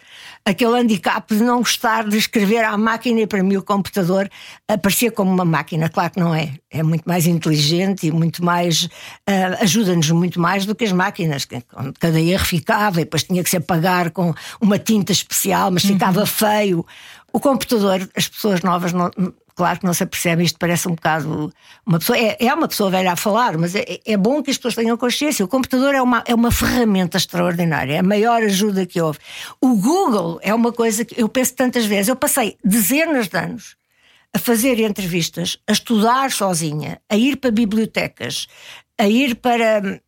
aquele 0.44 0.80
handicap 0.80 1.32
de 1.32 1.44
não 1.44 1.60
gostar 1.60 2.08
de 2.08 2.18
escrever 2.18 2.64
à 2.66 2.76
máquina, 2.76 3.22
e 3.22 3.28
para 3.28 3.44
mim 3.44 3.58
o 3.58 3.62
computador 3.62 4.28
aparecia 4.68 5.12
como 5.12 5.32
uma 5.32 5.46
máquina, 5.46 5.88
claro 5.88 6.10
que 6.10 6.20
não 6.20 6.34
é, 6.34 6.52
é 6.72 6.82
muito 6.82 7.04
mais 7.06 7.28
inteligente 7.28 8.08
e 8.08 8.12
muito 8.12 8.44
mais, 8.44 8.86
uh, 8.86 9.62
ajuda-nos 9.62 10.10
muito 10.10 10.40
mais 10.40 10.66
do 10.66 10.74
que 10.74 10.84
as 10.84 10.92
máquinas, 10.92 11.46
que 11.46 11.62
cada 12.00 12.20
erro 12.20 12.46
ficava 12.46 13.02
e 13.02 13.04
depois 13.04 13.22
tinha 13.24 13.44
que 13.44 13.50
se 13.52 13.58
apagar 13.58 14.10
com 14.10 14.34
uma 14.60 14.80
tinta 14.80 15.12
especial, 15.12 15.70
mas 15.70 15.84
ficava 15.84 16.22
uhum. 16.22 16.26
feio. 16.26 16.86
O 17.32 17.40
computador, 17.40 18.10
as 18.16 18.28
pessoas 18.28 18.62
novas 18.62 18.94
não, 18.94 19.12
claro 19.60 19.80
que 19.80 19.86
não 19.86 19.94
se 19.94 20.04
apercebe, 20.04 20.44
isto 20.44 20.58
parece 20.58 20.88
um 20.88 20.96
bocado 20.96 21.54
uma 21.86 22.00
pessoa, 22.00 22.18
é, 22.18 22.38
é 22.40 22.54
uma 22.54 22.68
pessoa 22.68 22.90
velha 22.90 23.12
a 23.12 23.16
falar, 23.18 23.58
mas 23.58 23.76
é, 23.76 24.00
é 24.06 24.16
bom 24.16 24.42
que 24.42 24.50
as 24.50 24.58
pessoas 24.58 24.76
tenham 24.76 24.96
consciência. 24.96 25.44
O 25.44 25.50
computador 25.50 25.94
é 25.94 26.02
uma, 26.02 26.24
é 26.26 26.34
uma 26.34 26.50
ferramenta 26.50 27.18
extraordinária, 27.18 27.96
é 27.96 27.98
a 28.00 28.04
maior 28.04 28.42
ajuda 28.42 28.86
que 28.86 29.02
houve. 29.02 29.20
O 29.60 29.76
Google 29.76 30.40
é 30.42 30.54
uma 30.54 30.72
coisa 30.72 31.04
que 31.04 31.22
eu 31.22 31.28
penso 31.28 31.56
tantas 31.56 31.86
vezes, 31.86 32.08
eu 32.08 32.16
passei 32.16 32.58
dezenas 32.64 33.28
de 33.28 33.38
anos 33.38 33.76
a 34.34 34.40
fazer 34.40 34.80
entrevistas, 34.80 35.58
a 35.68 35.74
estudar 35.74 36.32
sozinha, 36.32 37.02
a 37.10 37.18
ir 37.18 37.36
para 37.36 37.52
bibliotecas, 37.52 38.48
a 38.98 39.08
ir 39.08 39.36
para 39.36 40.00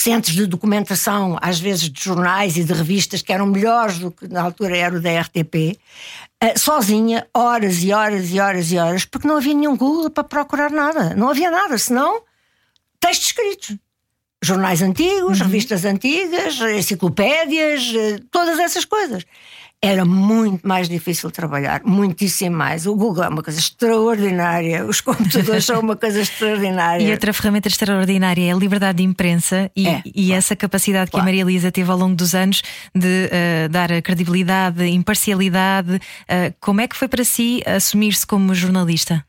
centros 0.00 0.34
de 0.34 0.46
documentação, 0.46 1.38
às 1.40 1.60
vezes 1.60 1.90
de 1.90 2.02
jornais 2.02 2.56
e 2.56 2.64
de 2.64 2.72
revistas 2.72 3.22
que 3.22 3.32
eram 3.32 3.46
melhores 3.46 3.98
do 3.98 4.10
que 4.10 4.26
na 4.28 4.42
altura 4.42 4.76
era 4.76 4.96
o 4.96 5.00
da 5.00 5.20
RTP, 5.20 5.78
eh, 6.40 6.58
sozinha, 6.58 7.26
horas 7.34 7.82
e 7.82 7.92
horas 7.92 8.30
e 8.30 8.40
horas 8.40 8.72
e 8.72 8.78
horas, 8.78 9.04
porque 9.04 9.28
não 9.28 9.36
havia 9.36 9.54
nenhum 9.54 9.76
Google 9.76 10.10
para 10.10 10.24
procurar 10.24 10.70
nada. 10.70 11.14
Não 11.14 11.28
havia 11.28 11.50
nada, 11.50 11.76
senão 11.78 12.22
textos 12.98 13.28
escritos. 13.28 13.76
Jornais 14.42 14.80
antigos, 14.80 15.38
uhum. 15.38 15.46
revistas 15.46 15.84
antigas, 15.84 16.58
enciclopédias, 16.60 17.92
eh, 17.94 18.20
todas 18.30 18.58
essas 18.58 18.84
coisas 18.86 19.24
era 19.82 20.04
muito 20.04 20.66
mais 20.68 20.88
difícil 20.88 21.30
trabalhar, 21.30 21.80
muitíssimo 21.84 22.54
mais. 22.54 22.86
O 22.86 22.94
Google 22.94 23.24
é 23.24 23.28
uma 23.28 23.42
coisa 23.42 23.58
extraordinária, 23.58 24.84
os 24.84 25.00
computadores 25.00 25.64
são 25.64 25.80
uma 25.80 25.96
coisa 25.96 26.20
extraordinária. 26.22 27.02
E 27.02 27.10
outra 27.10 27.32
ferramenta 27.32 27.68
extraordinária 27.68 28.50
é 28.50 28.52
a 28.52 28.56
liberdade 28.56 28.98
de 28.98 29.04
imprensa 29.04 29.70
e, 29.74 29.88
é, 29.88 30.02
e 30.04 30.26
claro. 30.26 30.38
essa 30.38 30.54
capacidade 30.54 31.10
claro. 31.10 31.24
que 31.24 31.30
a 31.30 31.32
Maria 31.32 31.42
Elisa 31.42 31.72
teve 31.72 31.90
ao 31.90 31.96
longo 31.96 32.14
dos 32.14 32.34
anos 32.34 32.62
de 32.94 33.26
uh, 33.26 33.68
dar 33.70 33.90
a 33.90 34.02
credibilidade, 34.02 34.86
imparcialidade. 34.86 35.94
Uh, 35.94 36.54
como 36.60 36.82
é 36.82 36.88
que 36.88 36.96
foi 36.96 37.08
para 37.08 37.24
si 37.24 37.62
assumir-se 37.66 38.26
como 38.26 38.54
jornalista? 38.54 39.24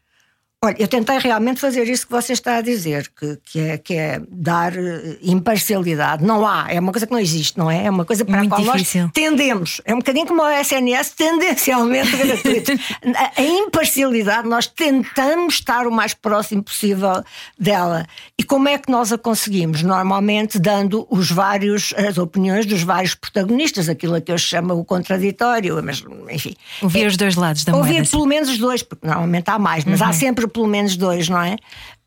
Olha, 0.64 0.76
eu 0.78 0.88
tentei 0.88 1.18
realmente 1.18 1.60
fazer 1.60 1.90
isso 1.90 2.06
que 2.06 2.12
você 2.12 2.34
está 2.34 2.58
a 2.58 2.62
dizer, 2.62 3.12
que, 3.20 3.36
que, 3.44 3.60
é, 3.60 3.78
que 3.80 3.96
é 3.96 4.22
dar 4.30 4.78
eh, 4.78 5.18
imparcialidade. 5.24 6.24
Não 6.24 6.46
há, 6.46 6.68
é 6.70 6.80
uma 6.80 6.92
coisa 6.92 7.08
que 7.08 7.12
não 7.12 7.20
existe, 7.20 7.58
não 7.58 7.72
é? 7.72 7.88
É 7.88 7.90
uma 7.90 8.06
coisa 8.06 8.24
para 8.24 8.38
Muito 8.38 8.54
a 8.54 8.58
qual 8.58 8.74
difícil. 8.74 9.02
nós 9.02 9.12
tendemos. 9.12 9.82
É 9.84 9.96
um 9.96 9.98
bocadinho 9.98 10.28
como 10.28 10.44
o 10.44 10.48
SNS, 10.48 11.14
tendencialmente 11.18 12.16
gratuito. 12.16 12.74
a, 13.16 13.42
a 13.42 13.44
imparcialidade, 13.44 14.48
nós 14.48 14.68
tentamos 14.68 15.56
estar 15.56 15.88
o 15.88 15.92
mais 15.92 16.14
próximo 16.14 16.62
possível 16.62 17.24
dela. 17.58 18.06
E 18.38 18.44
como 18.44 18.70
é 18.70 18.78
que 18.78 18.92
nós 18.92 19.12
a 19.12 19.18
conseguimos? 19.18 19.82
Normalmente 19.82 20.60
dando 20.60 21.08
os 21.10 21.32
vários, 21.32 21.92
as 21.98 22.20
opiniões 22.20 22.68
dos 22.68 22.84
vários 22.84 23.16
protagonistas, 23.16 23.90
aquilo 23.90 24.22
que 24.22 24.32
eu 24.32 24.38
chamo 24.38 24.76
o 24.76 24.86
contraditório, 24.86 25.82
mas 25.84 26.04
enfim. 26.30 26.54
Ouvir 26.84 27.06
é, 27.06 27.08
os 27.08 27.18
dois 27.18 27.36
lados 27.36 27.64
da 27.64 27.72
moeda. 27.72 27.88
Ouvir 27.88 28.08
pelo 28.08 28.28
menos 28.28 28.48
os 28.48 28.60
dois, 28.60 28.84
porque 28.84 29.08
normalmente 29.08 29.50
há 29.50 29.58
mais, 29.58 29.86
mas 29.86 30.02
uhum. 30.02 30.08
há 30.08 30.14
sempre 30.14 30.51
pelo 30.52 30.68
menos 30.68 30.96
dois, 30.96 31.30
não 31.30 31.42
é? 31.42 31.56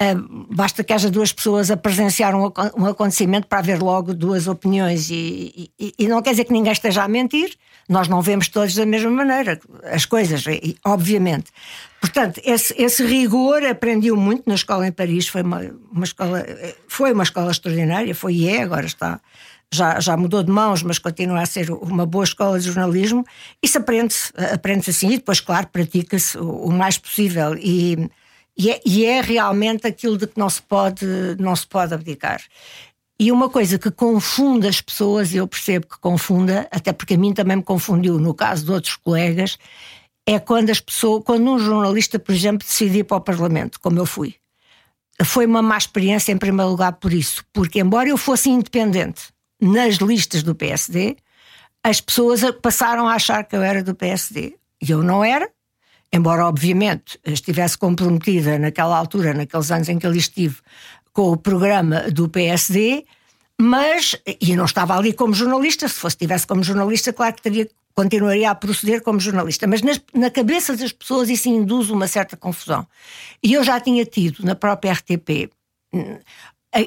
Uh, 0.00 0.46
basta 0.54 0.84
que 0.84 0.92
haja 0.92 1.10
duas 1.10 1.32
pessoas 1.32 1.70
a 1.70 1.76
presenciar 1.76 2.34
um, 2.34 2.52
um 2.76 2.86
acontecimento 2.86 3.46
para 3.46 3.58
haver 3.58 3.80
logo 3.80 4.12
duas 4.12 4.46
opiniões 4.46 5.10
e, 5.10 5.70
e, 5.78 5.94
e, 5.98 6.08
não 6.08 6.20
quer 6.20 6.30
dizer 6.30 6.44
que 6.44 6.52
ninguém 6.52 6.72
esteja 6.72 7.04
a 7.04 7.08
mentir, 7.08 7.54
nós 7.88 8.08
não 8.08 8.20
vemos 8.20 8.48
todos 8.48 8.74
da 8.74 8.86
mesma 8.86 9.10
maneira 9.10 9.58
as 9.84 10.04
coisas, 10.04 10.44
e, 10.46 10.76
obviamente. 10.84 11.50
Portanto, 12.00 12.40
esse, 12.44 12.74
esse 12.76 13.04
rigor 13.04 13.64
aprendi 13.64 14.10
muito 14.12 14.44
na 14.46 14.54
escola 14.54 14.86
em 14.86 14.92
Paris, 14.92 15.28
foi 15.28 15.42
uma, 15.42 15.60
uma 15.90 16.04
escola, 16.04 16.44
foi 16.86 17.12
uma 17.12 17.22
escola 17.22 17.50
extraordinária, 17.50 18.14
foi 18.14 18.34
e 18.34 18.48
é, 18.48 18.62
agora 18.62 18.86
está 18.86 19.20
já, 19.74 19.98
já 19.98 20.16
mudou 20.16 20.42
de 20.42 20.50
mãos, 20.50 20.82
mas 20.82 20.98
continua 20.98 21.42
a 21.42 21.46
ser 21.46 21.70
uma 21.70 22.06
boa 22.06 22.24
escola 22.24 22.58
de 22.58 22.66
jornalismo. 22.66 23.24
Isso 23.62 23.78
aprende-se 23.78 24.32
aprende 24.52 24.88
assim 24.88 25.08
e 25.08 25.16
depois, 25.16 25.40
claro, 25.40 25.66
pratica-se 25.66 26.38
o, 26.38 26.66
o, 26.66 26.72
mais 26.72 26.96
possível. 26.96 27.56
E, 27.58 28.08
e, 28.56 28.70
é, 28.70 28.80
e 28.84 29.04
é 29.04 29.20
realmente 29.20 29.86
aquilo 29.86 30.16
de 30.16 30.26
que 30.26 30.38
não 30.38 30.48
se 30.48 30.62
pode, 30.62 31.06
não 31.38 31.54
se 31.54 31.66
pode 31.66 31.92
abdicar. 31.92 32.40
E 33.18 33.30
uma 33.30 33.48
coisa 33.48 33.78
que 33.78 33.90
confunde 33.90 34.66
as 34.66 34.80
pessoas, 34.80 35.32
e 35.32 35.36
eu 35.36 35.46
percebo 35.46 35.86
que 35.86 35.98
confunda, 35.98 36.68
até 36.70 36.92
porque 36.92 37.14
a 37.14 37.18
mim 37.18 37.32
também 37.32 37.56
me 37.56 37.62
confundiu 37.62 38.18
no 38.18 38.34
caso 38.34 38.64
de 38.64 38.72
outros 38.72 38.96
colegas, 38.96 39.56
é 40.26 40.38
quando 40.38 40.70
as 40.70 40.80
pessoas, 40.80 41.22
quando 41.24 41.48
um 41.50 41.58
jornalista, 41.58 42.18
por 42.18 42.34
exemplo, 42.34 42.66
decide 42.66 42.98
ir 42.98 43.04
para 43.04 43.18
o 43.18 43.20
Parlamento, 43.20 43.78
como 43.80 43.98
eu 43.98 44.06
fui. 44.06 44.34
Foi 45.22 45.46
uma 45.46 45.62
má 45.62 45.78
experiência 45.78 46.32
em 46.32 46.38
primeiro 46.38 46.70
lugar 46.70 46.94
por 46.94 47.12
isso, 47.12 47.44
porque 47.52 47.80
embora 47.80 48.08
eu 48.08 48.16
fosse 48.16 48.50
independente, 48.50 49.32
nas 49.60 49.96
listas 49.96 50.42
do 50.42 50.54
PSD, 50.54 51.16
as 51.82 52.00
pessoas 52.00 52.40
passaram 52.62 53.06
a 53.06 53.14
achar 53.14 53.44
que 53.44 53.54
eu 53.54 53.62
era 53.62 53.82
do 53.82 53.94
PSD. 53.94 54.56
E 54.82 54.90
eu 54.90 55.02
não 55.02 55.22
era, 55.22 55.48
embora, 56.14 56.46
obviamente, 56.46 57.18
estivesse 57.26 57.76
comprometida 57.76 58.56
naquela 58.56 58.96
altura, 58.96 59.34
naqueles 59.34 59.70
anos 59.72 59.88
em 59.88 59.98
que 59.98 60.06
ali 60.06 60.18
estive, 60.18 60.56
com 61.12 61.32
o 61.32 61.36
programa 61.36 62.02
do 62.02 62.28
PSD, 62.28 63.04
mas, 63.60 64.16
e 64.40 64.54
não 64.54 64.64
estava 64.64 64.96
ali 64.96 65.12
como 65.12 65.34
jornalista, 65.34 65.88
se 65.88 65.94
fosse 65.94 66.14
estivesse 66.14 66.46
como 66.46 66.62
jornalista, 66.62 67.12
claro 67.12 67.34
que 67.34 67.42
teria, 67.42 67.68
continuaria 67.94 68.48
a 68.48 68.54
proceder 68.54 69.02
como 69.02 69.18
jornalista, 69.18 69.66
mas 69.66 69.82
nas, 69.82 70.00
na 70.14 70.30
cabeça 70.30 70.76
das 70.76 70.92
pessoas 70.92 71.28
isso 71.28 71.48
induz 71.48 71.90
uma 71.90 72.06
certa 72.06 72.36
confusão. 72.36 72.86
E 73.42 73.52
eu 73.52 73.64
já 73.64 73.80
tinha 73.80 74.04
tido 74.04 74.44
na 74.44 74.54
própria 74.54 74.92
RTP 74.92 75.50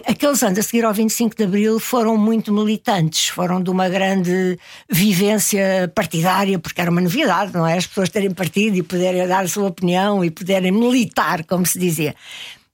aqueles 0.05 0.43
anos 0.43 0.59
a 0.59 0.63
seguir 0.63 0.83
ao 0.83 0.93
25 0.93 1.35
de 1.35 1.43
Abril 1.43 1.79
foram 1.79 2.17
muito 2.17 2.53
militantes, 2.53 3.29
foram 3.29 3.63
de 3.63 3.69
uma 3.69 3.87
grande 3.87 4.59
vivência 4.89 5.89
partidária, 5.95 6.59
porque 6.59 6.81
era 6.81 6.91
uma 6.91 6.99
novidade, 6.99 7.53
não 7.53 7.65
é? 7.65 7.77
As 7.77 7.87
pessoas 7.87 8.09
terem 8.09 8.31
partido 8.31 8.75
e 8.75 8.83
poderem 8.83 9.25
dar 9.25 9.45
a 9.45 9.47
sua 9.47 9.67
opinião 9.67 10.25
e 10.25 10.29
poderem 10.29 10.71
militar, 10.71 11.45
como 11.45 11.65
se 11.65 11.79
dizia. 11.79 12.13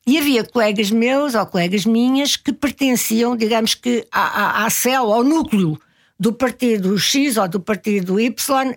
E 0.07 0.17
havia 0.17 0.43
colegas 0.43 0.89
meus 0.89 1.35
ou 1.35 1.45
colegas 1.45 1.85
minhas 1.85 2.35
que 2.35 2.51
pertenciam, 2.51 3.37
digamos 3.37 3.75
que, 3.75 4.05
à, 4.11 4.61
à, 4.61 4.65
à 4.65 4.69
célula, 4.69 5.15
ao 5.15 5.23
núcleo 5.23 5.79
do 6.19 6.33
partido 6.33 6.97
X 6.97 7.37
ou 7.37 7.47
do 7.47 7.59
partido 7.59 8.19
Y 8.19 8.75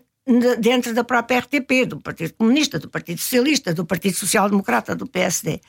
dentro 0.59 0.93
da 0.93 1.05
própria 1.05 1.39
RTP, 1.39 1.87
do 1.87 2.01
Partido 2.01 2.35
Comunista, 2.35 2.79
do 2.79 2.89
Partido 2.89 3.19
Socialista, 3.21 3.73
do 3.73 3.87
Partido 3.87 4.17
Social 4.17 4.51
Democrata, 4.51 4.95
do 4.95 5.07
PSD. 5.07 5.61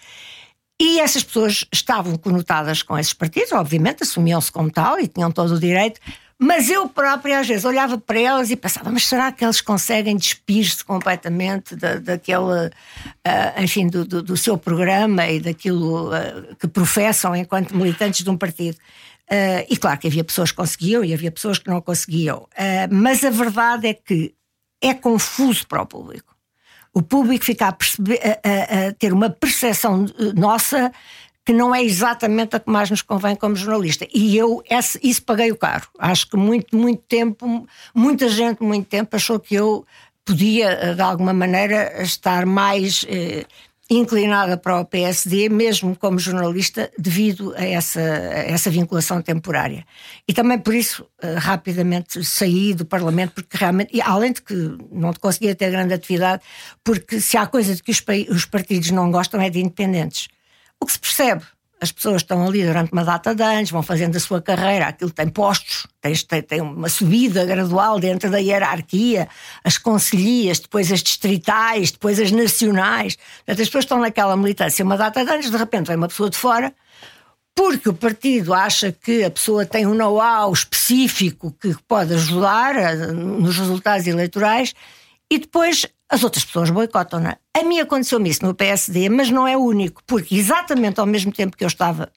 E 0.79 0.99
essas 0.99 1.23
pessoas 1.23 1.65
estavam 1.73 2.15
conotadas 2.17 2.83
com 2.83 2.97
esses 2.97 3.13
partidos, 3.13 3.51
obviamente, 3.51 4.03
assumiam-se 4.03 4.51
como 4.51 4.71
tal 4.71 4.99
e 4.99 5.07
tinham 5.07 5.31
todo 5.31 5.55
o 5.55 5.59
direito, 5.59 5.99
mas 6.39 6.69
eu 6.69 6.87
própria 6.87 7.39
às 7.39 7.47
vezes 7.47 7.65
olhava 7.65 7.97
para 7.97 8.19
elas 8.19 8.51
e 8.51 8.55
pensava, 8.55 8.91
mas 8.91 9.07
será 9.07 9.31
que 9.31 9.43
eles 9.43 9.59
conseguem 9.59 10.15
despir-se 10.15 10.83
completamente 10.83 11.75
da, 11.75 11.95
daquele, 11.95 12.67
uh, 12.67 13.61
enfim, 13.61 13.87
do, 13.87 14.05
do, 14.05 14.21
do, 14.21 14.37
seu 14.37 14.55
programa 14.55 15.27
e 15.27 15.39
daquilo 15.39 16.11
uh, 16.11 16.55
que 16.57 16.67
professam 16.67 17.35
enquanto 17.35 17.75
militantes 17.75 18.23
de 18.23 18.29
um 18.29 18.37
partido? 18.37 18.75
Uh, 19.29 19.65
e 19.67 19.75
claro 19.75 19.99
que 19.99 20.07
havia 20.07 20.23
pessoas 20.23 20.51
que 20.51 20.57
conseguiam 20.57 21.03
e 21.03 21.11
havia 21.11 21.31
pessoas 21.31 21.57
que 21.57 21.67
não 21.67 21.81
conseguiam, 21.81 22.47
mas 22.91 23.23
a 23.23 23.31
verdade 23.31 23.87
é 23.87 23.93
que 23.95 24.35
é 24.79 24.93
confuso 24.93 25.67
para 25.67 25.81
o 25.81 25.87
público 25.87 26.26
o 26.97 27.01
público 27.03 27.45
fica 27.45 27.67
a, 27.67 27.71
perceber, 27.71 28.19
a, 28.23 28.29
a, 28.29 28.87
a 28.87 28.93
ter 28.93 29.13
uma 29.13 29.29
percepção 29.29 30.05
eh, 30.17 30.33
nossa 30.33 30.91
que 31.45 31.53
não 31.53 31.73
é 31.73 31.83
exatamente 31.83 32.55
a 32.55 32.59
que 32.59 32.71
mais 32.71 32.89
nos 32.89 33.03
convém 33.03 33.35
como 33.35 33.55
jornalista. 33.55 34.07
E 34.11 34.35
eu 34.35 34.63
esse, 34.67 34.99
isso 35.03 35.21
paguei 35.21 35.51
o 35.51 35.55
caro. 35.55 35.87
Acho 35.99 36.27
que 36.27 36.35
muito, 36.35 36.75
muito 36.75 37.03
tempo, 37.07 37.67
muita 37.93 38.27
gente, 38.27 38.63
muito 38.63 38.87
tempo, 38.87 39.15
achou 39.15 39.39
que 39.39 39.53
eu 39.53 39.85
podia, 40.25 40.71
eh, 40.71 40.93
de 40.95 41.01
alguma 41.01 41.33
maneira, 41.33 42.01
estar 42.01 42.47
mais 42.47 43.05
eh, 43.07 43.45
inclinada 43.89 44.57
para 44.57 44.79
o 44.79 44.85
PSD, 44.85 45.47
mesmo 45.47 45.95
como 45.95 46.19
jornalista, 46.19 46.91
devido 46.97 47.53
a 47.55 47.65
essa, 47.65 48.01
a 48.01 48.51
essa 48.51 48.69
vinculação 48.69 49.21
temporária. 49.21 49.85
E 50.27 50.33
também 50.33 50.59
por 50.59 50.73
isso, 50.73 51.03
uh, 51.23 51.37
rapidamente 51.37 52.23
saí 52.23 52.73
do 52.73 52.85
Parlamento, 52.85 53.33
porque 53.33 53.55
realmente, 53.55 53.95
e 53.95 54.01
além 54.01 54.33
de 54.33 54.41
que 54.41 54.53
não 54.91 55.13
conseguia 55.13 55.55
ter 55.55 55.71
grande 55.71 55.93
atividade, 55.93 56.43
porque 56.83 57.21
se 57.21 57.37
há 57.37 57.47
coisa 57.47 57.75
de 57.75 57.81
que 57.81 57.91
os, 57.91 58.03
os 58.29 58.45
partidos 58.45 58.91
não 58.91 59.09
gostam 59.09 59.41
é 59.41 59.49
de 59.49 59.59
independentes. 59.59 60.27
O 60.79 60.85
que 60.85 60.91
se 60.91 60.99
percebe 60.99 61.43
as 61.79 61.91
pessoas 61.91 62.23
estão 62.23 62.45
ali 62.47 62.65
durante 62.65 62.91
uma 62.91 63.03
data 63.03 63.35
de 63.35 63.43
anos, 63.43 63.69
vão 63.69 63.83
fazendo 63.83 64.15
a 64.15 64.19
sua 64.19 64.41
carreira, 64.41 64.87
aquilo 64.87 65.11
tem 65.11 65.29
postos, 65.29 65.85
tem, 66.01 66.41
tem 66.41 66.61
uma 66.61 66.89
subida 66.89 67.45
gradual 67.45 67.99
dentro 67.99 68.29
da 68.31 68.39
hierarquia, 68.39 69.27
as 69.63 69.77
conselhias, 69.77 70.59
depois 70.59 70.91
as 70.91 71.03
distritais, 71.03 71.91
depois 71.91 72.19
as 72.19 72.31
nacionais. 72.31 73.15
Portanto, 73.15 73.61
as 73.61 73.67
pessoas 73.67 73.83
estão 73.85 73.99
naquela 73.99 74.35
militância 74.35 74.83
uma 74.83 74.97
data 74.97 75.23
de 75.23 75.31
anos, 75.31 75.51
de 75.51 75.57
repente 75.57 75.87
vem 75.87 75.97
uma 75.97 76.07
pessoa 76.07 76.29
de 76.29 76.37
fora, 76.37 76.73
porque 77.55 77.89
o 77.89 77.93
partido 77.93 78.53
acha 78.53 78.91
que 78.91 79.23
a 79.23 79.31
pessoa 79.31 79.65
tem 79.65 79.85
um 79.85 79.93
know-how 79.93 80.51
específico 80.53 81.55
que 81.59 81.75
pode 81.87 82.13
ajudar 82.13 82.75
nos 83.13 83.57
resultados 83.57 84.05
eleitorais, 84.07 84.73
e 85.29 85.39
depois 85.39 85.85
as 86.09 86.23
outras 86.23 86.45
pessoas 86.45 86.69
boicotam. 86.69 87.25
É? 87.27 87.37
A 87.53 87.63
mim 87.63 87.79
aconteceu-me 87.79 88.29
isso 88.29 88.45
no 88.45 88.53
PSD, 88.53 89.09
mas 89.09 89.29
não 89.29 89.47
é 89.47 89.57
único, 89.57 90.01
porque 90.05 90.35
exatamente 90.35 90.99
ao 90.99 91.05
mesmo 91.05 91.31
tempo 91.31 91.57
que 91.57 91.63
eu 91.63 91.67
estava 91.67 92.11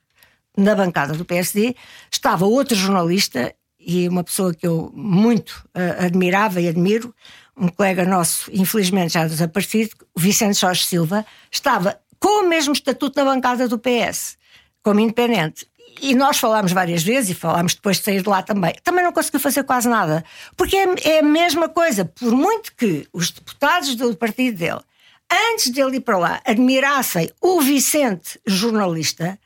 na 0.56 0.74
bancada 0.74 1.14
do 1.14 1.24
PSD, 1.24 1.74
estava 2.12 2.44
outro 2.44 2.74
jornalista 2.74 3.54
e 3.78 4.08
uma 4.08 4.22
pessoa 4.22 4.52
que 4.54 4.66
eu 4.66 4.92
muito 4.94 5.66
uh, 5.74 6.04
admirava 6.04 6.60
e 6.60 6.68
admiro, 6.68 7.14
um 7.56 7.68
colega 7.68 8.04
nosso, 8.04 8.50
infelizmente 8.52 9.14
já 9.14 9.26
desaparecido, 9.26 9.96
Vicente 10.16 10.58
Jorge 10.58 10.84
Silva, 10.84 11.24
estava 11.50 11.98
com 12.18 12.44
o 12.44 12.48
mesmo 12.48 12.72
estatuto 12.72 13.18
na 13.18 13.24
bancada 13.24 13.66
do 13.68 13.78
PS, 13.78 14.36
como 14.82 15.00
independente. 15.00 15.66
E 16.00 16.14
nós 16.14 16.38
falámos 16.38 16.72
várias 16.72 17.02
vezes 17.02 17.30
e 17.30 17.34
falámos 17.34 17.74
depois 17.74 17.98
de 17.98 18.04
sair 18.04 18.22
de 18.22 18.28
lá 18.28 18.42
também. 18.42 18.74
Também 18.82 19.04
não 19.04 19.12
conseguiu 19.12 19.40
fazer 19.40 19.64
quase 19.64 19.88
nada. 19.88 20.24
Porque 20.56 20.76
é, 20.76 20.86
é 21.04 21.18
a 21.20 21.22
mesma 21.22 21.68
coisa. 21.68 22.04
Por 22.04 22.32
muito 22.32 22.74
que 22.74 23.06
os 23.12 23.30
deputados 23.30 23.94
do 23.94 24.16
partido 24.16 24.56
dele, 24.56 24.80
antes 25.52 25.70
dele 25.70 25.96
ir 25.96 26.00
para 26.00 26.18
lá, 26.18 26.40
admirassem 26.44 27.30
o 27.40 27.60
Vicente, 27.60 28.40
jornalista, 28.46 29.38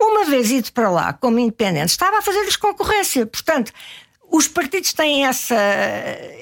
uma 0.00 0.24
vez 0.24 0.50
ido 0.50 0.72
para 0.72 0.90
lá 0.90 1.12
como 1.12 1.38
independente, 1.38 1.90
estava 1.90 2.18
a 2.18 2.22
fazer-lhes 2.22 2.56
concorrência. 2.56 3.26
Portanto, 3.26 3.72
os 4.30 4.46
partidos 4.46 4.92
têm 4.92 5.26
essa, 5.26 5.56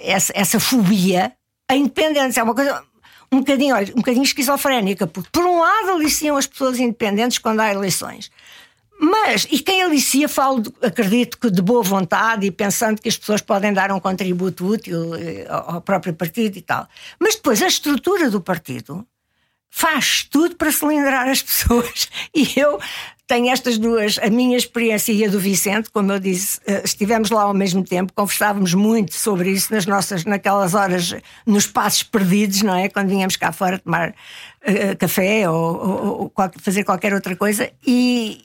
essa, 0.03 0.33
essa 0.35 0.61
fobia. 0.61 1.33
A 1.69 1.77
independência 1.77 2.41
é 2.41 2.45
uma 2.45 2.55
coisa 2.55 2.83
um 3.33 3.39
bocadinho, 3.39 3.75
olha, 3.75 3.93
um 3.93 3.97
bocadinho 3.97 4.23
esquizofrénica, 4.25 5.07
porque 5.07 5.29
por 5.33 5.45
um 5.45 5.59
lado 5.59 5.93
aliciam 5.93 6.37
as 6.37 6.47
pessoas 6.47 6.79
independentes 6.79 7.39
quando 7.39 7.61
há 7.61 7.73
eleições. 7.73 8.31
Mas, 9.05 9.47
e 9.51 9.59
quem 9.59 9.83
alicia, 9.83 10.27
falo, 10.29 10.63
acredito 10.81 11.39
que 11.39 11.51
de 11.51 11.61
boa 11.61 11.83
vontade 11.83 12.47
e 12.47 12.51
pensando 12.51 13.03
que 13.03 13.09
as 13.09 13.19
pessoas 13.19 13.43
podem 13.43 13.71
dar 13.71 13.93
um 13.93 14.01
contributo 14.01 14.67
útil 14.67 15.15
eh, 15.15 15.47
ao 15.47 15.83
próprio 15.83 16.15
partido 16.15 16.57
e 16.57 16.63
tal. 16.63 16.89
Mas 17.21 17.35
depois 17.35 17.61
a 17.61 17.67
estrutura 17.67 18.31
do 18.31 18.41
partido 18.41 19.07
faz 19.69 20.23
tudo 20.31 20.57
para 20.57 20.73
cilindrar 20.73 21.29
as 21.29 21.43
pessoas. 21.45 22.09
E 22.35 22.59
eu 22.59 22.81
tenho 23.27 23.51
estas 23.51 23.77
duas, 23.77 24.19
a 24.23 24.31
minha 24.31 24.57
experiência 24.57 25.13
e 25.13 25.23
a 25.25 25.29
do 25.29 25.39
Vicente, 25.39 25.91
como 25.91 26.11
eu 26.11 26.19
disse, 26.19 26.59
eh, 26.67 26.81
estivemos 26.83 27.31
lá 27.31 27.43
ao 27.43 27.55
mesmo 27.55 27.85
tempo, 27.85 28.11
conversávamos 28.15 28.73
muito 28.73 29.15
sobre 29.15 29.51
isso 29.51 29.71
nas 29.71 29.85
nossas, 29.85 30.25
naquelas 30.25 30.73
horas, 30.73 31.15
nos 31.45 31.67
passos 31.67 32.03
perdidos, 32.05 32.63
não 32.63 32.75
é? 32.75 32.89
Quando 32.89 33.09
vinhamos 33.09 33.37
cá 33.37 33.53
fora 33.53 33.79
tomar 33.79 34.11
uh, 34.11 34.97
café 34.99 35.49
ou, 35.51 35.77
ou, 35.77 36.33
ou, 36.35 36.51
fazer 36.59 36.85
qualquer 36.85 37.13
outra 37.13 37.37
coisa, 37.37 37.71
e, 37.87 38.45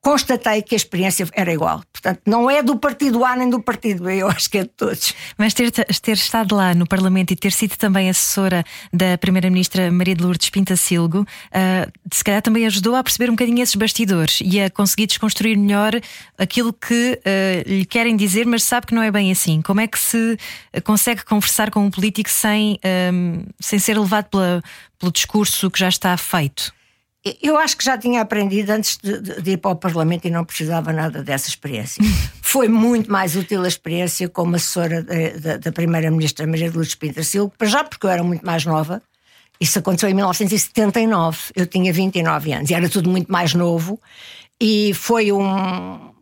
constatei 0.00 0.62
que 0.62 0.74
a 0.74 0.76
experiência 0.76 1.26
era 1.32 1.52
igual. 1.52 1.82
Portanto, 1.92 2.20
não 2.26 2.50
é 2.50 2.62
do 2.62 2.76
partido 2.78 3.24
A 3.24 3.34
nem 3.36 3.50
do 3.50 3.60
partido 3.60 4.04
B, 4.04 4.16
eu 4.16 4.28
acho 4.28 4.48
que 4.48 4.58
é 4.58 4.62
de 4.62 4.68
todos. 4.68 5.14
Mas 5.36 5.52
ter, 5.52 5.70
ter 5.70 6.12
estado 6.12 6.54
lá 6.54 6.74
no 6.74 6.86
Parlamento 6.86 7.32
e 7.32 7.36
ter 7.36 7.52
sido 7.52 7.76
também 7.76 8.08
assessora 8.08 8.64
da 8.92 9.18
Primeira-Ministra 9.18 9.90
Maria 9.90 10.14
de 10.14 10.22
Lourdes 10.22 10.50
Pintacilgo, 10.50 11.20
uh, 11.22 11.92
se 12.12 12.22
calhar 12.22 12.40
também 12.40 12.66
ajudou 12.66 12.94
a 12.94 13.02
perceber 13.02 13.30
um 13.30 13.34
bocadinho 13.34 13.62
esses 13.62 13.74
bastidores 13.74 14.40
e 14.42 14.60
a 14.60 14.70
conseguir 14.70 15.06
desconstruir 15.06 15.56
melhor 15.56 15.92
aquilo 16.38 16.72
que 16.72 17.20
uh, 17.20 17.68
lhe 17.68 17.84
querem 17.84 18.16
dizer, 18.16 18.46
mas 18.46 18.62
sabe 18.62 18.86
que 18.86 18.94
não 18.94 19.02
é 19.02 19.10
bem 19.10 19.30
assim. 19.30 19.60
Como 19.62 19.80
é 19.80 19.86
que 19.86 19.98
se 19.98 20.38
consegue 20.84 21.24
conversar 21.24 21.70
com 21.70 21.80
um 21.80 21.90
político 21.90 22.30
sem, 22.30 22.78
um, 23.12 23.42
ah, 23.44 23.52
sem 23.60 23.78
ser 23.78 23.98
levado 23.98 24.26
pela, 24.26 24.62
pelo 24.98 25.12
discurso 25.12 25.70
que 25.70 25.78
já 25.78 25.88
está 25.88 26.16
feito? 26.16 26.77
Eu 27.42 27.58
acho 27.58 27.76
que 27.76 27.84
já 27.84 27.98
tinha 27.98 28.20
aprendido 28.20 28.70
antes 28.70 28.96
de, 29.02 29.20
de, 29.20 29.42
de, 29.42 29.50
ir 29.52 29.56
para 29.56 29.72
o 29.72 29.76
Parlamento 29.76 30.26
e 30.26 30.30
não 30.30 30.44
precisava 30.44 30.92
nada 30.92 31.22
dessa 31.22 31.48
experiência. 31.48 32.02
Foi 32.40 32.68
muito 32.68 33.10
mais 33.10 33.34
útil 33.34 33.62
a 33.64 33.68
experiência 33.68 34.28
como 34.28 34.56
assessora 34.56 35.04
da 35.60 35.72
Primeira-Ministra 35.72 36.46
Maria 36.46 36.70
de 36.70 36.76
Lourdes 36.76 36.94
Pinto 36.94 37.22
Silva, 37.24 37.52
para 37.58 37.66
já 37.66 37.84
porque 37.84 38.06
eu 38.06 38.10
era 38.10 38.22
muito 38.22 38.46
mais 38.46 38.64
nova. 38.64 39.02
Isso 39.60 39.78
aconteceu 39.78 40.08
em 40.08 40.14
1979, 40.14 41.38
eu 41.56 41.66
tinha 41.66 41.92
29 41.92 42.52
anos 42.52 42.70
e 42.70 42.74
era 42.74 42.88
tudo 42.88 43.10
muito 43.10 43.30
mais 43.30 43.54
novo. 43.54 44.00
E 44.60 44.94
foi 44.94 45.32
um, 45.32 46.12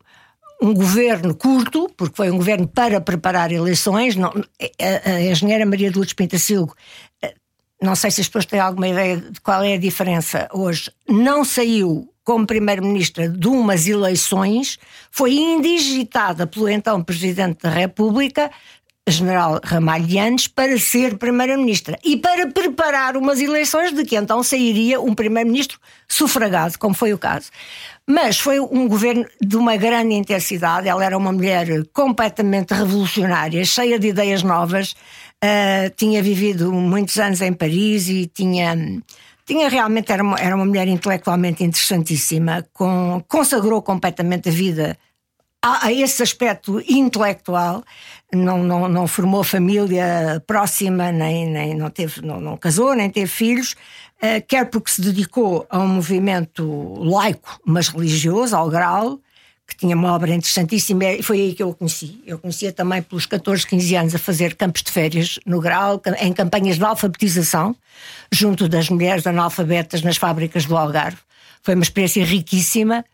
um 0.63 0.73
governo 0.75 1.35
curto, 1.35 1.91
porque 1.97 2.17
foi 2.17 2.31
um 2.31 2.37
governo 2.37 2.67
para 2.67 3.01
preparar 3.01 3.53
eleições. 3.53 4.17
Não, 4.17 4.33
a, 4.81 5.11
a 5.11 5.23
engenheira 5.23 5.67
Maria 5.67 5.91
de 5.91 5.97
Lourdes 5.97 6.15
Pintacilgo 6.15 6.75
não 7.87 7.95
sei 7.95 8.11
se 8.11 8.21
as 8.21 8.27
pessoas 8.27 8.47
têm 8.47 8.59
alguma 8.59 8.89
ideia 8.89 9.17
de 9.17 9.41
qual 9.41 9.63
é 9.63 9.75
a 9.75 9.79
diferença 9.79 10.49
hoje, 10.53 10.91
não 11.09 11.45
saiu 11.45 12.13
como 12.25 12.45
Primeiro-Ministra 12.45 13.29
de 13.29 13.47
umas 13.47 13.87
eleições, 13.87 14.79
foi 15.13 15.35
indigitada 15.35 16.45
pelo 16.47 16.69
então 16.69 17.01
Presidente 17.01 17.63
da 17.63 17.71
República, 17.71 18.51
General 19.09 19.61
Ramalhianes, 19.63 20.49
para 20.49 20.77
ser 20.81 21.17
Primeira-Ministra 21.17 21.97
e 22.05 22.17
para 22.17 22.49
preparar 22.49 23.17
umas 23.17 23.41
eleições 23.41 23.93
de 23.93 24.05
que 24.05 24.17
então 24.17 24.43
sairia 24.43 25.01
um 25.01 25.15
Primeiro-Ministro 25.15 25.79
sufragado, 26.09 26.77
como 26.77 26.93
foi 26.97 27.13
o 27.15 27.19
caso. 27.19 27.51
Mas 28.05 28.41
foi 28.41 28.59
um 28.59 28.89
governo 28.89 29.25
de 29.41 29.57
uma 29.57 29.77
grande 29.77 30.15
intensidade, 30.15 30.89
ela 30.89 31.05
era 31.05 31.17
uma 31.17 31.31
mulher 31.31 31.69
completamente 31.93 32.75
revolucionária, 32.75 33.65
cheia 33.65 33.97
de 33.97 34.09
ideias 34.09 34.43
novas 34.43 34.97
Uh, 35.45 35.91
tinha 35.95 36.23
vivido 36.23 36.73
muitos 36.73 37.19
anos 37.19 37.43
em 37.43 37.53
Paris 37.53 38.09
e 38.09 38.27
tinha, 38.27 38.75
tinha 39.45 39.69
realmente 39.69 40.11
era 40.11 40.23
uma, 40.23 40.39
era 40.39 40.57
uma 40.57 40.65
mulher 40.65 40.89
intelectualmente 40.89 41.63
interessantíssima, 41.63 42.67
com, 42.73 43.23
consagrou 43.29 43.83
completamente 43.83 44.49
a 44.49 44.53
vida 44.53 44.99
a, 45.63 45.87
a 45.87 45.93
esse 45.93 46.23
aspecto 46.23 46.83
intelectual. 46.89 47.85
Não, 48.33 48.59
não, 48.59 48.89
não 48.89 49.07
formou 49.07 49.45
família 49.45 50.43
próxima, 50.47 51.13
nem, 51.13 51.47
nem 51.49 51.75
não, 51.75 51.91
teve, 51.91 52.23
não, 52.23 52.41
não 52.41 52.57
casou, 52.57 52.95
nem 52.95 53.09
teve 53.11 53.27
filhos, 53.27 53.73
uh, 54.23 54.45
quer 54.49 54.69
porque 54.71 54.91
se 54.91 55.01
dedicou 55.01 55.67
a 55.71 55.79
um 55.79 55.87
movimento 55.87 56.95
laico, 56.99 57.61
mas 57.65 57.89
religioso, 57.89 58.57
ao 58.57 58.69
grau, 58.69 59.21
que 59.67 59.77
tinha 59.77 59.97
uma 59.97 60.15
obra 60.15 60.33
interessantíssima 60.33 61.05
e 61.05 61.23
foi 61.23 61.41
aí 61.41 61.55
que 61.55 61.63
eu 61.63 61.71
o 61.71 61.75
conheci. 61.75 62.23
Eu 62.25 62.39
conhecia 62.39 62.73
também 62.73 63.03
pelos 63.03 63.27
14, 63.27 63.67
15 63.67 63.97
anos 63.97 64.15
a 64.15 64.19
fazer 64.19 64.55
campos 64.55 64.83
de 64.83 64.93
férias 64.93 65.39
no 65.45 65.61
Grau, 65.61 66.01
em 66.21 66.33
campanhas 66.33 66.77
de 66.77 66.85
alfabetização, 66.85 67.75
junto 68.31 68.69
das 68.69 68.89
mulheres 68.89 69.27
analfabetas 69.27 70.03
nas 70.03 70.17
fábricas 70.17 70.67
do 70.67 70.77
Algarve. 70.77 71.19
Foi 71.63 71.75
uma 71.75 71.83
experiência 71.83 72.25
riquíssima. 72.25 73.05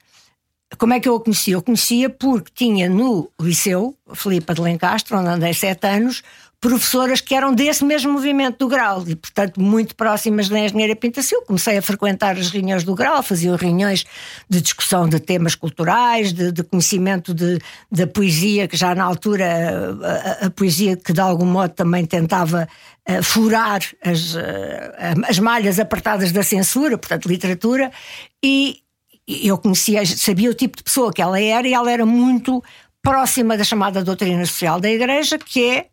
Como 0.76 0.92
é 0.92 1.00
que 1.00 1.08
eu 1.08 1.14
o 1.14 1.20
conhecia? 1.20 1.54
Eu 1.54 1.62
conhecia 1.62 2.10
porque 2.10 2.52
tinha 2.54 2.88
no 2.88 3.30
liceu, 3.40 3.96
Filipa 4.14 4.54
de 4.54 4.60
Lencastre, 4.60 5.14
onde 5.16 5.28
andei 5.28 5.54
sete 5.54 5.86
anos, 5.86 6.22
professoras 6.62 7.20
que 7.20 7.34
eram 7.34 7.52
desse 7.52 7.84
mesmo 7.84 8.12
movimento 8.12 8.58
do 8.58 8.68
Grau 8.68 9.02
e, 9.08 9.16
portanto, 9.16 9.60
muito 9.60 9.96
próximas 9.96 10.48
da 10.48 10.60
engenharia 10.60 10.94
Pintacil. 10.94 11.42
Comecei 11.42 11.76
a 11.76 11.82
frequentar 11.82 12.38
as 12.38 12.50
reuniões 12.50 12.84
do 12.84 12.94
Grau, 12.94 13.20
fazia 13.20 13.54
reuniões 13.56 14.04
de 14.48 14.60
discussão 14.60 15.08
de 15.08 15.18
temas 15.18 15.56
culturais, 15.56 16.32
de, 16.32 16.52
de 16.52 16.62
conhecimento 16.62 17.34
de, 17.34 17.58
da 17.90 18.06
poesia, 18.06 18.68
que 18.68 18.76
já 18.76 18.94
na 18.94 19.02
altura 19.02 19.98
a, 20.40 20.46
a, 20.46 20.50
poesia 20.50 20.96
que 20.96 21.12
de 21.12 21.20
algum 21.20 21.46
modo 21.46 21.74
também 21.74 22.06
tentava 22.06 22.68
uh, 23.08 23.22
furar 23.24 23.80
as, 24.00 24.36
uh, 24.36 24.38
as 25.28 25.40
malhas 25.40 25.80
apertadas 25.80 26.30
da 26.30 26.44
censura, 26.44 26.96
portanto, 26.96 27.26
literatura, 27.26 27.90
e 28.40 28.78
eu 29.26 29.58
conhecia, 29.58 30.06
sabia 30.06 30.48
o 30.48 30.54
tipo 30.54 30.76
de 30.76 30.84
pessoa 30.84 31.12
que 31.12 31.20
ela 31.20 31.40
era 31.40 31.66
e 31.66 31.74
ela 31.74 31.90
era 31.90 32.06
muito 32.06 32.62
próxima 33.02 33.56
da 33.56 33.64
chamada 33.64 34.04
doutrina 34.04 34.46
social 34.46 34.78
da 34.78 34.88
Igreja, 34.88 35.36
que 35.36 35.68
é 35.68 35.86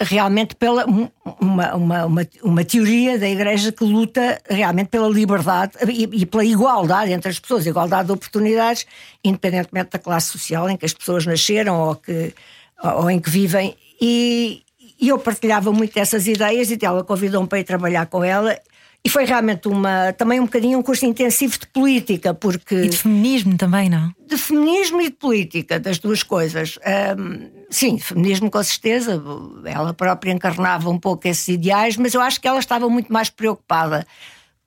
realmente 0.00 0.54
pela 0.54 0.84
uma, 0.84 1.10
uma, 1.40 1.74
uma, 1.74 2.28
uma, 2.42 2.64
teoria 2.64 3.18
da 3.18 3.28
Igreja 3.28 3.72
que 3.72 3.82
luta 3.84 4.40
realmente 4.48 4.88
pela 4.88 5.08
liberdade 5.08 5.72
e, 5.88 6.02
e, 6.04 6.26
pela 6.26 6.44
igualdade 6.44 7.12
entre 7.12 7.30
as 7.30 7.38
pessoas, 7.38 7.66
igualdade 7.66 8.06
de 8.06 8.12
oportunidades, 8.12 8.86
independentemente 9.24 9.90
da 9.90 9.98
classe 9.98 10.28
social 10.28 10.68
em 10.68 10.76
que 10.76 10.84
as 10.84 10.92
pessoas 10.92 11.24
nasceram 11.24 11.80
ou, 11.80 11.94
que, 11.94 12.34
ou 12.82 13.10
em 13.10 13.18
que 13.18 13.30
vivem. 13.30 13.74
E, 13.98 14.62
e 15.00 15.08
eu 15.08 15.18
partilhava 15.18 15.72
muito 15.72 15.94
dessas 15.94 16.26
ideias 16.26 16.70
e 16.70 16.78
ela 16.82 17.02
convidou-me 17.02 17.48
para 17.48 17.60
ir 17.60 17.64
trabalhar 17.64 18.06
com 18.06 18.22
ela 18.22 18.58
e 19.06 19.08
foi 19.08 19.24
realmente 19.24 19.68
uma, 19.68 20.12
também 20.14 20.40
um 20.40 20.46
bocadinho 20.46 20.80
um 20.80 20.82
curso 20.82 21.06
intensivo 21.06 21.56
de 21.60 21.68
política, 21.68 22.34
porque. 22.34 22.74
E 22.74 22.88
de 22.88 22.96
feminismo 22.96 23.56
também, 23.56 23.88
não? 23.88 24.12
De 24.26 24.36
feminismo 24.36 25.00
e 25.00 25.04
de 25.04 25.14
política, 25.14 25.78
das 25.78 26.00
duas 26.00 26.24
coisas. 26.24 26.76
Um, 27.16 27.48
sim, 27.70 28.00
feminismo 28.00 28.50
com 28.50 28.60
certeza. 28.64 29.22
Ela 29.64 29.94
própria 29.94 30.32
encarnava 30.32 30.90
um 30.90 30.98
pouco 30.98 31.28
esses 31.28 31.46
ideais, 31.46 31.96
mas 31.96 32.14
eu 32.14 32.20
acho 32.20 32.40
que 32.40 32.48
ela 32.48 32.58
estava 32.58 32.88
muito 32.88 33.12
mais 33.12 33.30
preocupada 33.30 34.04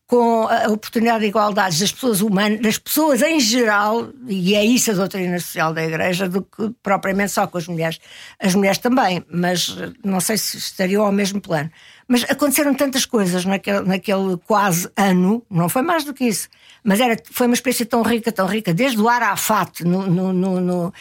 com 0.08 0.47
a 0.47 0.69
oportunidade 0.69 1.19
de 1.19 1.28
igualdade 1.28 1.78
das 1.78 1.91
pessoas 1.91 2.21
humanas, 2.21 2.62
das 2.62 2.78
pessoas 2.78 3.21
em 3.21 3.41
geral, 3.41 4.08
e 4.25 4.56
é 4.56 4.63
isso 4.65 4.89
a 4.89 4.93
doutrina 4.93 5.38
social 5.38 5.73
da 5.73 5.84
Igreja, 5.84 6.30
do 6.30 6.41
que 6.41 6.71
propriamente 6.82 7.34
só 7.34 7.45
com 7.45 7.58
as 7.58 7.67
mulheres. 7.67 7.99
As 8.39 8.56
mulheres 8.56 8.78
também, 8.78 9.23
mas 9.30 9.75
não 10.04 10.21
sei 10.21 10.38
se 10.38 10.58
estariam 10.58 11.06
ao 11.06 11.12
mesmo 11.12 11.41
plano. 11.41 11.69
Mas 12.10 12.24
aconteceram 12.24 12.74
tantas 12.74 13.06
coisas 13.06 13.45
naquele, 13.45 13.82
naquele 13.82 14.36
quase 14.48 14.89
ano, 14.98 15.43
não 15.48 15.69
foi 15.69 15.84
mais 15.84 16.04
do 16.04 16.12
que 16.12 16.26
isso, 16.26 16.50
mas 16.84 17.00
era, 17.00 17.15
foi 17.32 17.45
uma 17.45 17.54
experiência 17.54 17.86
tão 17.86 18.02
rica, 18.02 18.32
tão 18.32 18.48
rica, 18.48 18.74
desde 18.74 19.00
o 19.00 19.08
Arafat 19.08 19.84
no, 19.84 20.08
no, 20.08 20.34
no, 20.34 20.60
no 20.60 20.93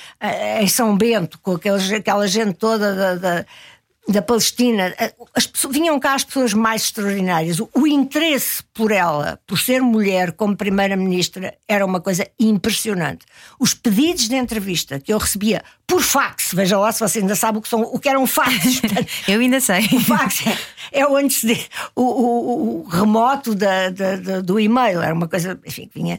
em 0.60 0.68
São 0.68 0.94
Bento, 0.94 1.38
com 1.38 1.52
aqueles, 1.52 1.90
aquela 1.90 2.28
gente 2.28 2.52
toda 2.52 2.94
da, 2.94 3.14
da 3.14 3.46
da 4.08 4.22
Palestina, 4.22 4.94
as 5.34 5.46
pessoas, 5.46 5.74
vinham 5.74 6.00
cá 6.00 6.14
as 6.14 6.24
pessoas 6.24 6.54
mais 6.54 6.82
extraordinárias. 6.84 7.60
O, 7.60 7.68
o 7.74 7.86
interesse 7.86 8.62
por 8.72 8.90
ela, 8.90 9.38
por 9.46 9.58
ser 9.58 9.82
mulher 9.82 10.32
como 10.32 10.56
primeira-ministra, 10.56 11.54
era 11.68 11.84
uma 11.84 12.00
coisa 12.00 12.26
impressionante. 12.40 13.26
Os 13.60 13.74
pedidos 13.74 14.26
de 14.26 14.34
entrevista 14.34 14.98
que 14.98 15.12
eu 15.12 15.18
recebia 15.18 15.62
por 15.86 16.02
fax, 16.02 16.52
veja 16.54 16.78
lá 16.78 16.90
se 16.90 17.00
você 17.00 17.18
ainda 17.18 17.36
sabe 17.36 17.58
o 17.58 17.62
que, 17.62 17.68
são, 17.68 17.82
o 17.82 17.98
que 17.98 18.08
eram 18.08 18.26
fax. 18.26 18.80
eu 19.28 19.40
ainda 19.40 19.60
sei. 19.60 19.84
O 19.92 20.00
fax 20.00 20.46
é, 20.46 21.00
é 21.00 21.06
o 21.06 21.14
antes 21.14 21.44
de, 21.44 21.66
o, 21.94 22.02
o, 22.02 22.80
o 22.80 22.88
remoto 22.88 23.54
da, 23.54 23.90
da, 23.90 24.16
da, 24.16 24.40
do 24.40 24.58
e-mail, 24.58 25.02
era 25.02 25.14
uma 25.14 25.28
coisa, 25.28 25.60
enfim, 25.66 25.86
que 25.86 26.00
vinha 26.00 26.18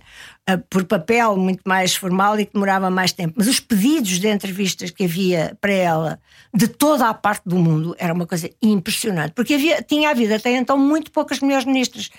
por 0.58 0.84
papel 0.86 1.38
muito 1.38 1.62
mais 1.66 1.96
formal 1.96 2.40
e 2.40 2.46
que 2.46 2.54
demorava 2.54 2.90
mais 2.90 3.12
tempo. 3.12 3.36
Mas 3.38 3.48
os 3.48 3.60
pedidos 3.60 4.20
de 4.20 4.28
entrevistas 4.28 4.92
que 4.92 5.04
havia 5.06 5.58
para 5.60 5.72
ela 5.72 6.20
de 6.54 6.68
toda 6.68 7.08
a 7.08 7.14
parte 7.14 7.44
do 7.46 7.58
mundo 7.58 7.96
era 8.00 8.14
uma 8.14 8.26
coisa 8.26 8.50
impressionante, 8.62 9.34
porque 9.34 9.54
havia, 9.54 9.82
tinha 9.82 10.10
havido 10.10 10.34
até 10.34 10.56
então 10.56 10.78
muito 10.78 11.12
poucas 11.12 11.40
mulheres 11.40 11.66
ministras. 11.66 12.10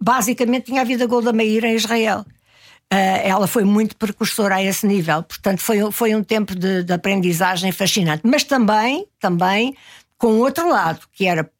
Basicamente 0.00 0.66
tinha 0.66 0.80
havido 0.80 1.04
a 1.04 1.06
Golda 1.06 1.32
Meir 1.32 1.64
em 1.64 1.74
Israel. 1.74 2.24
Uh, 2.92 3.20
ela 3.22 3.46
foi 3.46 3.64
muito 3.64 3.96
precursora 3.96 4.56
a 4.56 4.64
esse 4.64 4.86
nível, 4.86 5.22
portanto 5.22 5.58
foi, 5.60 5.92
foi 5.92 6.14
um 6.14 6.24
tempo 6.24 6.54
de, 6.54 6.82
de 6.82 6.92
aprendizagem 6.92 7.70
fascinante, 7.70 8.22
mas 8.24 8.44
também, 8.44 9.06
também 9.20 9.76
com 10.16 10.38
outro 10.38 10.66
lado, 10.70 11.06
que 11.12 11.26
era 11.26 11.50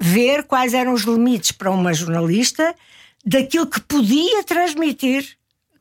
ver 0.00 0.44
quais 0.44 0.74
eram 0.74 0.92
os 0.92 1.02
limites 1.02 1.50
para 1.50 1.72
uma 1.72 1.92
jornalista 1.92 2.72
daquilo 3.24 3.66
que 3.66 3.80
podia 3.80 4.44
transmitir 4.44 5.36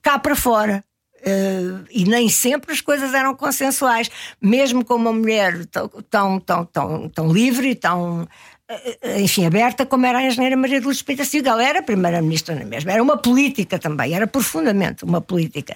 cá 0.05 0.19
para 0.19 0.35
fora. 0.35 0.85
Uh, 1.21 1.83
e 1.89 2.03
nem 2.03 2.29
sempre 2.29 2.71
as 2.71 2.81
coisas 2.81 3.11
eram 3.15 3.33
consensuais, 3.33 4.11
mesmo 4.39 4.85
com 4.85 4.93
uma 4.93 5.11
mulher 5.11 5.65
tão, 5.65 5.87
tão, 5.87 6.39
tão, 6.39 6.65
tão, 6.65 7.09
tão 7.09 7.33
livre, 7.33 7.73
tão 7.73 8.21
uh, 8.21 9.19
enfim, 9.19 9.43
aberta, 9.43 9.87
como 9.87 10.05
era 10.05 10.19
a 10.19 10.23
engenheira 10.23 10.55
Maria 10.55 10.79
de 10.79 10.85
Luz 10.85 10.97
Espírito 10.97 11.49
Ela 11.49 11.67
era 11.67 11.81
primeira-ministra 11.81 12.53
na 12.53 12.63
mesma, 12.63 12.91
era 12.91 13.01
uma 13.01 13.17
política 13.17 13.79
também, 13.79 14.13
era 14.13 14.27
profundamente 14.27 15.03
uma 15.03 15.19
política, 15.19 15.75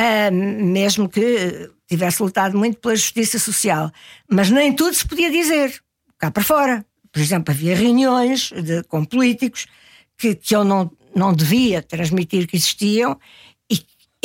uh, 0.00 0.32
mesmo 0.32 1.10
que 1.10 1.70
tivesse 1.86 2.22
lutado 2.22 2.56
muito 2.56 2.78
pela 2.78 2.96
justiça 2.96 3.38
social. 3.38 3.90
Mas 4.30 4.48
nem 4.48 4.72
tudo 4.72 4.94
se 4.94 5.06
podia 5.06 5.30
dizer 5.30 5.78
cá 6.18 6.30
para 6.30 6.42
fora. 6.42 6.86
Por 7.12 7.20
exemplo, 7.20 7.52
havia 7.52 7.76
reuniões 7.76 8.50
de, 8.50 8.82
com 8.84 9.04
políticos 9.04 9.66
que, 10.16 10.34
que 10.34 10.56
eu 10.56 10.64
não, 10.64 10.90
não 11.14 11.32
devia 11.32 11.82
transmitir 11.82 12.46
que 12.46 12.56
existiam 12.56 13.18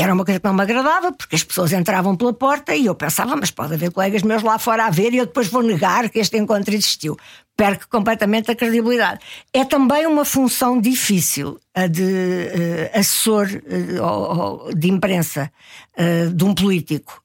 era 0.02 0.14
uma 0.14 0.26
coisa 0.26 0.40
que 0.40 0.48
não 0.48 0.54
me 0.56 0.64
agradava, 0.64 1.12
porque 1.12 1.36
as 1.36 1.44
pessoas 1.44 1.72
entravam 1.72 2.16
pela 2.16 2.34
porta 2.34 2.76
e 2.76 2.88
eu 2.88 2.96
pensava, 2.96 3.36
mas 3.36 3.52
pode 3.52 3.76
haver 3.76 3.92
colegas 3.92 4.24
meus 4.24 4.42
lá 4.42 4.58
fora 4.58 4.86
a 4.86 4.90
ver 4.90 5.14
e 5.14 5.18
eu 5.18 5.28
depois 5.28 5.48
vou 5.48 5.62
negar 5.62 6.10
que 6.10 6.18
este 6.18 6.38
encontro 6.38 6.74
existiu. 6.74 7.16
Perco 7.56 7.88
completamente 7.88 8.50
a 8.50 8.56
credibilidade. 8.56 9.20
É 9.54 9.64
também 9.64 10.08
uma 10.08 10.26
função 10.26 10.82
difícil 10.82 11.60
a 11.76 11.86
de 11.86 12.02
uh, 12.02 13.00
assessor 13.00 13.48
uh, 13.48 14.74
de 14.74 14.90
imprensa 14.90 15.52
uh, 16.00 16.34
de 16.34 16.44
um 16.44 16.56
político. 16.56 17.22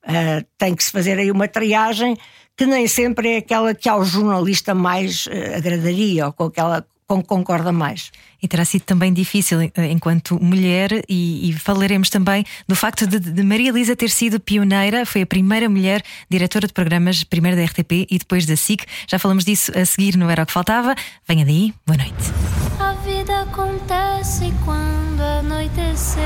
tem 0.58 0.74
que 0.74 0.84
se 0.84 0.92
fazer 0.92 1.18
aí 1.18 1.30
uma 1.30 1.48
triagem 1.48 2.14
que 2.54 2.66
nem 2.66 2.86
sempre 2.86 3.34
é 3.34 3.36
aquela 3.38 3.74
que 3.74 3.88
ao 3.88 4.04
jornalista 4.04 4.74
mais 4.74 5.26
agradaria 5.54 6.26
ou 6.26 6.32
com 6.32 6.44
aquela 6.44 6.86
concorda 7.06 7.72
mais. 7.72 8.10
E 8.42 8.48
terá 8.48 8.64
sido 8.64 8.82
também 8.82 9.12
difícil 9.12 9.60
eh, 9.60 9.70
enquanto 9.90 10.42
mulher, 10.42 11.04
e, 11.08 11.48
e 11.48 11.52
falaremos 11.52 12.10
também 12.10 12.44
do 12.66 12.74
facto 12.74 13.06
de, 13.06 13.18
de, 13.18 13.42
Maria 13.42 13.70
Elisa 13.70 13.94
ter 13.94 14.10
sido 14.10 14.40
pioneira, 14.40 15.06
foi 15.06 15.22
a 15.22 15.26
primeira 15.26 15.68
mulher 15.68 16.02
diretora 16.28 16.66
de 16.66 16.72
programas, 16.72 17.22
primeiro 17.24 17.56
da 17.56 17.64
RTP 17.64 18.06
e 18.10 18.18
depois 18.18 18.44
da 18.44 18.56
SIC. 18.56 18.84
Já 19.08 19.18
falamos 19.18 19.44
disso 19.44 19.70
a 19.78 19.84
seguir 19.84 20.16
no 20.16 20.28
Era 20.28 20.42
o 20.42 20.46
que 20.46 20.52
Faltava. 20.52 20.94
Venha 21.26 21.44
daí, 21.44 21.72
boa 21.86 21.96
noite. 21.96 22.14
A 22.80 22.92
vida 22.94 23.42
acontece 23.42 24.52
quando 24.64 25.05
anoitecer. 25.38 26.22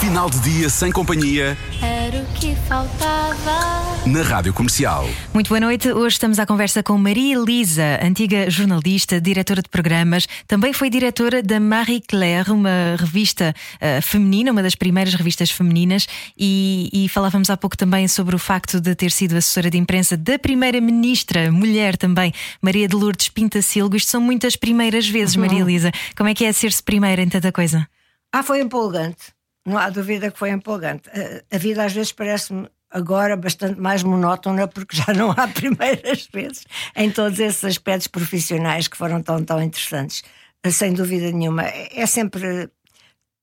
Final 0.00 0.30
de 0.30 0.38
dia 0.40 0.68
sem 0.68 0.92
companhia. 0.92 1.56
Era 1.82 2.22
o 2.22 2.26
que 2.34 2.54
faltava. 2.68 3.84
Na 4.06 4.22
Rádio 4.22 4.52
Comercial. 4.52 5.08
Muito 5.32 5.48
boa 5.48 5.60
noite. 5.60 5.90
Hoje 5.90 6.14
estamos 6.16 6.38
à 6.38 6.44
conversa 6.44 6.82
com 6.82 6.96
Maria 6.98 7.36
Elisa, 7.36 7.98
antiga 8.02 8.50
jornalista, 8.50 9.20
diretora 9.20 9.62
de 9.62 9.68
programas. 9.68 10.26
Também 10.46 10.72
foi 10.72 10.90
diretora 10.90 11.42
da 11.42 11.58
Marie 11.58 12.02
Claire, 12.02 12.50
uma 12.52 12.96
revista 12.98 13.54
uh, 13.76 14.02
feminina, 14.02 14.52
uma 14.52 14.62
das 14.62 14.74
primeiras 14.74 15.14
revistas 15.14 15.50
femininas. 15.50 16.06
E, 16.38 16.90
e, 16.92 17.08
falávamos 17.08 17.48
há 17.50 17.56
pouco 17.56 17.76
também 17.76 18.06
sobre 18.06 18.36
o 18.36 18.38
facto 18.38 18.78
de 18.78 18.94
ter 18.94 19.10
sido 19.10 19.36
assessora 19.36 19.70
de 19.70 19.78
imprensa 19.78 20.16
da 20.16 20.38
primeira 20.38 20.80
ministra, 20.80 21.50
mulher 21.50 21.96
também, 21.96 22.32
Maria 22.60 22.86
de 22.86 22.94
Lourdes 22.94 23.30
Pintacilgo. 23.30 23.96
Isto 23.96 24.10
são 24.10 24.20
muitas 24.20 24.54
primeiras 24.54 25.08
vezes, 25.08 25.34
uhum. 25.34 25.42
Maria 25.42 25.62
Elisa. 25.62 25.90
Como 26.14 26.28
é 26.28 26.34
que 26.34 26.44
é 26.44 26.52
ser-se 26.52 26.82
primeira 26.82 27.22
em 27.22 27.28
tanta 27.28 27.50
coisa? 27.50 27.88
Ah, 28.36 28.42
foi 28.42 28.60
empolgante. 28.60 29.32
Não 29.64 29.78
há 29.78 29.88
dúvida 29.88 30.28
que 30.28 30.36
foi 30.36 30.50
empolgante. 30.50 31.08
A, 31.08 31.54
a 31.54 31.56
vida 31.56 31.84
às 31.84 31.92
vezes 31.92 32.10
parece-me 32.10 32.68
agora 32.90 33.36
bastante 33.36 33.80
mais 33.80 34.02
monótona 34.02 34.66
porque 34.66 34.96
já 34.96 35.14
não 35.14 35.30
há 35.30 35.46
primeiras 35.54 36.28
vezes 36.34 36.64
em 36.96 37.12
todos 37.12 37.38
esses 37.38 37.64
aspectos 37.64 38.08
profissionais 38.08 38.88
que 38.88 38.96
foram 38.96 39.22
tão, 39.22 39.44
tão 39.44 39.62
interessantes. 39.62 40.24
Sem 40.68 40.94
dúvida 40.94 41.30
nenhuma. 41.30 41.62
É 41.62 42.04
sempre 42.06 42.68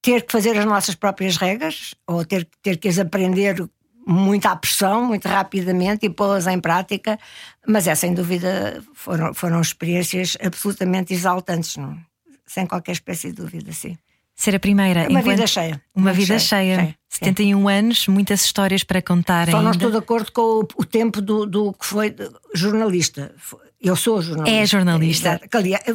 ter 0.02 0.26
que 0.26 0.32
fazer 0.32 0.58
as 0.58 0.66
nossas 0.66 0.94
próprias 0.94 1.38
regras 1.38 1.94
ou 2.06 2.22
ter, 2.26 2.46
ter 2.60 2.76
que 2.76 2.88
as 2.88 2.98
aprender 2.98 3.66
muito 4.06 4.44
à 4.44 4.54
pressão, 4.54 5.06
muito 5.06 5.26
rapidamente 5.26 6.04
e 6.04 6.10
pô-las 6.10 6.46
em 6.46 6.60
prática, 6.60 7.18
mas 7.66 7.86
é 7.86 7.94
sem 7.94 8.12
dúvida 8.12 8.84
foram, 8.92 9.32
foram 9.32 9.58
experiências 9.62 10.36
absolutamente 10.44 11.14
exaltantes, 11.14 11.78
não? 11.78 11.98
sem 12.44 12.66
qualquer 12.66 12.92
espécie 12.92 13.28
de 13.28 13.40
dúvida, 13.40 13.72
sim. 13.72 13.96
Ser 14.34 14.54
a 14.54 14.60
primeira. 14.60 15.08
Uma 15.08 15.20
enquanto... 15.20 15.36
vida 15.36 15.46
cheia. 15.46 15.82
Uma 15.94 16.12
vida 16.12 16.38
cheia. 16.38 16.76
cheia. 16.76 16.96
71 17.08 17.58
sim. 17.58 17.72
anos, 17.72 18.08
muitas 18.08 18.44
histórias 18.44 18.82
para 18.82 19.02
contar 19.02 19.48
Só 19.48 19.58
ainda. 19.58 19.62
não 19.62 19.70
estou 19.72 19.90
de 19.90 19.98
acordo 19.98 20.32
com 20.32 20.40
o, 20.40 20.68
o 20.76 20.84
tempo 20.84 21.20
do, 21.20 21.44
do 21.44 21.72
que 21.74 21.84
foi 21.84 22.14
jornalista. 22.54 23.34
Eu 23.82 23.96
sou 23.96 24.22
jornalista. 24.22 24.60
É 24.60 24.66
jornalista. 24.66 25.40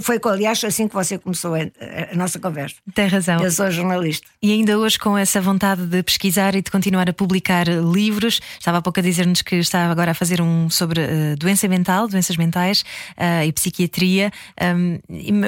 Foi, 0.02 0.20
aliás, 0.26 0.62
assim 0.66 0.90
que 0.90 0.94
você 0.94 1.18
começou 1.18 1.56
a, 1.56 1.60
a, 1.60 2.16
nossa 2.16 2.38
conversa. 2.38 2.76
Tem 2.94 3.08
razão. 3.08 3.42
Eu 3.42 3.50
sou 3.50 3.72
jornalista. 3.72 4.28
E 4.42 4.52
ainda 4.52 4.78
hoje, 4.78 5.00
com 5.00 5.18
essa 5.18 5.40
vontade 5.40 5.86
de 5.86 6.04
pesquisar 6.04 6.54
e 6.54 6.62
de 6.62 6.70
continuar 6.70 7.10
a 7.10 7.14
publicar 7.14 7.66
livros, 7.68 8.42
estava 8.60 8.80
há 8.80 8.82
pouco 8.82 9.00
a 9.00 9.04
dizer-nos 9.04 9.42
que 9.42 9.56
está 9.56 9.90
agora 9.90 10.12
a 10.12 10.14
fazer 10.14 10.42
um 10.42 10.70
sobre 10.70 11.00
uh, 11.00 11.36
doença 11.38 11.66
mental, 11.70 12.10
doenças 12.10 12.36
mentais 12.36 12.82
uh, 13.18 13.46
e 13.46 13.54
psiquiatria. 13.54 14.32
Um, 14.62 15.00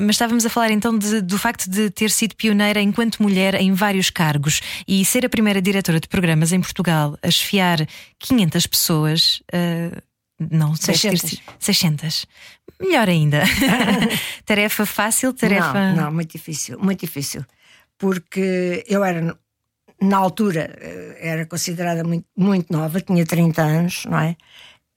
mas 0.01 0.15
estávamos 0.15 0.45
a 0.45 0.49
falar 0.49 0.71
então 0.71 0.97
de, 0.97 1.21
do 1.21 1.37
facto 1.37 1.69
de 1.69 1.89
ter 1.89 2.09
sido 2.09 2.35
pioneira 2.37 2.81
enquanto 2.81 3.21
mulher 3.21 3.55
em 3.55 3.73
vários 3.73 4.09
cargos 4.09 4.61
e 4.87 5.03
ser 5.03 5.25
a 5.25 5.29
primeira 5.29 5.61
diretora 5.61 5.99
de 5.99 6.07
programas 6.07 6.53
em 6.53 6.61
Portugal 6.61 7.17
a 7.21 7.29
chefiar 7.29 7.85
500 8.17 8.65
pessoas. 8.65 9.41
Uh, 9.53 10.08
não, 10.39 10.75
600. 10.75 11.41
600. 11.59 12.25
Melhor 12.79 13.09
ainda. 13.09 13.43
tarefa 14.45 14.85
fácil, 14.85 15.33
tarefa. 15.33 15.93
Não, 15.93 16.03
não, 16.05 16.13
muito 16.13 16.31
difícil, 16.31 16.79
muito 16.79 17.01
difícil. 17.01 17.43
Porque 17.97 18.85
eu 18.87 19.03
era, 19.03 19.37
na 20.01 20.17
altura, 20.17 20.73
eh, 20.79 21.17
era 21.19 21.45
considerada 21.45 22.03
muito, 22.03 22.25
muito 22.37 22.71
nova, 22.71 23.01
tinha 23.01 23.25
30 23.25 23.61
anos, 23.61 24.05
não 24.05 24.19
é? 24.19 24.37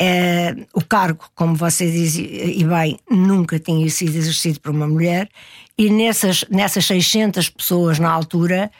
é 0.00 0.54
o 0.72 0.84
cargo, 0.84 1.24
como 1.34 1.56
você 1.56 1.90
diz 1.90 2.14
e 2.14 2.64
bem, 2.64 2.98
nunca 3.10 3.58
tinha 3.58 3.88
sido 3.90 4.16
exercido 4.16 4.60
por 4.60 4.70
uma 4.70 4.86
mulher, 4.86 5.28
e 5.76 5.90
nessas, 5.90 6.44
nessas 6.48 6.86
600 6.86 7.48
pessoas 7.48 7.98
na 7.98 8.10
altura, 8.10 8.70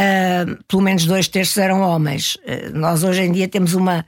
uh, 0.00 0.64
pelo 0.64 0.82
menos 0.82 1.04
dois 1.04 1.28
terços 1.28 1.56
eram 1.58 1.80
homens. 1.80 2.36
Uh, 2.36 2.76
nós 2.76 3.04
hoje 3.04 3.22
em 3.22 3.30
dia 3.30 3.46
temos 3.46 3.74
uma 3.74 4.04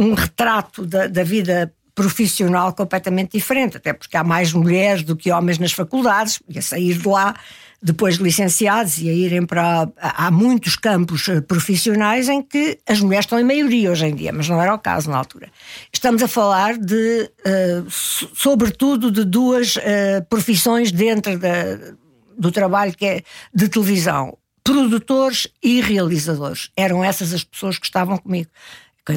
um 0.00 0.14
retrato 0.14 0.86
da, 0.86 1.06
da 1.06 1.22
vida 1.22 1.72
profissional 1.94 2.72
completamente 2.72 3.32
diferente, 3.32 3.76
até 3.76 3.92
porque 3.92 4.16
há 4.16 4.24
mais 4.24 4.52
mulheres 4.52 5.02
do 5.02 5.14
que 5.14 5.30
homens 5.30 5.58
nas 5.58 5.72
faculdades, 5.72 6.40
e 6.48 6.58
a 6.58 6.62
sair 6.62 6.94
de 6.94 7.06
lá 7.06 7.34
depois 7.82 8.18
de 8.18 8.22
licenciados 8.22 8.98
e 8.98 9.08
a 9.08 9.12
irem 9.12 9.46
para. 9.46 9.88
Há 9.98 10.30
muitos 10.30 10.76
campos 10.76 11.28
eh, 11.28 11.40
profissionais 11.40 12.28
em 12.28 12.42
que 12.42 12.78
as 12.86 13.00
mulheres 13.00 13.24
estão 13.24 13.38
em 13.38 13.44
maioria 13.44 13.90
hoje 13.90 14.06
em 14.06 14.14
dia, 14.14 14.32
mas 14.32 14.48
não 14.48 14.60
era 14.60 14.74
o 14.74 14.78
caso 14.78 15.10
na 15.10 15.16
altura. 15.16 15.48
Estamos 15.92 16.22
a 16.22 16.28
falar 16.28 16.76
de, 16.76 17.30
uh, 17.46 17.90
sobretudo, 17.90 19.10
de 19.10 19.24
duas 19.24 19.76
uh, 19.76 19.80
profissões 20.28 20.92
dentro 20.92 21.38
da, 21.38 21.94
do 22.38 22.52
trabalho 22.52 22.94
que 22.94 23.06
é 23.06 23.22
de 23.54 23.68
televisão: 23.68 24.36
produtores 24.62 25.48
e 25.62 25.80
realizadores. 25.80 26.70
Eram 26.76 27.02
essas 27.02 27.32
as 27.32 27.44
pessoas 27.44 27.78
que 27.78 27.86
estavam 27.86 28.18
comigo. 28.18 28.50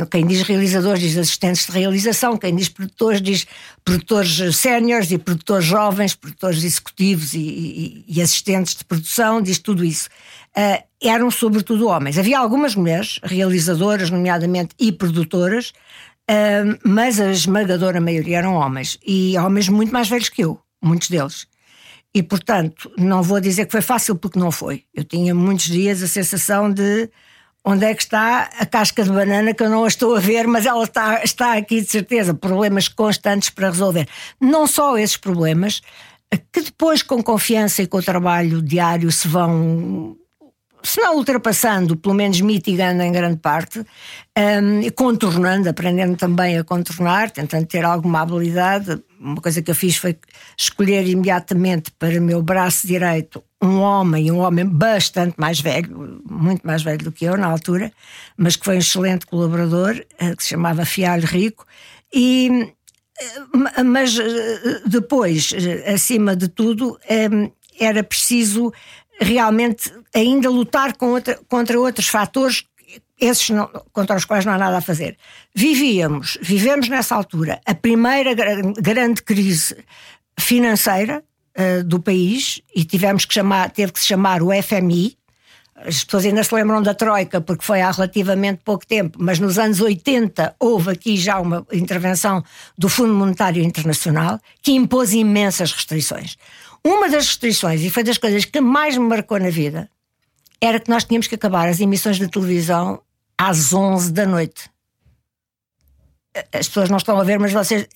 Quem 0.09 0.25
diz 0.25 0.41
realizadores 0.43 1.01
diz 1.01 1.17
assistentes 1.17 1.65
de 1.65 1.71
realização, 1.71 2.37
quem 2.37 2.55
diz 2.55 2.69
produtores 2.69 3.21
diz 3.21 3.45
produtores 3.83 4.55
séniores 4.55 5.11
e 5.11 5.17
produtores 5.17 5.65
jovens, 5.65 6.15
produtores 6.15 6.63
executivos 6.63 7.33
e, 7.33 7.39
e, 7.39 8.05
e, 8.07 8.21
assistentes 8.21 8.75
de 8.75 8.85
produção, 8.85 9.41
diz 9.41 9.59
tudo 9.59 9.83
isso. 9.83 10.09
Uh, 10.57 10.81
eram 11.01 11.29
sobretudo 11.29 11.87
homens. 11.87 12.17
Havia 12.17 12.39
algumas 12.39 12.75
mulheres 12.75 13.19
realizadoras, 13.23 14.09
nomeadamente, 14.09 14.73
e 14.79 14.91
produtoras, 14.91 15.73
Uh, 16.23 16.79
mas 16.85 17.19
a 17.19 17.31
esmagadora 17.31 17.99
maioria 17.99 18.37
eram 18.37 18.53
homens 18.53 18.97
e 19.05 19.37
homens 19.37 19.67
muito 19.67 19.91
mais 19.91 20.07
velhos 20.07 20.29
que 20.29 20.41
eu, 20.41 20.57
muitos 20.81 21.09
deles. 21.09 21.47
E 22.13 22.23
portanto, 22.23 22.89
não 22.97 23.21
vou 23.21 23.41
dizer 23.41 23.65
que 23.65 23.73
foi 23.73 23.81
fácil 23.81 24.15
porque 24.15 24.39
não 24.39 24.49
foi. 24.49 24.85
Eu 24.93 25.03
tinha 25.03 25.35
muitos 25.35 25.65
dias 25.65 26.01
a 26.01 26.07
sensação 26.07 26.71
de 26.71 27.09
onde 27.65 27.85
é 27.85 27.93
que 27.93 28.03
está 28.03 28.49
a 28.59 28.65
casca 28.65 29.03
de 29.03 29.09
banana 29.09 29.53
que 29.53 29.63
eu 29.63 29.69
não 29.69 29.85
a 29.85 29.87
estou 29.87 30.15
a 30.15 30.19
ver, 30.19 30.47
mas 30.47 30.65
ela 30.65 30.83
está, 30.83 31.23
está 31.23 31.53
aqui 31.57 31.81
de 31.81 31.89
certeza. 31.89 32.33
Problemas 32.33 32.87
constantes 32.87 33.49
para 33.49 33.69
resolver. 33.69 34.07
Não 34.39 34.67
só 34.67 34.97
esses 34.97 35.17
problemas, 35.17 35.81
que 36.51 36.61
depois, 36.61 37.01
com 37.01 37.21
confiança 37.23 37.81
e 37.81 37.87
com 37.87 37.97
o 37.97 38.03
trabalho 38.03 38.61
diário, 38.61 39.11
se 39.11 39.27
vão 39.27 40.17
se 40.83 40.99
não 40.99 41.15
ultrapassando, 41.15 41.95
pelo 41.95 42.13
menos 42.13 42.41
mitigando 42.41 43.01
em 43.01 43.11
grande 43.11 43.37
parte, 43.37 43.79
um, 43.79 44.89
contornando, 44.93 45.69
aprendendo 45.69 46.17
também 46.17 46.57
a 46.57 46.63
contornar, 46.63 47.31
tentando 47.31 47.65
ter 47.65 47.85
alguma 47.85 48.21
habilidade. 48.21 49.01
Uma 49.17 49.41
coisa 49.41 49.61
que 49.61 49.71
eu 49.71 49.75
fiz 49.75 49.95
foi 49.95 50.17
escolher 50.57 51.07
imediatamente 51.07 51.89
para 51.91 52.19
o 52.19 52.21
meu 52.21 52.41
braço 52.41 52.85
direito 52.85 53.41
um 53.63 53.79
homem, 53.79 54.29
um 54.29 54.39
homem 54.39 54.65
bastante 54.65 55.35
mais 55.37 55.61
velho, 55.61 56.21
muito 56.29 56.67
mais 56.67 56.83
velho 56.83 57.03
do 57.03 57.11
que 57.11 57.25
eu 57.25 57.37
na 57.37 57.47
altura, 57.47 57.91
mas 58.35 58.57
que 58.57 58.65
foi 58.65 58.75
um 58.75 58.79
excelente 58.79 59.25
colaborador, 59.25 60.03
eh, 60.19 60.35
que 60.35 60.43
se 60.43 60.49
chamava 60.49 60.85
Fialho 60.85 61.25
Rico, 61.25 61.65
e 62.13 62.73
eh, 63.19 63.83
mas 63.83 64.19
eh, 64.19 64.81
depois, 64.85 65.53
acima 65.93 66.35
de 66.35 66.49
tudo, 66.49 66.99
era 67.79 68.03
preciso 68.03 68.73
realmente 69.19 69.91
ainda 70.13 70.49
lutar 70.49 70.95
contra, 70.97 71.79
outros 71.79 72.07
fatores, 72.07 72.65
esses 73.17 73.49
não, 73.49 73.67
contra 73.93 74.17
os 74.17 74.25
quais 74.25 74.43
não 74.43 74.53
há 74.53 74.57
nada 74.57 74.79
a 74.79 74.81
fazer. 74.81 75.17
Vivíamos, 75.55 76.37
vivemos 76.41 76.89
nessa 76.89 77.15
altura 77.15 77.61
a 77.65 77.73
primeira 77.73 78.33
grande 78.33 79.21
crise 79.21 79.77
financeira 80.37 81.23
uh, 81.57 81.83
do 81.83 81.99
país 81.99 82.61
e 82.75 82.83
tivemos 82.83 83.25
que 83.25 83.33
chamar, 83.33 83.71
teve 83.71 83.91
que 83.91 83.99
se 83.99 84.07
chamar 84.07 84.41
o 84.41 84.49
FMI. 84.51 85.17
As 85.75 86.03
pessoas 86.03 86.25
ainda 86.25 86.43
se 86.43 86.53
lembram 86.53 86.81
da 86.81 86.93
Troika 86.93 87.41
porque 87.41 87.65
foi 87.65 87.81
há 87.81 87.91
relativamente 87.91 88.61
pouco 88.63 88.85
tempo, 88.85 89.17
mas 89.21 89.39
nos 89.39 89.57
anos 89.57 89.81
80 89.81 90.55
houve 90.59 90.91
aqui 90.91 91.17
já 91.17 91.39
uma 91.39 91.65
intervenção 91.71 92.43
do 92.77 92.87
Fundo 92.87 93.13
Monetário 93.13 93.63
Internacional 93.63 94.39
que 94.61 94.71
impôs 94.71 95.13
imensas 95.13 95.71
restrições. 95.71 96.37
Uma 96.85 97.09
das 97.09 97.27
restrições, 97.27 97.81
e 97.81 97.89
foi 97.89 98.03
das 98.03 98.17
coisas 98.17 98.45
que 98.45 98.59
mais 98.59 98.97
me 98.97 99.07
marcou 99.07 99.39
na 99.39 99.49
vida, 99.49 99.89
era 100.59 100.79
que 100.79 100.89
nós 100.89 101.03
tínhamos 101.03 101.27
que 101.27 101.35
acabar 101.35 101.67
as 101.67 101.79
emissões 101.79 102.17
de 102.17 102.27
televisão 102.27 103.01
às 103.37 103.73
11 103.73 104.11
da 104.11 104.25
noite. 104.25 104.69
As 106.53 106.67
pessoas 106.67 106.89
não 106.89 106.97
estão 106.97 107.19
a 107.19 107.23
ver, 107.23 107.39
mas 107.39 107.51
vocês 107.51 107.87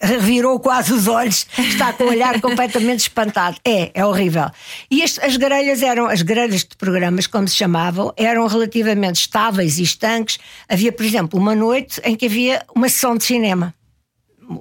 revirou 0.00 0.58
quase 0.60 0.92
os 0.92 1.06
olhos, 1.06 1.46
está 1.58 1.92
com 1.92 2.04
o 2.04 2.08
olhar 2.08 2.40
completamente 2.42 3.00
espantado. 3.00 3.56
É, 3.64 3.90
é 3.94 4.04
horrível. 4.04 4.50
E 4.90 5.02
este, 5.02 5.20
as 5.24 5.36
grelhas 5.36 5.82
eram, 5.82 6.06
as 6.06 6.22
grelhas 6.22 6.60
de 6.64 6.76
programas, 6.76 7.26
como 7.26 7.48
se 7.48 7.56
chamavam, 7.56 8.12
eram 8.16 8.46
relativamente 8.46 9.16
estáveis 9.16 9.78
e 9.78 9.82
estanques. 9.82 10.38
Havia, 10.68 10.92
por 10.92 11.04
exemplo, 11.04 11.38
uma 11.38 11.54
noite 11.54 12.00
em 12.04 12.16
que 12.16 12.26
havia 12.26 12.62
uma 12.74 12.88
sessão 12.88 13.16
de 13.16 13.24
cinema 13.24 13.74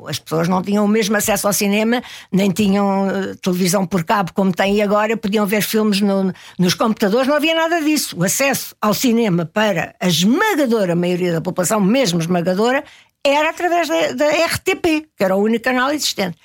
as 0.08 0.20
pessoas 0.20 0.48
não 0.48 0.62
tinham 0.62 0.86
o 0.86 0.88
mesmo 0.88 1.18
acesso 1.18 1.48
ao 1.48 1.54
cinema, 1.54 2.02
nem 2.32 2.52
tinham 2.52 3.08
uh, 3.08 3.36
televisão 3.38 3.86
por 3.86 4.04
cabo 4.04 4.32
como 4.34 4.52
têm 4.52 4.82
agora, 4.82 5.18
podiam 5.18 5.46
ver 5.46 5.62
filmes 5.62 6.02
no, 6.02 6.34
nos 6.58 6.74
computadores, 6.74 7.28
não 7.28 7.36
havia 7.36 7.56
nada 7.56 7.82
disso. 7.82 8.16
O 8.18 8.24
acesso 8.24 8.76
ao 8.82 8.94
cinema 8.94 9.46
para 9.46 9.96
a 10.00 10.08
esmagadora 10.08 10.96
maioria 10.96 11.34
da 11.34 11.42
população, 11.42 11.80
mesmo 11.80 12.20
esmagadora, 12.20 12.84
era 13.24 13.50
através 13.50 13.88
da, 13.88 14.14
da 14.14 14.30
RTP, 14.46 15.10
que 15.16 15.24
era 15.24 15.36
o 15.36 15.44
único 15.44 15.64
canal 15.64 15.92
existente. 15.92 16.38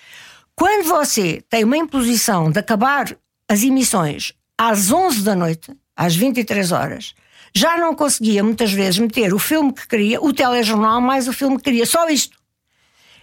Quando 0.55 0.89
você 0.89 1.43
tem 1.49 1.65
uma 1.65 1.77
imposição 1.77 2.51
de 2.51 2.59
acabar 2.59 3.17
as 3.49 3.63
emissões 3.63 4.33
às 4.59 4.91
11 4.91 5.23
da 5.23 5.35
noite, 5.35 5.71
às 5.95 6.17
23 6.17 6.73
horas, 6.73 7.15
já 7.55 7.79
não 7.79 7.95
conseguia 7.95 8.43
muitas 8.43 8.73
vezes 8.73 8.99
meter 8.99 9.33
o 9.33 9.39
filme 9.39 9.73
que 9.73 9.87
queria, 9.87 10.21
o 10.21 10.33
telejornal 10.33 11.01
mais 11.01 11.29
o 11.29 11.33
filme 11.33 11.57
que 11.57 11.65
queria, 11.65 11.87
só 11.87 12.09
isto. 12.09 12.37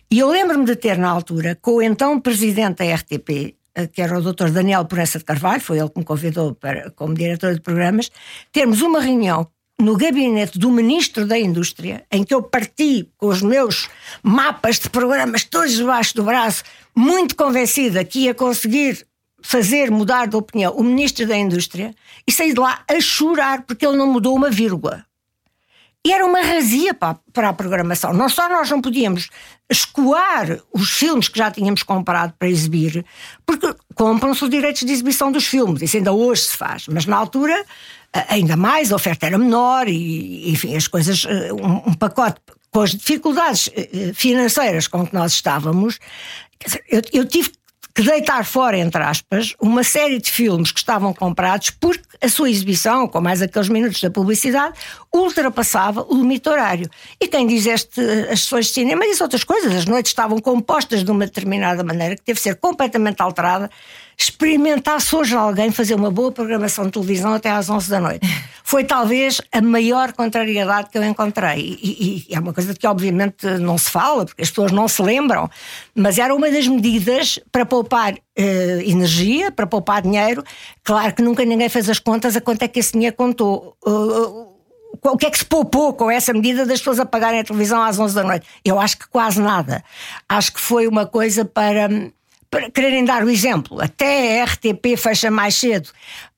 E 0.10 0.20
eu 0.20 0.30
lembro-me 0.30 0.66
de 0.66 0.76
ter 0.76 0.98
na 0.98 1.10
altura, 1.10 1.58
com 1.62 1.76
o 1.76 1.82
então 1.82 2.20
presidente 2.20 2.78
da 2.78 2.96
RTP, 2.96 3.56
eh, 3.76 3.88
que 3.88 4.02
era 4.02 4.18
o 4.18 4.22
Dr. 4.22 4.50
Daniel 4.50 4.86
Poressa 4.86 5.18
de 5.18 5.26
Carvalho, 5.26 5.62
foi 5.62 5.80
ele 5.80 5.90
que 5.90 6.00
me 6.00 6.06
convidou 6.06 6.54
para, 6.54 6.92
como 6.92 7.14
diretor 7.14 7.54
de 7.56 7.62
programas, 7.62 8.12
termos 8.52 8.82
uma 8.82 9.00
reunião 9.02 9.48
no 9.80 9.98
gabinete 9.98 10.58
do 10.58 10.72
Ministro 10.72 11.26
da 11.26 11.38
Indústria, 11.38 12.06
em 12.12 12.24
que 12.24 12.34
eu 12.34 12.42
parti 12.42 13.10
com 13.18 13.28
os 13.28 13.42
meus 13.42 13.90
mapas 14.22 14.80
de 14.80 14.90
programas 14.90 15.44
todos 15.44 15.74
debaixo 15.74 16.16
do 16.16 16.24
braço, 16.24 16.64
muito 16.96 17.36
convencida 17.36 18.04
que 18.04 18.22
ia 18.22 18.34
conseguir 18.34 19.06
fazer 19.42 19.92
mudar 19.92 20.28
de 20.28 20.36
opinião 20.36 20.74
o 20.74 20.84
Ministro 20.84 21.28
da 21.28 21.36
Indústria, 21.36 21.94
e 22.26 22.32
saí 22.32 22.54
de 22.54 22.60
lá 22.60 22.84
a 22.90 23.02
chorar 23.02 23.64
porque 23.64 23.86
ele 23.86 23.98
não 23.98 24.08
mudou 24.08 24.36
uma 24.36 24.50
vírgula. 24.50 25.06
E 26.06 26.12
era 26.12 26.26
uma 26.26 26.42
razia 26.42 26.94
para, 26.94 27.50
a 27.50 27.54
programação. 27.54 28.14
Não 28.14 28.28
só 28.28 28.50
nós 28.50 28.70
não 28.70 28.82
podíamos 28.82 29.30
escoar 29.72 30.60
os 30.74 30.90
filmes 30.90 31.30
que 31.30 31.38
já 31.38 31.50
tínhamos 31.50 31.82
comprado 31.82 32.34
para 32.38 32.50
exibir, 32.50 33.06
porque 33.46 33.74
compram-se 33.96 34.44
os 34.44 34.50
direitos 34.50 34.82
de 34.82 34.92
exibição 34.92 35.32
dos 35.32 35.46
filmes. 35.46 35.82
Isso 35.82 35.96
ainda 35.96 36.12
hoje 36.12 36.42
se 36.42 36.58
faz. 36.58 36.88
Mas 36.90 37.06
na 37.06 37.16
altura, 37.16 37.66
ainda 38.28 38.58
mais, 38.58 38.92
a 38.92 38.98
oferta 38.98 39.26
era 39.26 39.38
menor 39.38 39.88
e, 39.88 40.52
enfim, 40.52 40.76
as 40.76 40.90
coisas, 40.90 41.26
eh, 41.26 41.54
um, 41.54 41.92
um 41.92 41.94
pacote 41.94 42.42
com 42.70 42.82
as 42.82 42.92
dificuldades 42.92 43.70
eh, 43.74 43.90
eh, 43.94 44.14
financeiras 44.14 44.88
com 44.88 45.08
que 45.08 45.14
nós 45.14 45.32
estávamos. 45.32 46.00
Eu, 46.90 47.02
eu 47.14 47.26
tive 47.26 47.52
que 47.96 48.02
deitar 48.02 48.44
fora, 48.44 48.78
entre 48.78 49.04
aspas, 49.04 49.54
uma 49.62 49.84
série 49.84 50.18
de 50.20 50.32
filmes 50.32 50.72
que 50.72 50.80
estavam 50.80 51.14
comprados 51.14 51.70
porque 51.70 52.02
a 52.20 52.28
sua 52.28 52.50
exibição, 52.50 53.08
com 53.08 53.22
mais 53.22 53.42
aqueles 53.42 53.70
minutos 53.70 54.02
da 54.02 54.10
publicidade, 54.10 54.74
ultrapassava 55.14 56.04
o 56.10 56.16
limite 56.16 56.50
horário. 56.50 56.90
E 57.22 57.28
quem 57.28 57.46
diz 57.46 57.68
este, 57.68 58.02
as 58.32 58.42
sessões 58.42 58.68
de 58.68 58.74
cinema 58.74 59.06
diz 59.06 59.22
outras 59.22 59.44
coisas. 59.44 59.76
As 59.76 59.86
noites 59.86 60.10
estavam 60.10 60.40
compostas 60.40 61.04
de 61.04 61.12
uma 61.12 61.26
determinada 61.26 61.84
maneira 61.84 62.16
que 62.16 62.24
teve 62.24 62.40
que 62.40 62.44
ser 62.44 62.56
completamente 62.56 63.22
alterada 63.22 63.70
experimentasse 64.18 65.16
hoje 65.16 65.36
alguém 65.36 65.72
fazer 65.72 65.96
uma 65.96 66.12
boa 66.12 66.32
programação 66.32 66.86
de 66.86 66.92
televisão 66.92 67.34
até 67.34 67.50
às 67.50 67.70
11 67.70 67.90
da 67.90 68.00
noite. 68.00 68.28
Foi 68.64 68.84
talvez 68.84 69.42
a 69.52 69.62
maior 69.62 70.14
contrariedade 70.14 70.90
que 70.90 70.98
eu 70.98 71.04
encontrei. 71.04 71.78
E, 71.82 72.26
e, 72.30 72.36
é 72.36 72.40
uma 72.40 72.54
coisa 72.54 72.74
que 72.74 72.88
obviamente 72.88 73.46
não 73.60 73.78
se 73.78 73.90
fala, 73.90 74.26
porque 74.26 74.42
as 74.42 74.50
pessoas 74.50 74.72
não 74.72 74.88
se 74.88 75.02
lembram, 75.02 75.50
mas 75.94 76.18
era 76.18 76.34
uma 76.34 76.50
das 76.50 76.68
medidas 76.68 77.40
para 77.52 77.66
poupar 77.66 78.16
eh, 78.36 78.84
energia, 78.86 79.52
para 79.52 79.68
poupar 79.68 80.02
dinheiro. 80.02 80.44
Claro 80.84 81.14
que 81.14 81.22
nunca 81.22 81.44
ninguém 81.44 81.70
fez 81.70 81.90
as 81.90 82.00
contas 82.00 82.36
a 82.36 82.42
quanto 82.42 82.64
é 82.64 82.68
que 82.68 82.80
esse 82.80 82.94
dinheiro 82.94 83.16
contou. 83.16 83.76
Uh, 83.86 84.54
o 85.02 85.18
que 85.18 85.26
é 85.26 85.30
que 85.30 85.38
se 85.38 85.46
poupou 85.46 85.94
com 85.94 86.10
essa 86.10 86.34
medida 86.34 86.66
das 86.66 86.80
pessoas 86.80 87.00
apagarem 87.00 87.40
a 87.40 87.44
televisão 87.44 87.82
às 87.82 88.00
11 88.00 88.16
da 88.16 88.24
noite? 88.24 88.48
Eu 88.64 88.80
acho 88.80 88.98
que 88.98 89.08
quase 89.08 89.42
nada. 89.42 89.84
Acho 90.30 90.54
que 90.54 90.60
foi 90.62 90.88
uma 90.88 91.06
coisa 91.06 91.44
para 91.44 91.90
para 92.54 92.70
quererem 92.70 93.04
dar 93.04 93.24
o 93.24 93.30
exemplo. 93.32 93.82
Até 93.82 94.40
a 94.40 94.46
RTP 94.46 94.96
fecha 94.96 95.32
mais 95.32 95.56
cedo, 95.56 95.90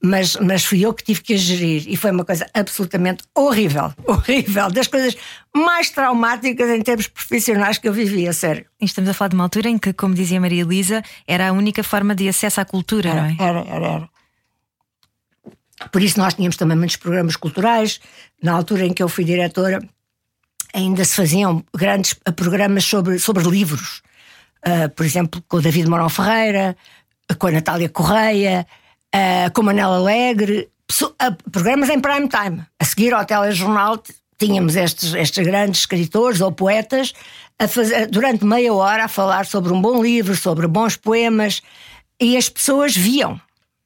mas, 0.01 0.37
mas 0.37 0.63
fui 0.63 0.85
eu 0.85 0.93
que 0.93 1.03
tive 1.03 1.21
que 1.21 1.33
a 1.33 1.37
gerir 1.37 1.83
e 1.89 1.97
foi 1.97 2.11
uma 2.11 2.23
coisa 2.23 2.47
absolutamente 2.53 3.25
horrível, 3.35 3.93
horrível, 4.07 4.71
das 4.71 4.87
coisas 4.87 5.17
mais 5.53 5.89
traumáticas 5.89 6.69
em 6.69 6.81
termos 6.81 7.07
profissionais 7.07 7.77
que 7.77 7.89
eu 7.89 7.91
vivi, 7.91 8.29
a 8.29 8.31
sério. 8.31 8.65
Estamos 8.79 9.09
a 9.09 9.13
falar 9.13 9.27
de 9.27 9.35
uma 9.35 9.43
altura 9.43 9.67
em 9.67 9.77
que, 9.77 9.91
como 9.91 10.15
dizia 10.15 10.39
Maria 10.39 10.61
Elisa, 10.61 11.03
era 11.27 11.49
a 11.49 11.51
única 11.51 11.83
forma 11.83 12.15
de 12.15 12.29
acesso 12.29 12.61
à 12.61 12.65
cultura, 12.65 13.09
era, 13.09 13.21
não 13.21 13.27
é? 13.27 13.35
Era, 13.37 13.59
era, 13.67 13.87
era. 13.87 14.09
Por 15.91 16.01
isso 16.01 16.17
nós 16.17 16.33
tínhamos 16.33 16.55
também 16.55 16.77
muitos 16.77 16.95
programas 16.95 17.35
culturais. 17.35 17.99
Na 18.41 18.53
altura 18.53 18.85
em 18.85 18.93
que 18.93 19.03
eu 19.03 19.09
fui 19.09 19.25
diretora, 19.25 19.81
ainda 20.73 21.03
se 21.03 21.13
faziam 21.13 21.61
grandes 21.75 22.13
programas 22.37 22.85
sobre, 22.85 23.19
sobre 23.19 23.43
livros 23.43 24.01
uh, 24.67 24.89
por 24.89 25.05
exemplo, 25.05 25.43
com 25.47 25.57
o 25.57 25.61
David 25.61 25.89
Morão 25.89 26.09
Ferreira, 26.09 26.75
com 27.37 27.47
a 27.47 27.51
Natália 27.51 27.89
Correia, 27.89 28.65
uh, 29.13 29.51
com 29.53 29.61
a 29.61 29.65
Manela 29.65 29.97
Alegre, 29.97 30.69
uh, 31.01 31.51
programas 31.51 31.89
em 31.89 31.99
prime 31.99 32.27
time. 32.27 32.63
A 32.79 32.85
seguir 32.85 33.13
ao 33.13 33.25
telejornal 33.25 34.01
tínhamos 34.37 34.75
estes, 34.75 35.13
estes 35.13 35.45
grandes 35.45 35.81
escritores 35.81 36.41
ou 36.41 36.51
poetas 36.51 37.13
a 37.57 37.67
fazer, 37.67 38.07
durante 38.07 38.43
meia 38.43 38.73
hora 38.73 39.05
a 39.05 39.07
falar 39.07 39.45
sobre 39.45 39.71
um 39.71 39.81
bom 39.81 40.01
livro, 40.01 40.35
sobre 40.35 40.67
bons 40.67 40.97
poemas, 40.97 41.61
e 42.19 42.35
as 42.35 42.49
pessoas 42.49 42.95
viam. 42.95 43.39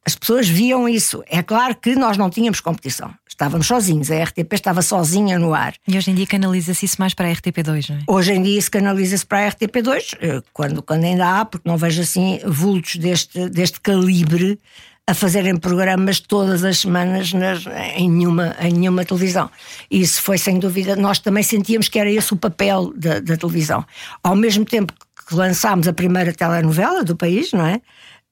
As 0.06 0.16
pessoas 0.16 0.48
viam 0.48 0.90
isso. 0.90 1.24
É 1.28 1.44
claro 1.44 1.76
que 1.76 1.96
nós 1.96 2.18
não 2.18 2.30
tínhamos 2.30 2.60
competição. 2.60 3.14
Estávamos 3.40 3.68
sozinhos. 3.68 4.12
A 4.12 4.22
RTP 4.22 4.52
estava 4.52 4.82
sozinha 4.82 5.40
no 5.40 5.54
ar. 5.54 5.74
E 5.88 5.98
hoje 5.98 6.12
em 6.12 6.14
dia 6.14 6.28
canaliza-se 6.28 6.86
isso 6.86 6.98
mais 7.00 7.14
para 7.14 7.30
a 7.30 7.32
RTP2, 7.32 7.90
não 7.90 7.96
é? 7.96 8.00
Hoje 8.06 8.34
em 8.34 8.44
dia 8.44 8.60
isso 8.60 8.70
canaliza-se 8.70 9.26
para 9.26 9.48
a 9.48 9.52
RTP2, 9.52 10.18
eh, 10.20 10.42
quando, 10.52 10.84
quando 10.84 11.06
ainda 11.06 11.40
há, 11.40 11.46
porque 11.46 11.68
não 11.68 11.78
vejo 11.78 12.02
assim 12.02 12.42
vultos 12.46 12.98
deste, 12.98 13.48
deste 13.50 13.80
calibre 13.80 14.60
a 15.08 15.14
fazerem 15.14 15.56
programas 15.56 16.20
todas 16.20 16.66
as 16.66 16.80
semanas 16.80 17.32
nas, 17.32 17.66
em, 17.96 18.10
nenhuma, 18.10 18.58
em 18.60 18.74
nenhuma 18.74 19.06
televisão. 19.06 19.50
Isso 19.90 20.22
foi 20.22 20.38
sem 20.38 20.60
dúvida, 20.60 20.98
nós 20.98 21.20
também 21.20 21.42
sentíamos 21.42 21.88
que 21.88 21.98
era 21.98 22.12
esse 22.12 22.34
o 22.34 22.36
papel 22.36 22.92
da, 22.94 23.22
da 23.22 23.38
televisão. 23.38 23.86
Ao 24.22 24.36
mesmo 24.36 24.66
tempo 24.66 24.92
que 25.26 25.34
lançámos 25.34 25.88
a 25.88 25.94
primeira 25.94 26.34
telenovela 26.34 27.06
do 27.06 27.16
país, 27.16 27.54
não 27.54 27.66
é? 27.66 27.80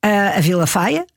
a 0.03 0.39
Vila 0.41 0.67
Faia, 0.67 1.07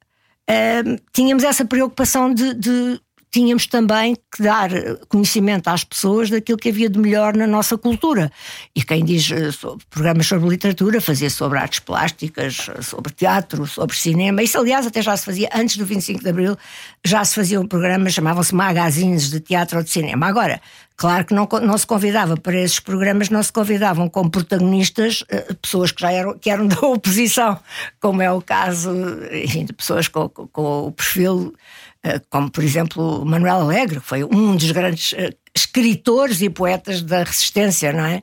tínhamos 1.12 1.43
essa 1.43 1.64
preocupação 1.64 2.32
de, 2.32 2.55
de 2.55 3.01
tínhamos 3.31 3.66
também 3.66 4.16
que 4.31 4.43
dar 4.43 4.70
conhecimento 5.09 5.68
às 5.68 5.85
pessoas 5.85 6.31
daquilo 6.31 6.59
que 6.59 6.68
havia 6.68 6.91
de 6.91 6.99
melhor 6.99 7.37
na 7.37 7.47
nossa 7.47 7.78
cultura. 7.78 8.31
E 8.74 8.83
quem 8.83 9.05
diz 9.05 9.31
eh, 9.31 9.53
sobre 9.53 9.85
programas 9.89 10.26
sobre 10.26 10.49
literatura, 10.49 11.01
fazia 11.01 11.31
sobre 11.31 11.59
artes 11.59 11.78
plásticas, 11.78 12.68
sobre 12.83 13.12
teatro, 13.12 13.66
sobre 13.66 13.97
cinema. 13.97 14.43
Isso, 14.43 14.59
aliás, 14.59 14.87
até 14.87 15.01
já 15.01 15.16
se 15.16 15.24
fazia 15.24 15.49
antes 15.55 15.76
do 15.76 15.87
25 15.87 16.22
de 16.22 16.28
Abril, 16.28 16.57
já 17.05 17.24
se 17.24 17.35
faziam 17.35 17.66
programas, 17.66 18.12
chamavam-se 18.12 18.55
magazines 18.55 19.31
de 19.31 19.41
teatro 19.41 19.78
ou 19.78 19.85
de 19.85 19.91
cinema. 19.91 20.26
Agora, 20.26 20.61
Claro 21.01 21.24
que 21.24 21.33
não, 21.33 21.49
não 21.62 21.78
se 21.78 21.87
convidava 21.87 22.37
para 22.37 22.61
esses 22.61 22.78
programas, 22.78 23.31
não 23.31 23.43
se 23.43 23.51
convidavam 23.51 24.07
como 24.07 24.31
protagonistas 24.31 25.24
pessoas 25.62 25.93
que 25.93 26.03
já 26.03 26.12
eram, 26.12 26.39
que 26.39 26.51
eram 26.51 26.66
da 26.68 26.78
oposição, 26.81 27.59
como 27.99 28.20
é 28.20 28.31
o 28.31 28.43
caso 28.43 28.91
enfim, 29.33 29.64
de 29.64 29.72
pessoas 29.72 30.09
com, 30.09 30.28
com, 30.28 30.47
com 30.49 30.89
o 30.89 30.93
perfil 30.93 31.55
eh, 31.55 31.89
como 32.30 32.51
por 32.51 32.64
exemplo 32.64 33.24
Manuel 33.24 33.61
Alegre, 33.61 34.01
que 34.01 34.07
foi 34.07 34.24
um 34.24 34.57
dos 34.57 34.70
grandes 34.70 35.12
eh, 35.12 35.34
escritores 35.55 36.40
e 36.40 36.48
poetas 36.48 37.03
da 37.03 37.22
resistência, 37.22 37.92
não 37.92 38.05
é? 38.05 38.22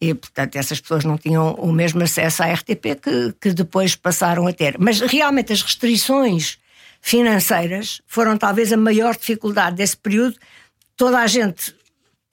E, 0.00 0.14
portanto, 0.14 0.56
essas 0.56 0.80
pessoas 0.80 1.04
não 1.04 1.16
tinham 1.16 1.54
o 1.54 1.72
mesmo 1.72 2.02
acesso 2.02 2.42
à 2.42 2.52
RTP 2.52 3.00
que, 3.00 3.34
que 3.40 3.52
depois 3.52 3.94
passaram 3.94 4.46
a 4.46 4.52
ter. 4.52 4.76
Mas 4.78 5.00
realmente 5.00 5.52
as 5.52 5.62
restrições 5.62 6.58
financeiras 7.00 8.00
foram 8.06 8.36
talvez 8.36 8.72
a 8.72 8.76
maior 8.76 9.16
dificuldade 9.16 9.76
desse 9.76 9.96
período. 9.96 10.36
Toda 10.96 11.18
a 11.18 11.26
gente. 11.26 11.74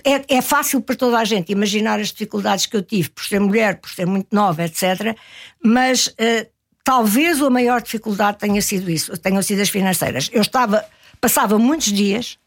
É, 0.04 0.38
é 0.38 0.42
fácil 0.42 0.82
para 0.82 0.96
toda 0.96 1.20
a 1.20 1.26
gente 1.26 1.52
imaginar 1.52 2.00
as 2.00 2.08
dificuldades 2.08 2.66
que 2.66 2.78
eu 2.78 2.82
tive 2.82 3.10
por 3.10 3.24
ser 3.26 3.40
mulher, 3.40 3.82
por 3.82 3.90
ser 3.90 4.06
muito 4.06 4.28
nova, 4.32 4.64
etc. 4.64 5.16
Mas 5.62 6.08
uh, 6.08 6.48
talvez 6.90 7.40
a 7.40 7.52
maior 7.52 7.84
dificuldade 7.84 8.40
tenha 8.40 8.60
sido 8.64 8.90
isso, 8.90 9.16
tenham 9.16 9.44
sido 9.44 9.62
as 9.62 9.70
financeiras. 9.70 10.28
Eu 10.34 10.42
estava, 10.42 10.84
passava 11.22 11.60
muitos 11.60 11.94
dias 11.94 12.40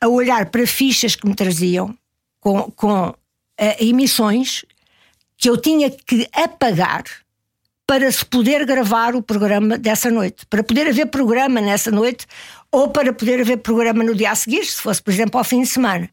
a 0.00 0.08
olhar 0.08 0.46
para 0.46 0.66
fichas 0.66 1.14
que 1.14 1.24
me 1.24 1.36
traziam 1.36 1.96
com, 2.40 2.62
com 2.72 3.10
uh, 3.10 3.16
emissões 3.78 4.64
que 5.36 5.48
eu 5.48 5.56
tinha 5.56 5.88
que 5.88 6.28
apagar 6.32 7.04
para 7.86 8.10
se 8.10 8.26
poder 8.26 8.66
gravar 8.66 9.14
o 9.14 9.22
programa 9.22 9.78
dessa 9.78 10.10
noite, 10.10 10.44
para 10.46 10.64
poder 10.64 10.88
haver 10.88 11.06
programa 11.06 11.60
nessa 11.60 11.92
noite 11.92 12.26
ou 12.72 12.88
para 12.88 13.12
poder 13.12 13.40
haver 13.40 13.58
programa 13.58 14.02
no 14.02 14.16
dia 14.16 14.32
a 14.32 14.34
seguir, 14.34 14.66
se 14.66 14.82
fosse, 14.82 15.00
por 15.00 15.14
exemplo, 15.14 15.38
ao 15.38 15.44
fim 15.44 15.60
de 15.60 15.68
semana. 15.68 16.10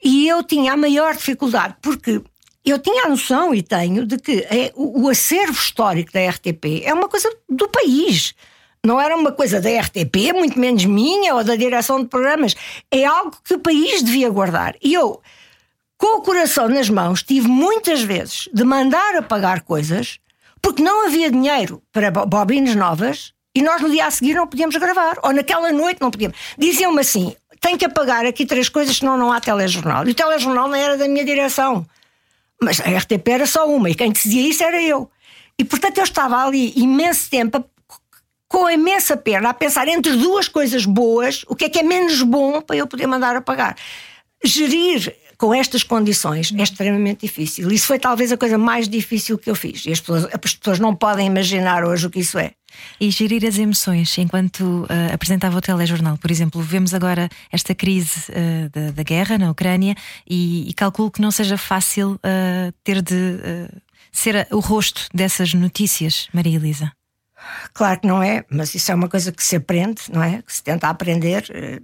E 0.00 0.28
eu 0.28 0.40
tinha 0.44 0.74
a 0.74 0.76
maior 0.76 1.16
dificuldade, 1.16 1.74
porque 1.82 2.22
eu 2.70 2.78
tinha 2.78 3.04
a 3.04 3.08
noção 3.08 3.54
e 3.54 3.62
tenho 3.62 4.06
de 4.06 4.18
que 4.18 4.46
é, 4.50 4.72
o, 4.74 5.04
o 5.04 5.08
acervo 5.08 5.52
histórico 5.52 6.12
da 6.12 6.28
RTP 6.28 6.82
é 6.84 6.94
uma 6.94 7.08
coisa 7.08 7.28
do 7.48 7.68
país. 7.68 8.34
Não 8.84 9.00
era 9.00 9.16
uma 9.16 9.30
coisa 9.32 9.60
da 9.60 9.70
RTP, 9.80 10.32
muito 10.34 10.58
menos 10.58 10.84
minha 10.84 11.34
ou 11.34 11.44
da 11.44 11.54
direção 11.54 12.00
de 12.00 12.08
programas. 12.08 12.54
É 12.90 13.04
algo 13.04 13.36
que 13.44 13.54
o 13.54 13.60
país 13.60 14.02
devia 14.02 14.28
guardar. 14.28 14.74
E 14.82 14.92
eu, 14.92 15.20
com 15.96 16.18
o 16.18 16.22
coração 16.22 16.68
nas 16.68 16.88
mãos, 16.88 17.22
tive 17.22 17.46
muitas 17.46 18.02
vezes 18.02 18.48
de 18.52 18.64
mandar 18.64 19.16
apagar 19.16 19.62
coisas 19.62 20.18
porque 20.60 20.82
não 20.82 21.06
havia 21.06 21.30
dinheiro 21.30 21.82
para 21.92 22.10
bobinas 22.10 22.74
novas 22.74 23.32
e 23.54 23.62
nós 23.62 23.80
no 23.82 23.90
dia 23.90 24.06
a 24.06 24.10
seguir 24.10 24.34
não 24.34 24.46
podíamos 24.46 24.76
gravar. 24.76 25.18
Ou 25.22 25.32
naquela 25.32 25.70
noite 25.72 26.00
não 26.00 26.10
podíamos. 26.10 26.36
Diziam-me 26.58 27.00
assim: 27.00 27.34
tem 27.60 27.76
que 27.76 27.84
apagar 27.84 28.26
aqui 28.26 28.46
três 28.46 28.68
coisas, 28.68 28.96
senão 28.96 29.16
não 29.16 29.32
há 29.32 29.40
telejornal. 29.40 30.06
E 30.06 30.10
o 30.10 30.14
telejornal 30.14 30.68
não 30.68 30.74
era 30.76 30.96
da 30.96 31.06
minha 31.06 31.24
direção. 31.24 31.86
Mas 32.62 32.80
a 32.80 32.84
RTP 32.84 33.28
era 33.28 33.46
só 33.46 33.68
uma 33.68 33.90
e 33.90 33.94
quem 33.94 34.12
dizia 34.12 34.48
isso 34.48 34.62
era 34.62 34.80
eu. 34.80 35.10
E 35.58 35.64
portanto 35.64 35.98
eu 35.98 36.04
estava 36.04 36.36
ali 36.36 36.72
imenso 36.76 37.28
tempo, 37.28 37.64
com 38.48 38.70
imensa 38.70 39.16
pena, 39.16 39.50
a 39.50 39.54
pensar 39.54 39.88
entre 39.88 40.12
duas 40.12 40.46
coisas 40.46 40.86
boas, 40.86 41.44
o 41.48 41.56
que 41.56 41.64
é 41.64 41.68
que 41.68 41.80
é 41.80 41.82
menos 41.82 42.22
bom 42.22 42.60
para 42.60 42.76
eu 42.76 42.86
poder 42.86 43.06
mandar 43.06 43.34
apagar. 43.34 43.76
Gerir 44.44 45.14
com 45.42 45.52
estas 45.52 45.82
condições 45.82 46.54
é 46.56 46.62
extremamente 46.62 47.22
difícil. 47.22 47.68
Isso 47.72 47.88
foi 47.88 47.98
talvez 47.98 48.30
a 48.30 48.36
coisa 48.36 48.56
mais 48.56 48.88
difícil 48.88 49.36
que 49.36 49.50
eu 49.50 49.56
fiz. 49.56 49.84
E 49.84 49.90
as 49.90 49.98
pessoas, 49.98 50.28
as 50.32 50.54
pessoas 50.54 50.78
não 50.78 50.94
podem 50.94 51.26
imaginar 51.26 51.82
hoje 51.82 52.06
o 52.06 52.10
que 52.10 52.20
isso 52.20 52.38
é. 52.38 52.52
E 53.00 53.10
gerir 53.10 53.44
as 53.44 53.58
emoções 53.58 54.16
enquanto 54.18 54.60
uh, 54.84 55.12
apresentava 55.12 55.58
o 55.58 55.60
telejornal, 55.60 56.16
por 56.16 56.30
exemplo, 56.30 56.62
vemos 56.62 56.94
agora 56.94 57.28
esta 57.50 57.74
crise 57.74 58.30
uh, 58.30 58.70
da, 58.70 58.92
da, 58.92 59.02
guerra 59.02 59.36
na 59.36 59.50
Ucrânia 59.50 59.96
e, 60.30 60.70
e, 60.70 60.72
calculo 60.74 61.10
que 61.10 61.20
não 61.20 61.32
seja 61.32 61.58
fácil 61.58 62.12
uh, 62.12 62.72
ter 62.84 63.02
de 63.02 63.68
ser 64.12 64.46
o 64.52 64.60
rosto 64.60 65.08
dessas 65.12 65.54
notícias, 65.54 66.28
Maria 66.32 66.54
Elisa. 66.54 66.92
Claro 67.74 67.98
que 67.98 68.06
não 68.06 68.22
é, 68.22 68.44
mas 68.48 68.76
isso 68.76 68.92
é 68.92 68.94
uma 68.94 69.08
coisa 69.08 69.32
que 69.32 69.42
se 69.42 69.56
aprende, 69.56 70.02
não 70.12 70.22
é? 70.22 70.40
Que 70.40 70.52
se 70.54 70.62
tenta 70.62 70.86
aprender, 70.86 71.82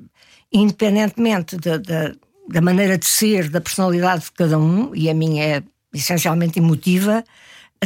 independentemente 0.53 1.57
da, 1.57 1.77
da, 1.77 2.15
da 2.49 2.61
maneira 2.61 2.97
de 2.97 3.07
ser, 3.07 3.49
da 3.49 3.61
personalidade 3.61 4.25
de 4.25 4.33
cada 4.33 4.59
um, 4.59 4.95
e 4.95 5.09
a 5.11 5.15
minha 5.15 5.45
é 5.45 5.63
essencialmente 5.93 6.59
emotiva 6.59 7.25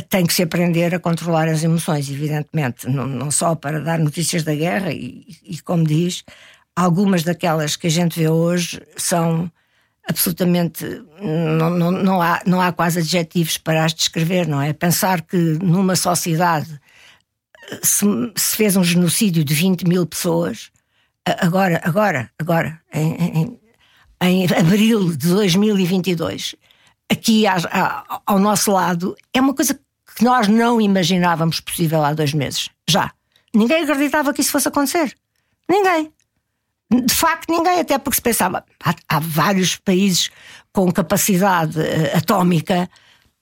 tem 0.09 0.25
que 0.25 0.33
se 0.33 0.43
aprender 0.43 0.95
a 0.95 0.99
controlar 0.99 1.49
as 1.49 1.63
emoções, 1.63 2.09
evidentemente, 2.09 2.89
não, 2.89 3.07
não 3.07 3.31
só 3.31 3.55
para 3.55 3.81
dar 3.81 3.99
notícias 3.99 4.43
da 4.43 4.55
guerra, 4.55 4.93
e, 4.93 5.27
e, 5.45 5.59
como 5.61 5.85
diz, 5.85 6.25
algumas 6.75 7.23
daquelas 7.23 7.77
que 7.77 7.89
a 7.89 7.91
gente 7.91 8.19
vê 8.19 8.29
hoje 8.29 8.81
são 8.97 9.51
absolutamente. 10.09 10.85
Não, 11.21 11.71
não, 11.71 11.91
não, 11.91 12.23
há, 12.23 12.41
não 12.47 12.61
há 12.61 12.73
quase 12.73 13.01
adjetivos 13.01 13.59
para 13.59 13.85
as 13.85 13.93
descrever, 13.93 14.47
não 14.47 14.61
é? 14.61 14.73
Pensar 14.73 15.21
que 15.21 15.37
numa 15.37 15.95
sociedade 15.95 16.81
se, 17.83 18.07
se 18.35 18.57
fez 18.57 18.77
um 18.77 18.85
genocídio 18.85 19.45
de 19.45 19.55
20 19.55 19.87
mil 19.87 20.07
pessoas, 20.07 20.71
agora, 21.27 21.81
agora, 21.85 22.31
agora, 22.39 22.81
em, 22.93 23.15
em, 23.15 23.61
em 24.23 24.47
abril 24.47 25.11
de 25.17 25.29
2022 25.29 26.55
aqui 27.11 27.45
ao 28.27 28.39
nosso 28.39 28.73
lado 28.73 29.15
é 29.35 29.41
uma 29.41 29.55
coisa 29.55 29.79
que 30.17 30.25
nós 30.25 30.49
não 30.49 30.81
imaginávamos 30.81 31.61
possível 31.61 32.03
há 32.05 32.13
dois 32.15 32.33
meses. 32.33 32.71
Já. 32.89 33.13
Ninguém 33.55 33.83
acreditava 33.83 34.33
que 34.33 34.41
isso 34.41 34.51
fosse 34.51 34.69
acontecer. 34.69 35.15
Ninguém. 35.69 36.13
De 36.91 37.15
facto, 37.15 37.51
ninguém, 37.51 37.81
até 37.81 37.99
porque 37.99 38.17
se 38.17 38.23
pensava, 38.23 38.65
há, 38.83 38.95
há 39.09 39.19
vários 39.19 39.77
países 39.77 40.31
com 40.73 40.91
capacidade 40.93 41.79
uh, 41.79 42.17
atómica, 42.17 42.89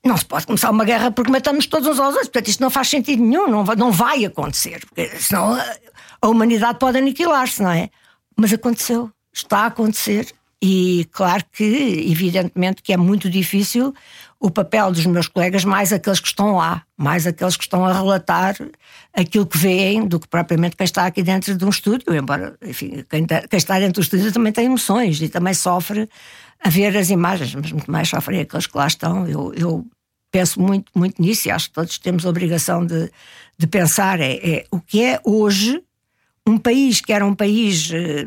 não 0.05 0.16
se 0.16 0.24
pode 0.24 0.47
começar 0.47 0.70
uma 0.70 0.85
guerra 0.85 1.11
porque 1.11 1.31
matamos 1.31 1.66
todos 1.66 1.89
uns 1.89 1.99
aos 1.99 2.11
outros. 2.14 2.28
Portanto, 2.28 2.49
isto 2.49 2.61
não 2.61 2.70
faz 2.70 2.89
sentido 2.89 3.22
nenhum, 3.22 3.49
não 3.49 3.64
vai, 3.64 3.76
não 3.76 3.91
vai 3.93 4.24
acontecer, 4.24 4.81
porque 4.87 5.09
senão 5.18 5.55
a, 5.55 5.76
a 6.22 6.28
humanidade 6.28 6.78
pode 6.78 6.99
aniquilar-se, 6.99 7.62
não 7.62 7.70
é? 7.70 7.91
Mas 8.37 8.53
aconteceu, 8.53 9.11
está 9.33 9.61
a 9.61 9.66
acontecer 9.66 10.33
e 10.62 11.08
claro 11.11 11.42
que, 11.50 11.64
evidentemente, 12.11 12.82
que 12.82 12.92
é 12.92 12.96
muito 12.96 13.30
difícil 13.30 13.94
o 14.38 14.50
papel 14.50 14.92
dos 14.92 15.06
meus 15.06 15.26
colegas, 15.26 15.64
mais 15.64 15.92
aqueles 15.92 16.20
que 16.20 16.28
estão 16.28 16.56
lá, 16.56 16.82
mais 16.96 17.26
aqueles 17.26 17.56
que 17.56 17.64
estão 17.64 17.84
a 17.84 17.92
relatar 17.92 18.56
aquilo 19.12 19.46
que 19.46 19.56
veem, 19.56 20.06
do 20.06 20.20
que 20.20 20.28
propriamente 20.28 20.76
quem 20.76 20.84
está 20.84 21.06
aqui 21.06 21.22
dentro 21.22 21.56
de 21.56 21.64
um 21.64 21.68
estúdio. 21.70 22.14
Embora, 22.14 22.56
enfim, 22.62 23.04
quem, 23.08 23.26
quem 23.26 23.56
está 23.56 23.78
dentro 23.78 24.00
do 24.00 24.04
estúdio 24.04 24.32
também 24.32 24.52
tem 24.52 24.66
emoções 24.66 25.20
e 25.22 25.28
também 25.28 25.54
sofre 25.54 26.08
a 26.62 26.68
ver 26.68 26.96
as 26.96 27.08
imagens, 27.08 27.54
mas 27.54 27.72
muito 27.72 27.90
mais 27.90 28.08
sofrem 28.08 28.40
aqueles 28.40 28.66
que 28.66 28.76
lá 28.76 28.86
estão. 28.86 29.26
Eu, 29.26 29.52
eu 29.54 29.86
penso 30.30 30.61
muito, 30.61 30.90
muito 30.94 31.20
nisso 31.20 31.48
e 31.48 31.50
acho 31.50 31.68
que 31.68 31.74
todos 31.74 31.98
temos 31.98 32.24
a 32.24 32.28
obrigação 32.28 32.84
de, 32.84 33.11
de 33.58 33.66
pensar 33.66 34.20
é, 34.20 34.34
é 34.36 34.66
o 34.70 34.78
que 34.78 35.02
é 35.02 35.20
hoje 35.24 35.82
um 36.46 36.58
país 36.58 37.00
que 37.00 37.12
era 37.12 37.24
um 37.24 37.34
país 37.34 37.90
eh, 37.92 38.26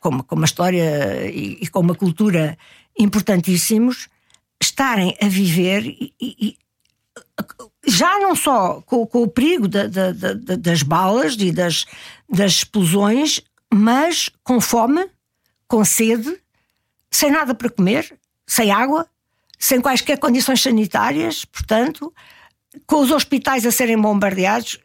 com, 0.00 0.20
com 0.22 0.34
uma 0.34 0.44
história 0.44 1.30
e, 1.30 1.58
e, 1.60 1.68
com 1.68 1.80
uma 1.80 1.94
cultura 1.94 2.58
importantíssimos, 2.98 4.08
estarem 4.60 5.16
a 5.22 5.28
viver 5.28 5.84
e, 5.86 6.14
e, 6.20 6.56
já 7.86 8.18
não 8.18 8.34
só 8.34 8.80
com, 8.82 9.06
com 9.06 9.22
o 9.22 9.28
perigo 9.28 9.68
da, 9.68 9.86
da, 9.86 10.12
da, 10.12 10.56
das 10.56 10.82
balas 10.82 11.36
e 11.38 11.52
das, 11.52 11.86
das 12.28 12.52
explosões, 12.52 13.40
mas 13.72 14.30
com 14.42 14.60
fome, 14.60 15.08
com 15.66 15.84
sede, 15.84 16.40
sem 17.10 17.30
nada 17.30 17.54
para 17.54 17.70
comer, 17.70 18.18
sem 18.46 18.70
água, 18.70 19.06
sem 19.58 19.80
quaisquer 19.80 20.18
condições 20.18 20.62
sanitárias, 20.62 21.44
portanto, 21.44 22.12
com 22.86 23.00
os 23.00 23.10
hospitais 23.10 23.66
a 23.66 23.70
serem 23.70 24.00
bombardeados. 24.00 24.78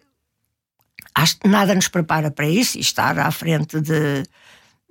Nada 1.46 1.74
nos 1.74 1.88
prepara 1.88 2.30
para 2.30 2.48
isso 2.48 2.78
e 2.78 2.82
estar 2.82 3.18
à 3.18 3.32
frente 3.32 3.80
de, 3.80 4.24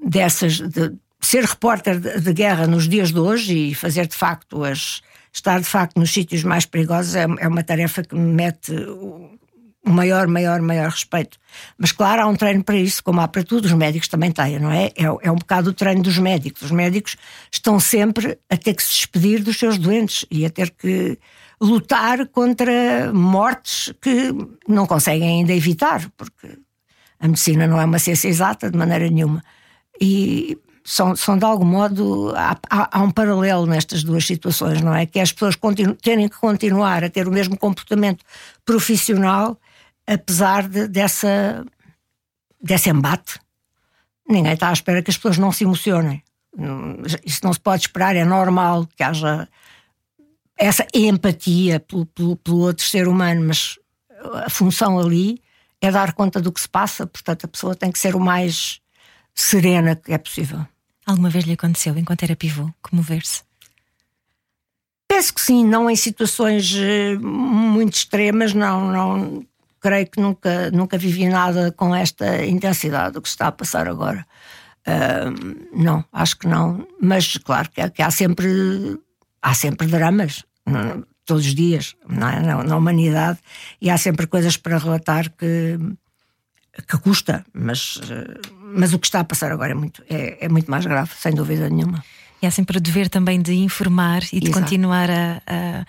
dessas, 0.05 0.61
de 0.61 0.93
ser 1.21 1.45
repórter 1.45 1.99
de, 1.99 2.33
guerra 2.33 2.67
nos 2.67 2.89
dias 2.89 3.11
de 3.11 3.19
hoje 3.19 3.71
e 3.71 3.75
fazer 3.75 4.07
de 4.07 4.15
facto 4.15 4.63
as. 4.63 5.01
estar 5.33 5.59
de 5.59 5.67
facto 5.67 5.99
nos 5.99 6.13
sítios 6.13 6.45
mais 6.45 6.67
perigosos 6.67 7.15
é, 7.15 7.27
é 7.39 7.49
uma 7.49 7.63
tarefa 7.63 8.03
que 8.03 8.15
me 8.15 8.33
mete 8.35 8.73
o 8.73 9.91
maior, 9.91 10.27
maior, 10.27 10.61
maior 10.63 10.91
respeito. 10.91 11.39
Mas 11.77 11.93
claro, 11.93 12.23
há 12.23 12.27
um 12.27 12.35
treino 12.35 12.65
para 12.65 12.77
isso, 12.77 13.03
como 13.05 13.21
há 13.21 13.29
para 13.29 13.43
tudo, 13.43 13.67
os 13.67 13.73
médicos 13.73 14.09
também 14.09 14.33
têm, 14.33 14.59
não 14.59 14.71
é? 14.71 14.87
É, 14.97 15.05
é 15.23 15.31
um 15.31 15.37
bocado 15.37 15.71
o 15.71 15.75
treino 15.75 16.03
dos 16.03 16.19
médicos. 16.19 16.63
Os 16.63 16.71
médicos 16.71 17.17
estão 17.53 17.79
sempre 17.79 18.39
a 18.49 18.57
ter 18.57 18.75
que 18.75 18.83
se 18.83 18.91
despedir 18.91 19.43
dos 19.43 19.59
seus 19.59 19.77
doentes 19.77 20.25
e 20.31 20.47
a 20.47 20.51
ter 20.51 20.71
que 20.71 21.19
lutar 21.61 22.27
contra 22.29 23.13
mortes 23.13 23.93
que 24.01 24.33
não 24.67 24.87
conseguem 24.87 25.41
ainda 25.41 25.53
evitar, 25.53 26.11
porque 26.17 26.59
a 27.21 27.29
medicina 27.29 27.67
não 27.67 27.81
é 27.81 27.85
uma 27.85 27.99
ciência 27.99 28.29
exata 28.29 28.71
de 28.71 28.77
maneira 28.77 29.09
nenhuma. 29.09 29.43
E 30.01 30.59
são, 30.85 31.17
são 31.17 31.39
de 31.39 31.45
algum 31.45 31.65
modo. 31.65 32.33
Há, 32.37 32.57
há, 32.69 32.99
há, 32.99 33.03
um 33.03 33.11
paralelo 33.11 33.67
nestas 33.67 34.05
duas 34.05 34.27
situações, 34.27 34.81
não 34.83 34.95
é? 34.95 35.07
Que 35.07 35.21
as 35.21 35.33
pessoas 35.33 35.57
terem 36.03 36.29
que 36.29 36.37
continuar 36.37 37.03
a 37.03 37.11
ter 37.11 37.27
o 37.27 37.33
mesmo 37.33 37.57
comportamento 37.57 38.25
profissional, 38.65 39.59
apesar 40.07 40.69
de, 40.69 40.87
dessa, 40.87 41.65
desse 42.63 42.91
embate. 42.91 43.41
Ninguém 44.29 44.53
está 44.53 44.69
à 44.69 44.73
espera 44.73 45.03
que 45.03 45.11
as 45.11 45.17
pessoas 45.17 45.39
não 45.39 45.53
se 45.53 45.65
emocionem. 45.65 46.23
Isso 47.25 47.41
não 47.43 47.53
se 47.53 47.61
pode 47.61 47.83
esperar, 47.83 48.15
é 48.15 48.25
normal 48.25 48.87
que 48.97 49.03
haja 49.03 49.49
essa 50.57 50.87
empatia 50.95 51.81
pelo, 51.81 52.07
pelo, 52.07 52.37
pelo 52.37 52.59
outro 52.61 52.85
ser 52.85 53.09
humano, 53.09 53.45
mas 53.49 53.77
a 54.45 54.49
função 54.49 54.99
ali 54.99 55.43
é 55.81 55.91
dar 55.91 56.13
conta 56.13 56.41
do 56.41 56.53
que 56.53 56.61
se 56.61 56.69
passa, 56.69 57.07
portanto 57.07 57.45
a 57.45 57.49
pessoa 57.49 57.75
tem 57.75 57.91
que 57.91 57.99
ser 57.99 58.15
o 58.15 58.21
mais 58.21 58.81
serena 59.35 59.97
que 59.97 60.13
é 60.13 60.19
possível. 60.19 60.67
Alguma 61.07 61.29
vez 61.29 61.45
lhe 61.45 61.53
aconteceu, 61.53 61.97
enquanto 61.99 62.23
era 62.23 62.37
pivô, 62.37 62.71
comover-se? 62.81 63.43
Penso 65.07 65.35
que 65.35 65.41
sim, 65.41 65.65
não 65.65 65.89
em 65.91 65.97
situações 65.97 66.75
eh, 66.77 67.17
muito 67.19 67.95
extremas, 67.95 68.55
não, 68.55 68.91
não 68.91 69.47
creio 69.81 70.07
que 70.07 70.21
nunca, 70.21 70.71
nunca 70.71 70.97
vivi 70.97 71.29
nada 71.29 71.71
com 71.73 71.95
esta 71.95 72.45
intensidade 72.45 73.13
do 73.13 73.23
que 73.23 73.29
se 73.29 73.35
está 73.35 73.49
a 73.49 73.53
passar 73.53 73.87
agora. 73.87 74.27
Uh, 74.87 75.79
não, 75.79 76.05
acho 76.11 76.39
que 76.39 76.47
não. 76.47 76.87
Mas 77.01 77.37
claro 77.37 77.71
que, 77.71 77.89
que 77.91 78.03
há 78.03 78.11
sempre 78.11 78.99
há 79.43 79.55
sempre 79.55 79.87
dramas. 79.87 80.43
Todos 81.27 81.47
os 81.47 81.55
dias 81.55 81.95
não 82.09 82.29
é? 82.29 82.41
na, 82.41 82.65
na, 82.65 82.77
humanidade 82.77 83.39
e 83.81 83.91
há 83.91 83.97
sempre 83.97 84.27
coisas 84.27 84.57
para 84.57 84.79
relatar 84.79 85.31
que, 85.31 85.79
que 86.83 86.99
custa, 86.99 87.45
mas, 87.53 88.01
mas 88.61 88.93
o 88.93 88.99
que 88.99 89.07
está 89.07 89.21
a 89.21 89.25
passar 89.25 89.53
agora 89.53 89.73
é 89.73 89.75
muito, 89.75 90.03
é, 90.09 90.45
é 90.45 90.49
muito 90.49 90.71
mais 90.71 90.85
grave, 90.85 91.11
sem 91.17 91.35
dúvida 91.35 91.69
nenhuma. 91.69 92.05
E 92.43 92.47
há 92.47 92.51
sempre 92.51 92.77
o 92.77 92.81
dever 92.81 93.09
também 93.09 93.41
de 93.41 93.55
informar 93.55 94.23
e 94.33 94.41
de 94.41 94.49
Exato. 94.49 94.61
continuar 94.61 95.09
a, 95.11 95.41
a 95.47 95.87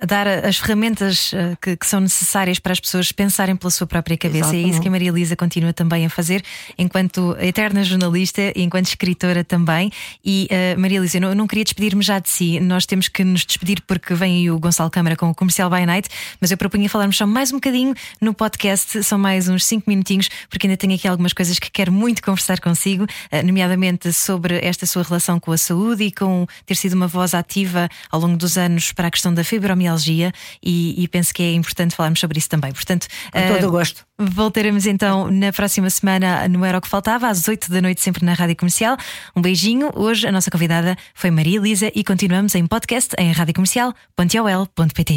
a 0.00 0.04
dar 0.04 0.26
as 0.26 0.58
ferramentas 0.58 1.32
eh, 1.32 1.56
que, 1.60 1.76
que, 1.76 1.86
são 1.86 2.00
necessárias 2.00 2.58
para 2.58 2.72
as 2.72 2.80
pessoas 2.80 3.12
pensarem 3.12 3.56
pela 3.56 3.70
sua 3.70 3.86
própria 3.86 4.16
cabeça. 4.16 4.38
Exatamente. 4.38 4.66
É 4.66 4.70
isso 4.70 4.80
que 4.80 4.88
a 4.88 4.90
Maria 4.90 5.08
Elisa 5.08 5.34
continua 5.34 5.72
também 5.72 6.04
a 6.04 6.10
fazer, 6.10 6.44
enquanto 6.76 7.34
eterna 7.40 7.82
jornalista 7.82 8.52
e 8.54 8.62
enquanto 8.62 8.88
escritora 8.88 9.42
também. 9.42 9.90
E 10.24 10.48
uh, 10.50 10.78
Maria 10.78 10.98
Elisa, 10.98 11.16
eu 11.16 11.22
não, 11.22 11.28
eu 11.30 11.34
não 11.34 11.46
queria 11.46 11.64
despedir-me 11.64 12.02
já 12.02 12.18
de 12.18 12.28
si. 12.28 12.60
Nós 12.60 12.84
temos 12.84 13.08
que 13.08 13.24
nos 13.24 13.46
despedir 13.46 13.80
porque 13.86 14.14
vem 14.14 14.36
aí 14.36 14.50
o 14.50 14.58
Gonçalo 14.58 14.90
Câmara 14.90 15.16
com 15.16 15.30
o 15.30 15.34
Comercial 15.34 15.70
by 15.70 15.86
Night, 15.86 16.10
mas 16.40 16.50
eu 16.50 16.58
propunha 16.58 16.88
falarmos 16.90 17.16
só 17.16 17.26
mais 17.26 17.50
um 17.50 17.56
bocadinho 17.56 17.94
no 18.20 18.34
podcast, 18.34 19.02
são 19.02 19.18
mais 19.18 19.48
uns 19.48 19.64
5 19.64 19.88
minutinhos, 19.88 20.28
porque 20.50 20.66
ainda 20.66 20.76
tenho 20.76 20.94
aqui 20.94 21.08
algumas 21.08 21.32
coisas 21.32 21.58
que 21.58 21.70
quero 21.70 21.90
muito 21.90 22.22
conversar 22.22 22.60
consigo, 22.60 23.04
uh, 23.04 23.46
nomeadamente 23.46 24.12
sobre 24.12 24.58
esta 24.62 24.84
sua 24.84 25.02
relação 25.02 25.40
com 25.40 25.52
a 25.52 25.58
saúde 25.58 26.04
e 26.04 26.12
com 26.12 26.46
ter 26.66 26.74
sido 26.74 26.92
uma 26.92 27.06
voz 27.06 27.32
ativa 27.32 27.88
ao 28.10 28.20
longo 28.20 28.36
dos 28.36 28.58
anos 28.58 28.92
para 28.92 29.08
a 29.08 29.10
questão 29.10 29.32
da 29.32 29.42
fibromialgia 29.42 29.85
fibromialgia 29.86 30.32
e, 30.62 31.02
e, 31.02 31.08
penso 31.08 31.32
que 31.32 31.42
é 31.42 31.52
importante 31.52 31.94
falarmos 31.94 32.18
sobre 32.20 32.38
isso 32.38 32.48
também. 32.48 32.72
Portanto, 32.72 33.06
com 33.32 33.38
uh, 33.38 33.54
todo 33.54 33.68
o 33.68 33.70
gosto. 33.70 34.04
Voltaremos 34.18 34.86
então 34.86 35.30
na 35.30 35.52
próxima 35.52 35.88
semana 35.90 36.48
no 36.48 36.64
Era 36.64 36.78
o 36.78 36.80
que 36.80 36.88
Faltava, 36.88 37.28
às 37.28 37.46
8 37.46 37.70
da 37.70 37.80
noite, 37.80 38.00
sempre 38.00 38.24
na 38.24 38.34
Rádio 38.34 38.56
Comercial. 38.56 38.96
Um 39.34 39.42
beijinho. 39.42 39.90
Hoje 39.94 40.26
a 40.26 40.32
nossa 40.32 40.50
convidada 40.50 40.96
foi 41.14 41.30
Maria 41.30 41.58
Elisa 41.58 41.92
e 41.94 42.02
continuamos 42.02 42.54
em 42.54 42.66
podcast 42.66 43.14
em 43.18 43.32
radiocomercial.ol.pt. 43.32 45.16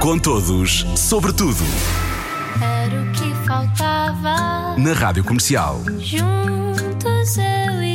Com 0.00 0.18
todos, 0.18 0.84
sobre 0.96 1.32
tudo. 1.32 1.62
Era 2.60 3.02
o 3.02 3.12
que 3.12 3.46
faltava. 3.46 4.76
Na 4.76 4.92
Rádio 4.94 5.22
Comercial. 5.22 5.80
Juntos 5.98 7.36
eu 7.36 7.82
e 7.82 7.91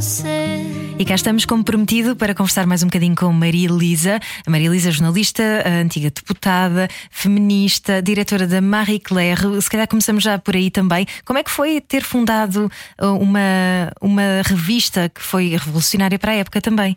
você. 0.00 0.94
E 0.98 1.04
cá 1.04 1.14
estamos, 1.14 1.44
como 1.44 1.62
prometido, 1.62 2.16
para 2.16 2.34
conversar 2.34 2.66
mais 2.66 2.82
um 2.82 2.86
bocadinho 2.86 3.14
com 3.14 3.30
Maria 3.32 3.68
Elisa. 3.68 4.18
A 4.46 4.50
Maria 4.50 4.68
Elisa, 4.68 4.90
jornalista, 4.90 5.42
antiga 5.66 6.10
deputada, 6.10 6.88
feminista, 7.10 8.00
diretora 8.00 8.46
da 8.46 8.62
Marie 8.62 8.98
Claire. 8.98 9.60
Se 9.60 9.68
calhar 9.68 9.86
começamos 9.86 10.24
já 10.24 10.38
por 10.38 10.56
aí 10.56 10.70
também. 10.70 11.06
Como 11.24 11.38
é 11.38 11.42
que 11.42 11.50
foi 11.50 11.82
ter 11.82 12.02
fundado 12.02 12.70
uh, 13.00 13.06
uma, 13.08 13.92
uma 14.00 14.42
revista 14.42 15.10
que 15.10 15.20
foi 15.20 15.48
revolucionária 15.48 16.18
para 16.18 16.32
a 16.32 16.36
época 16.36 16.62
também? 16.62 16.96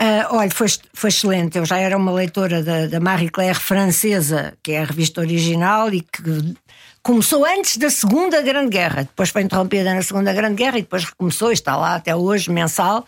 Uh, 0.00 0.24
olha, 0.30 0.50
foi, 0.50 0.68
foi 0.92 1.08
excelente. 1.08 1.56
Eu 1.56 1.64
já 1.64 1.78
era 1.78 1.96
uma 1.96 2.12
leitora 2.12 2.62
da, 2.62 2.86
da 2.86 3.00
Marie 3.00 3.30
Claire 3.30 3.58
francesa, 3.58 4.54
que 4.62 4.72
é 4.72 4.82
a 4.82 4.84
revista 4.84 5.22
original 5.22 5.92
e 5.92 6.02
que 6.02 6.54
começou 7.02 7.44
antes 7.44 7.76
da 7.76 7.90
Segunda 7.90 8.40
Grande 8.42 8.70
Guerra, 8.70 9.02
depois 9.02 9.30
foi 9.30 9.42
interrompida 9.42 9.94
na 9.94 10.02
Segunda 10.02 10.32
Grande 10.32 10.56
Guerra 10.56 10.78
e 10.78 10.82
depois 10.82 11.04
recomeçou 11.04 11.50
e 11.50 11.54
está 11.54 11.76
lá 11.76 11.94
até 11.94 12.14
hoje, 12.14 12.50
mensal. 12.50 13.04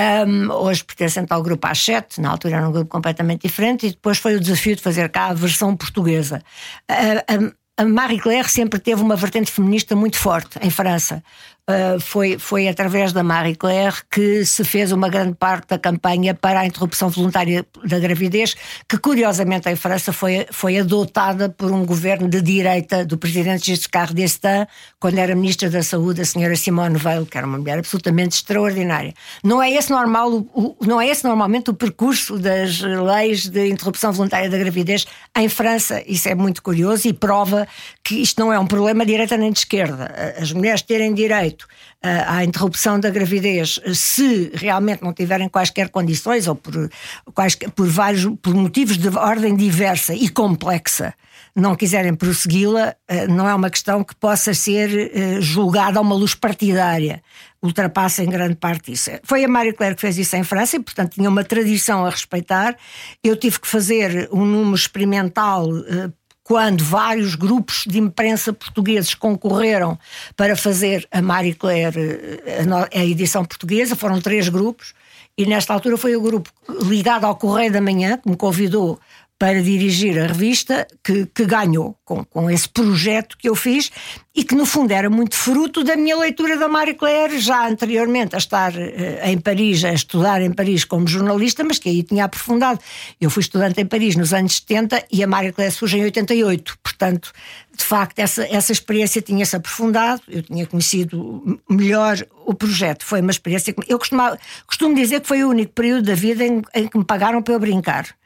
Um, 0.00 0.50
hoje 0.52 0.84
pertencente 0.84 1.32
ao 1.32 1.42
grupo 1.42 1.66
A7, 1.66 2.18
na 2.18 2.30
altura 2.30 2.56
era 2.56 2.68
um 2.68 2.72
grupo 2.72 2.88
completamente 2.88 3.42
diferente, 3.42 3.86
e 3.86 3.90
depois 3.90 4.18
foi 4.18 4.36
o 4.36 4.40
desafio 4.40 4.76
de 4.76 4.82
fazer 4.82 5.08
cá 5.08 5.26
a 5.26 5.34
versão 5.34 5.76
portuguesa. 5.76 6.40
Uh, 6.88 7.52
a 7.76 7.84
Marie 7.84 8.18
Claire 8.18 8.48
sempre 8.48 8.80
teve 8.80 9.00
uma 9.02 9.14
vertente 9.14 9.52
feminista 9.52 9.94
muito 9.94 10.16
forte 10.16 10.58
em 10.60 10.68
França. 10.70 11.22
Uh, 11.68 12.00
foi, 12.00 12.38
foi 12.38 12.66
através 12.66 13.12
da 13.12 13.22
Marie 13.22 13.54
Claire 13.54 13.96
que 14.10 14.42
se 14.42 14.64
fez 14.64 14.90
uma 14.90 15.10
grande 15.10 15.34
parte 15.34 15.68
da 15.68 15.78
campanha 15.78 16.32
para 16.32 16.60
a 16.60 16.66
interrupção 16.66 17.10
voluntária 17.10 17.62
da 17.84 17.98
gravidez, 17.98 18.56
que 18.88 18.96
curiosamente 18.96 19.68
em 19.68 19.76
França 19.76 20.10
foi, 20.10 20.46
foi 20.50 20.78
adotada 20.78 21.50
por 21.50 21.70
um 21.70 21.84
governo 21.84 22.26
de 22.26 22.40
direita 22.40 23.04
do 23.04 23.18
presidente 23.18 23.66
Giscard 23.66 24.14
d'Estaing, 24.14 24.66
quando 24.98 25.18
era 25.18 25.34
ministra 25.34 25.68
da 25.68 25.82
Saúde, 25.82 26.22
a 26.22 26.24
senhora 26.24 26.56
Simone 26.56 26.96
Veil, 26.96 27.26
que 27.26 27.36
era 27.36 27.46
uma 27.46 27.58
mulher 27.58 27.78
absolutamente 27.78 28.36
extraordinária. 28.36 29.12
Não 29.44 29.62
é 29.62 29.70
esse, 29.70 29.90
normal, 29.90 30.46
o, 30.54 30.74
não 30.80 30.98
é 30.98 31.08
esse 31.08 31.22
normalmente 31.24 31.68
o 31.68 31.74
percurso 31.74 32.38
das 32.38 32.80
leis 32.80 33.46
de 33.46 33.68
interrupção 33.68 34.10
voluntária 34.10 34.48
da 34.48 34.56
gravidez 34.56 35.06
em 35.36 35.50
França. 35.50 36.02
Isso 36.06 36.30
é 36.30 36.34
muito 36.34 36.62
curioso 36.62 37.06
e 37.06 37.12
prova 37.12 37.68
que 38.02 38.14
isto 38.22 38.40
não 38.40 38.50
é 38.50 38.58
um 38.58 38.66
problema 38.66 39.04
de 39.04 39.12
direita 39.12 39.36
nem 39.36 39.52
de 39.52 39.58
esquerda. 39.58 40.34
As 40.40 40.50
mulheres 40.50 40.80
terem 40.80 41.12
direito 41.12 41.57
à 42.02 42.44
interrupção 42.44 43.00
da 43.00 43.10
gravidez, 43.10 43.80
se 43.92 44.50
realmente 44.54 45.02
não 45.02 45.12
tiverem 45.12 45.48
quaisquer 45.48 45.88
condições 45.88 46.46
ou 46.46 46.54
por, 46.54 46.88
quaisquer, 47.34 47.70
por 47.70 47.86
vários 47.88 48.24
por 48.40 48.54
motivos 48.54 48.96
de 48.96 49.08
ordem 49.08 49.56
diversa 49.56 50.14
e 50.14 50.28
complexa, 50.28 51.14
não 51.58 51.74
quiserem 51.74 52.14
prossegui-la, 52.14 52.94
eh, 53.08 53.26
não 53.26 53.48
é 53.48 53.54
uma 53.54 53.68
questão 53.68 54.04
que 54.04 54.14
possa 54.14 54.54
ser 54.54 55.10
eh, 55.12 55.40
julgada 55.40 55.98
a 55.98 56.02
uma 56.02 56.14
luz 56.14 56.34
partidária. 56.34 57.22
Ultrapassa 57.60 58.22
em 58.22 58.30
grande 58.30 58.54
parte 58.54 58.92
isso. 58.92 59.10
Foi 59.24 59.44
a 59.44 59.48
Marie 59.48 59.72
Claire 59.72 59.96
que 59.96 60.00
fez 60.00 60.16
isso 60.16 60.36
em 60.36 60.44
França 60.44 60.76
e, 60.76 60.80
portanto, 60.80 61.14
tinha 61.14 61.28
uma 61.28 61.42
tradição 61.42 62.06
a 62.06 62.10
respeitar. 62.10 62.76
Eu 63.22 63.34
tive 63.36 63.58
que 63.58 63.66
fazer 63.66 64.28
um 64.32 64.44
número 64.44 64.76
experimental 64.76 65.66
eh, 65.78 66.10
quando 66.48 66.82
vários 66.82 67.34
grupos 67.34 67.84
de 67.86 67.98
imprensa 67.98 68.54
portugueses 68.54 69.14
concorreram 69.14 69.98
para 70.34 70.56
fazer 70.56 71.06
a 71.12 71.20
Marie 71.20 71.52
Claire, 71.52 72.00
eh, 72.00 72.64
a 72.94 73.04
edição 73.04 73.44
portuguesa, 73.44 73.94
foram 73.94 74.18
três 74.18 74.48
grupos, 74.48 74.94
e 75.36 75.44
nesta 75.44 75.74
altura 75.74 75.98
foi 75.98 76.16
o 76.16 76.22
grupo 76.22 76.50
ligado 76.86 77.26
ao 77.26 77.36
Correio 77.36 77.70
da 77.70 77.82
Manhã 77.82 78.16
que 78.16 78.30
me 78.30 78.34
convidou 78.34 78.98
para 79.38 79.62
dirigir 79.62 80.18
a 80.18 80.26
revista, 80.26 80.86
que, 81.02 81.24
que 81.26 81.44
ganhou 81.44 81.96
com, 82.04 82.24
com 82.24 82.50
esse 82.50 82.68
projeto 82.68 83.38
que 83.38 83.48
eu 83.48 83.54
fiz 83.54 83.88
e 84.34 84.42
que, 84.42 84.54
no 84.54 84.66
fundo, 84.66 84.92
era 84.92 85.08
muito 85.08 85.36
fruto 85.36 85.84
da 85.84 85.96
minha 85.96 86.16
leitura 86.16 86.58
da 86.58 86.66
Marie 86.66 86.94
Claire, 86.94 87.38
já 87.38 87.68
anteriormente 87.68 88.34
a 88.34 88.38
estar 88.38 88.72
uh, 88.74 89.26
em 89.26 89.38
Paris, 89.38 89.84
a 89.84 89.92
estudar 89.92 90.42
em 90.42 90.52
Paris 90.52 90.84
como 90.84 91.06
jornalista, 91.06 91.62
mas 91.62 91.78
que 91.78 91.88
aí 91.88 92.02
tinha 92.02 92.24
aprofundado. 92.24 92.80
Eu 93.20 93.30
fui 93.30 93.40
estudante 93.40 93.80
em 93.80 93.86
Paris 93.86 94.16
nos 94.16 94.34
anos 94.34 94.56
70 94.56 95.06
e 95.12 95.22
a 95.22 95.26
Marie 95.26 95.52
Claire 95.52 95.72
surge 95.72 95.98
em 95.98 96.04
88, 96.04 96.76
portanto, 96.82 97.32
de 97.76 97.84
facto, 97.84 98.18
essa, 98.18 98.44
essa 98.44 98.72
experiência 98.72 99.22
tinha-se 99.22 99.54
aprofundado, 99.54 100.20
eu 100.28 100.42
tinha 100.42 100.66
conhecido 100.66 101.60
melhor 101.70 102.16
o 102.44 102.52
projeto. 102.54 103.04
Foi 103.04 103.20
uma 103.20 103.30
experiência 103.30 103.72
que. 103.72 103.80
Eu 103.86 104.00
costumo, 104.00 104.22
costumo 104.66 104.96
dizer 104.96 105.20
que 105.20 105.28
foi 105.28 105.44
o 105.44 105.48
único 105.48 105.72
período 105.74 106.06
da 106.06 106.14
vida 106.16 106.44
em, 106.44 106.60
em 106.74 106.88
que 106.88 106.98
me 106.98 107.04
pagaram 107.04 107.40
para 107.40 107.54
eu 107.54 107.60
brincar 107.60 108.17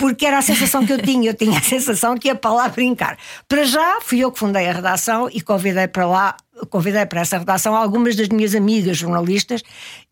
porque 0.00 0.24
era 0.24 0.38
a 0.38 0.42
sensação 0.42 0.84
que 0.86 0.94
eu 0.94 0.98
tinha. 0.98 1.28
Eu 1.28 1.34
tinha 1.34 1.58
a 1.58 1.62
sensação 1.62 2.16
que 2.16 2.28
ia 2.28 2.34
para 2.34 2.50
lá 2.54 2.68
brincar. 2.70 3.18
Para 3.46 3.64
já, 3.64 4.00
fui 4.00 4.20
eu 4.20 4.32
que 4.32 4.38
fundei 4.38 4.66
a 4.66 4.72
redação 4.72 5.28
e 5.30 5.42
convidei 5.42 5.86
para 5.86 6.06
lá, 6.06 6.36
convidei 6.70 7.04
para 7.04 7.20
essa 7.20 7.36
redação 7.36 7.76
algumas 7.76 8.16
das 8.16 8.28
minhas 8.28 8.54
amigas 8.54 8.96
jornalistas 8.96 9.62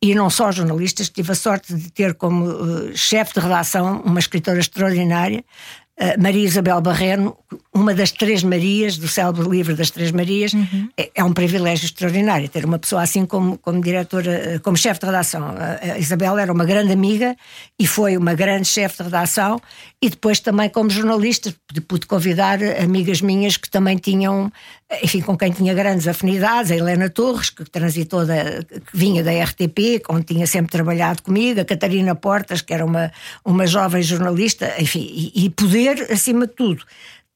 e 0.03 0.15
não 0.15 0.29
só 0.29 0.53
jornalistas. 0.53 1.09
Tive 1.09 1.33
a 1.33 1.35
sorte 1.35 1.75
de 1.75 1.91
ter 1.91 2.13
como 2.13 2.45
uh, 2.45 2.95
chefe 2.95 3.33
de 3.33 3.41
redação 3.41 4.03
uma 4.05 4.21
escritora 4.21 4.59
extraordinária, 4.59 5.43
uh, 5.99 6.23
Maria 6.23 6.45
Isabel 6.45 6.83
Barreno, 6.83 7.35
uma 7.79 7.95
das 7.95 8.11
Três 8.11 8.43
Marias, 8.43 8.99
do 8.99 9.07
célebre 9.07 9.49
livro 9.49 9.75
das 9.77 9.91
Três 9.91 10.11
Marias, 10.11 10.53
uhum. 10.53 10.89
é, 10.97 11.11
é, 11.15 11.25
um 11.25 11.33
privilégio 11.33 11.87
extraordinário 11.87 12.49
ter 12.49 12.65
uma 12.65 12.79
pessoa 12.79 13.03
assim 13.03 13.25
como, 13.25 13.57
como 13.59 13.81
diretora, 13.81 14.61
como 14.63 14.77
chefe 14.77 15.01
de 15.01 15.07
redação. 15.07 15.55
A, 15.57 15.99
Isabel 15.99 16.37
era 16.39 16.53
uma 16.53 16.65
grande 16.65 16.93
amiga 16.93 17.37
e 17.79 17.87
foi 17.87 18.17
uma 18.17 18.35
grande 18.35 18.67
chefe 18.67 18.99
de 18.99 19.05
redação, 19.05 19.61
e 20.03 20.11
depois 20.11 20.41
também 20.41 20.69
como 20.69 20.91
jornalista 20.91 21.55
pude 21.87 22.07
convidar 22.07 22.59
amigas 22.83 23.21
minhas 23.21 23.57
que 23.57 23.71
também 23.71 23.97
tinham, 23.97 24.53
enfim, 25.03 25.21
com 25.21 25.37
quem 25.37 25.53
tinha 25.53 25.75
grandes 25.75 26.09
afinidades, 26.09 26.71
a 26.71 26.77
Helena 26.77 27.09
Torres, 27.09 27.51
que 27.51 27.65
transitou 27.65 28.27
da, 28.27 28.63
que 28.63 28.97
vinha 28.97 29.23
da 29.23 29.31
RTP, 29.31 30.03
onde 30.09 30.25
tinha 30.25 30.47
sempre 30.47 30.73
trabalhado 30.73 31.23
comigo, 31.23 31.61
a 31.61 31.65
Catarina 31.65 32.15
Portas, 32.15 32.61
que 32.61 32.75
era 32.75 32.85
uma, 32.85 33.13
uma 33.45 33.67
jovem 33.67 34.03
jornalista, 34.03 34.75
enfim, 34.79 35.09
e, 35.13 35.45
e 35.45 35.51
poder, 35.51 36.11
acima 36.11 36.47
de 36.47 36.55
tudo, 36.55 36.85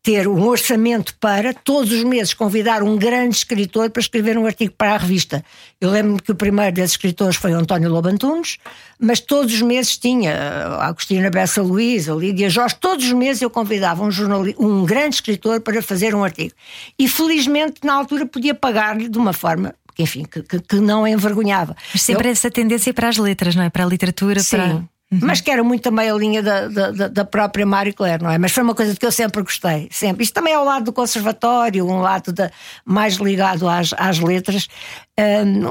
ter 0.02 0.26
um 0.26 0.42
orçamento 0.48 1.14
para 1.20 1.54
todos 1.54 1.92
os 1.92 2.02
meses 2.02 2.34
convidar 2.34 2.82
um 2.82 2.96
grande 2.96 3.36
escritor 3.36 3.88
para 3.88 4.00
escrever 4.00 4.36
um 4.36 4.44
artigo 4.44 4.74
para 4.76 4.94
a 4.94 4.96
revista. 4.96 5.44
Eu 5.80 5.90
lembro-me 5.90 6.20
que 6.20 6.32
o 6.32 6.34
primeiro 6.34 6.74
desses 6.74 6.92
escritores 6.92 7.36
foi 7.36 7.52
António 7.52 7.88
Lobantunes, 7.88 8.58
mas 8.98 9.20
todos 9.20 9.54
os 9.54 9.62
meses 9.62 9.96
tinha 9.96 10.34
a 10.34 10.88
Agostina 10.88 11.30
Bessa 11.30 11.62
Luís, 11.62 12.08
a 12.08 12.14
Lídia 12.14 12.50
Jorge, 12.50 12.74
todos 12.80 13.06
os 13.06 13.12
meses 13.12 13.42
eu 13.42 13.50
convidava 13.50 14.02
um, 14.02 14.10
um 14.58 14.84
grande 14.84 15.16
escritor 15.16 15.60
para 15.60 15.80
fazer 15.80 16.16
um 16.16 16.24
artigo. 16.24 16.52
E 16.98 17.06
felizmente 17.06 17.80
na 17.84 17.94
altura 17.94 18.26
podia 18.26 18.54
pagar-lhe 18.54 19.08
de 19.08 19.18
uma 19.18 19.32
forma 19.32 19.72
enfim, 19.98 20.24
que, 20.24 20.42
que, 20.42 20.58
que, 20.58 20.76
não 20.76 21.06
envergonhava. 21.06 21.76
Mas 21.92 22.02
sempre 22.02 22.26
eu... 22.26 22.32
essa 22.32 22.50
tendência 22.50 22.94
para 22.94 23.08
as 23.08 23.18
letras, 23.18 23.54
não 23.54 23.62
é? 23.62 23.68
Para 23.68 23.84
a 23.84 23.86
literatura, 23.86 24.40
Sim. 24.40 24.56
para. 24.56 24.91
Uhum. 25.12 25.18
Mas 25.20 25.42
que 25.42 25.50
era 25.50 25.62
muito 25.62 25.82
também 25.82 26.08
a 26.08 26.14
linha 26.14 26.42
da, 26.42 26.68
da, 26.68 27.08
da 27.08 27.24
própria 27.24 27.66
Marie 27.66 27.92
Claire, 27.92 28.22
não 28.22 28.30
é? 28.30 28.38
Mas 28.38 28.52
foi 28.52 28.62
uma 28.62 28.74
coisa 28.74 28.94
de 28.94 28.98
que 28.98 29.04
eu 29.04 29.12
sempre 29.12 29.42
gostei, 29.42 29.86
sempre. 29.90 30.24
Isto 30.24 30.32
também 30.32 30.54
é 30.54 30.58
o 30.58 30.64
lado 30.64 30.86
do 30.86 30.92
conservatório, 30.92 31.86
um 31.86 32.00
lado 32.00 32.32
de, 32.32 32.50
mais 32.82 33.16
ligado 33.16 33.68
às, 33.68 33.92
às 33.98 34.18
letras, 34.18 34.68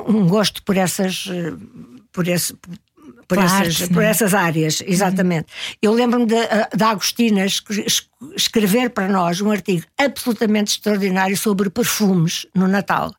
um, 0.08 0.28
gosto 0.28 0.62
por 0.62 0.78
essas. 0.78 1.28
por 2.12 2.28
esse, 2.28 2.56
por, 3.28 3.40
essas, 3.40 3.88
por 3.88 4.04
é? 4.04 4.10
essas 4.10 4.36
áreas, 4.36 4.84
exatamente. 4.86 5.46
Uhum. 5.46 5.76
Eu 5.82 5.94
lembro-me 5.94 6.28
da 6.76 6.90
Agostina 6.90 7.44
escrever 8.36 8.92
para 8.92 9.08
nós 9.08 9.42
um 9.42 9.50
artigo 9.50 9.84
absolutamente 9.98 10.74
extraordinário 10.74 11.36
sobre 11.36 11.68
perfumes 11.72 12.46
no 12.54 12.68
Natal. 12.68 13.12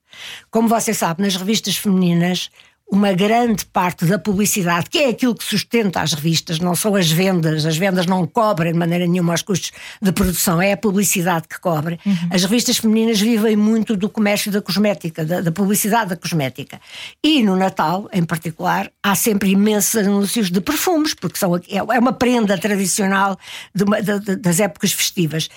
Como 0.53 0.69
você 0.69 0.95
sabe, 0.95 1.23
nas 1.23 1.35
revistas 1.35 1.77
femininas 1.77 2.49
uma 2.93 3.15
grande 3.15 3.65
parte 3.65 4.05
da 4.05 4.19
publicidade, 4.19 4.91
que 4.91 4.99
é 4.99 5.09
aquilo 5.09 5.35
que 5.35 5.43
sustenta 5.43 6.03
as 6.03 6.13
revistas, 6.13 6.59
não 6.59 6.75
são 6.75 6.95
as 6.95 7.11
vendas, 7.11 7.65
as 7.65 7.75
vendas 7.75 8.05
não 8.05 8.27
cobrem 8.27 8.71
de 8.71 8.79
maneira 8.79 9.07
nenhuma 9.07 9.33
os 9.33 9.41
custos 9.41 9.73
de 10.01 10.13
produção, 10.13 10.61
é 10.61 10.73
a 10.73 10.77
publicidade 10.77 11.49
que 11.49 11.59
cobre. 11.59 11.99
Uhum. 12.05 12.29
As 12.31 12.43
revistas 12.43 12.77
femininas 12.77 13.19
vivem 13.19 13.57
muito 13.57 13.97
do 13.97 14.11
comércio 14.11 14.53
da 14.53 14.61
cosmética, 14.61 15.25
da, 15.25 15.41
da, 15.41 15.51
publicidade 15.51 16.11
da 16.11 16.17
cosmética. 16.17 16.79
E 17.25 17.43
no 17.43 17.57
Natal, 17.57 18.11
em 18.13 18.25
particular, 18.25 18.93
há 19.03 19.15
sempre 19.15 19.49
imensos 19.49 19.97
anúncios 19.97 20.51
de 20.51 20.61
perfumes, 20.61 21.15
porque 21.15 21.39
são, 21.39 21.57
é, 21.57 21.63
é 21.71 21.99
uma 21.99 22.13
prenda 22.13 22.59
tradicional 22.59 23.39
de 23.75 23.85
uma, 23.85 24.03
de, 24.03 24.21
de, 24.21 24.37
das 24.37 24.61
épocas 24.61 24.93
festivas 24.93 25.49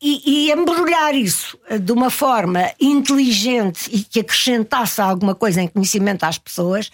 e, 0.00 0.46
e, 0.46 0.52
embrulhar 0.52 1.14
isso 1.14 1.58
eh, 1.68 1.78
de 1.78 1.92
uma 1.92 2.10
forma 2.10 2.70
inteligente 2.80 3.88
e 3.92 4.02
que 4.02 4.20
acrescentasse 4.20 5.00
alguma 5.00 5.34
coisa 5.34 5.62
em 5.62 5.68
conhecimento 5.68 6.24
às 6.24 6.38
pessoas. 6.38 6.90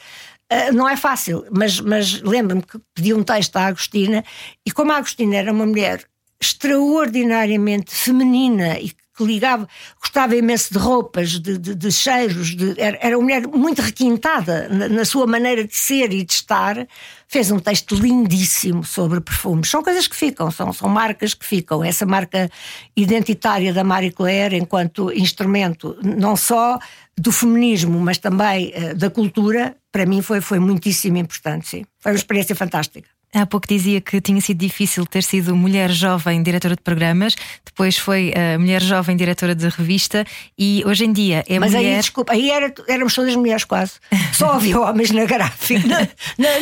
Uh, 0.50 0.72
não 0.72 0.88
é 0.88 0.96
fácil, 0.96 1.44
mas, 1.50 1.78
mas 1.78 2.22
lembro-me 2.22 2.62
que 2.62 2.78
pedi 2.94 3.12
um 3.12 3.22
texto 3.22 3.56
à 3.56 3.66
Agostina 3.66 4.24
e 4.64 4.70
como 4.70 4.92
a 4.92 4.96
Agostina 4.96 5.36
era 5.36 5.52
uma 5.52 5.66
mulher 5.66 6.04
extraordinariamente 6.40 7.94
feminina 7.94 8.78
e 8.78 8.92
que 9.18 9.24
ligava, 9.24 9.68
gostava 10.00 10.36
imenso 10.36 10.72
de 10.72 10.78
roupas, 10.78 11.40
de, 11.40 11.58
de, 11.58 11.74
de 11.74 11.92
cheiros, 11.92 12.54
de, 12.54 12.80
era, 12.80 12.96
era 13.02 13.18
uma 13.18 13.24
mulher 13.24 13.46
muito 13.48 13.82
requintada 13.82 14.68
na, 14.68 14.88
na, 14.88 15.04
sua 15.04 15.26
maneira 15.26 15.64
de 15.64 15.74
ser 15.74 16.12
e 16.12 16.22
de 16.24 16.32
estar. 16.32 16.86
Fez 17.30 17.50
um 17.50 17.58
texto 17.58 17.94
lindíssimo 17.94 18.82
sobre 18.82 19.20
perfumes. 19.20 19.68
São 19.68 19.82
coisas 19.82 20.06
que 20.06 20.16
ficam, 20.16 20.50
são, 20.50 20.72
são 20.72 20.88
marcas 20.88 21.34
que 21.34 21.44
ficam. 21.44 21.84
Essa 21.84 22.06
marca 22.06 22.50
identitária 22.96 23.72
da 23.72 23.84
Marie 23.84 24.10
Claire, 24.10 24.56
enquanto 24.56 25.12
instrumento 25.12 25.98
não 26.02 26.34
só 26.36 26.78
do 27.16 27.30
feminismo, 27.30 28.00
mas 28.00 28.16
também 28.16 28.72
uh, 28.74 28.94
da 28.94 29.10
cultura, 29.10 29.76
para 29.92 30.06
mim 30.06 30.22
foi, 30.22 30.40
foi 30.40 30.58
muitíssimo 30.58 31.18
importante. 31.18 31.68
Sim. 31.68 31.84
Foi 32.00 32.12
uma 32.12 32.18
experiência 32.18 32.56
fantástica. 32.56 33.17
Há 33.34 33.44
pouco 33.44 33.68
dizia 33.68 34.00
que 34.00 34.20
tinha 34.22 34.40
sido 34.40 34.58
difícil 34.58 35.04
ter 35.04 35.22
sido 35.22 35.54
mulher 35.54 35.90
jovem 35.90 36.42
diretora 36.42 36.74
de 36.74 36.82
programas, 36.82 37.34
depois 37.64 37.98
foi 37.98 38.32
uh, 38.32 38.58
mulher 38.58 38.80
jovem 38.80 39.16
diretora 39.16 39.54
de 39.54 39.68
revista 39.68 40.24
e 40.58 40.82
hoje 40.86 41.04
em 41.04 41.12
dia 41.12 41.44
é 41.46 41.58
Mas 41.58 41.74
mulher. 41.74 41.94
aí, 41.94 42.00
desculpa, 42.00 42.32
aí 42.32 42.50
era, 42.50 42.72
éramos 42.88 43.14
todas 43.14 43.36
mulheres 43.36 43.64
quase. 43.64 43.92
Só 44.32 44.52
havia 44.56 44.80
homens 44.80 45.10
na 45.10 45.26
gráfica, 45.26 46.10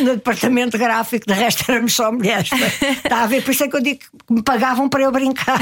no 0.01 0.15
departamento 0.15 0.77
gráfico, 0.77 1.25
de 1.25 1.33
resto 1.33 1.63
éramos 1.71 1.93
só 1.93 2.11
mulheres. 2.11 2.49
Está 2.51 3.23
a 3.23 3.27
ver? 3.27 3.43
Por 3.43 3.51
isso 3.51 3.63
é 3.63 3.69
que 3.69 3.75
eu 3.77 3.81
digo 3.81 3.99
que 3.99 4.33
me 4.33 4.43
pagavam 4.43 4.89
para 4.89 5.03
eu 5.03 5.11
brincar. 5.11 5.59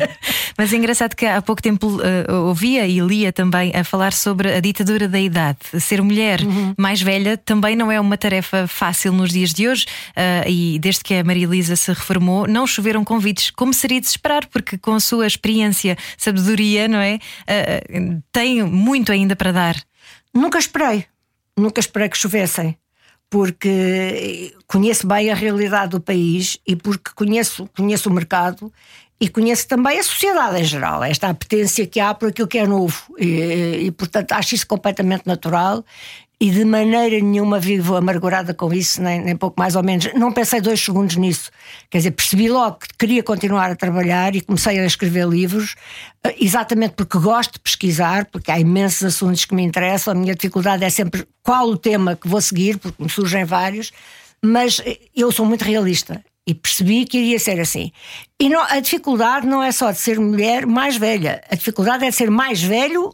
Mas 0.56 0.72
é 0.72 0.76
engraçado 0.76 1.14
que 1.14 1.26
há 1.26 1.42
pouco 1.42 1.60
tempo 1.60 1.86
uh, 1.86 2.46
ouvia 2.46 2.86
e 2.86 2.98
lia 3.00 3.30
também 3.30 3.72
a 3.74 3.84
falar 3.84 4.14
sobre 4.14 4.54
a 4.54 4.60
ditadura 4.60 5.06
da 5.06 5.20
idade. 5.20 5.58
Ser 5.78 6.00
mulher 6.00 6.40
uhum. 6.40 6.74
mais 6.78 7.02
velha 7.02 7.36
também 7.36 7.76
não 7.76 7.92
é 7.92 8.00
uma 8.00 8.16
tarefa 8.16 8.66
fácil 8.66 9.12
nos 9.12 9.30
dias 9.30 9.52
de 9.52 9.68
hoje. 9.68 9.84
Uh, 10.16 10.45
e 10.48 10.78
desde 10.78 11.02
que 11.02 11.14
a 11.14 11.24
Maria 11.24 11.44
Elisa 11.44 11.76
se 11.76 11.90
reformou, 11.92 12.46
não 12.46 12.66
choveram 12.66 13.04
convites, 13.04 13.50
como 13.50 13.72
seria 13.72 14.00
de 14.00 14.06
esperar, 14.06 14.46
porque 14.46 14.78
com 14.78 14.94
a 14.94 15.00
sua 15.00 15.26
experiência, 15.26 15.96
sabedoria, 16.16 16.88
não 16.88 16.98
é? 16.98 17.16
Uh, 17.16 18.22
tem 18.32 18.62
muito 18.62 19.12
ainda 19.12 19.36
para 19.36 19.52
dar. 19.52 19.76
Nunca 20.34 20.58
esperei, 20.58 21.06
nunca 21.56 21.80
esperei 21.80 22.08
que 22.08 22.18
chovessem 22.18 22.76
porque 23.28 24.54
conheço 24.66 25.06
bem 25.06 25.30
a 25.30 25.34
realidade 25.34 25.90
do 25.90 26.00
país 26.00 26.58
e 26.66 26.76
porque 26.76 27.10
conheço, 27.14 27.68
conheço 27.76 28.08
o 28.08 28.12
mercado 28.12 28.72
e 29.18 29.28
conheço 29.28 29.66
também 29.66 29.98
a 29.98 30.02
sociedade 30.02 30.60
em 30.60 30.64
geral, 30.64 31.02
esta 31.02 31.28
apetência 31.28 31.86
que 31.86 31.98
há 31.98 32.12
por 32.12 32.28
aquilo 32.28 32.46
que 32.46 32.58
é 32.58 32.66
novo. 32.66 33.14
E, 33.18 33.86
e, 33.86 33.90
portanto, 33.90 34.32
acho 34.32 34.54
isso 34.54 34.66
completamente 34.66 35.26
natural 35.26 35.84
e 36.38 36.50
de 36.50 36.64
maneira 36.64 37.18
nenhuma 37.18 37.58
vivo 37.58 37.96
amargurada 37.96 38.52
com 38.52 38.72
isso, 38.72 39.00
nem, 39.00 39.22
nem 39.22 39.34
pouco 39.34 39.58
mais 39.58 39.74
ou 39.74 39.82
menos. 39.82 40.12
Não 40.14 40.30
pensei 40.30 40.60
dois 40.60 40.80
segundos 40.80 41.16
nisso. 41.16 41.50
Quer 41.88 41.98
dizer, 41.98 42.10
percebi 42.10 42.48
logo 42.48 42.76
que 42.76 42.88
queria 42.98 43.22
continuar 43.22 43.70
a 43.70 43.76
trabalhar 43.76 44.36
e 44.36 44.42
comecei 44.42 44.78
a 44.78 44.84
escrever 44.84 45.26
livros, 45.26 45.74
eh, 46.22 46.36
exatamente 46.38 46.92
porque 46.94 47.18
gosto 47.18 47.54
de 47.54 47.60
pesquisar, 47.60 48.26
porque 48.26 48.50
há 48.50 48.60
imensos 48.60 49.02
assuntos 49.02 49.46
que 49.46 49.54
me 49.54 49.62
interessam. 49.62 50.12
A 50.12 50.16
minha 50.16 50.34
dificuldade 50.34 50.84
é 50.84 50.90
sempre 50.90 51.26
qual 51.42 51.68
o 51.68 51.76
tema 51.76 52.14
que 52.16 52.28
vou 52.28 52.40
seguir, 52.40 52.76
porque 52.78 53.02
me 53.02 53.08
surgem 53.08 53.44
vários, 53.46 53.90
mas 54.44 54.82
eh, 54.84 54.98
eu 55.16 55.32
sou 55.32 55.46
muito 55.46 55.62
realista. 55.62 56.22
E 56.46 56.54
percebi 56.54 57.06
que 57.06 57.18
iria 57.18 57.38
ser 57.40 57.58
assim. 57.58 57.90
E 58.38 58.48
não, 58.48 58.60
a 58.60 58.78
dificuldade 58.78 59.46
não 59.46 59.62
é 59.62 59.72
só 59.72 59.90
de 59.90 59.98
ser 59.98 60.20
mulher 60.20 60.66
mais 60.66 60.96
velha, 60.96 61.42
a 61.50 61.54
dificuldade 61.56 62.04
é 62.04 62.10
de 62.10 62.14
ser 62.14 62.30
mais 62.30 62.62
velho 62.62 63.12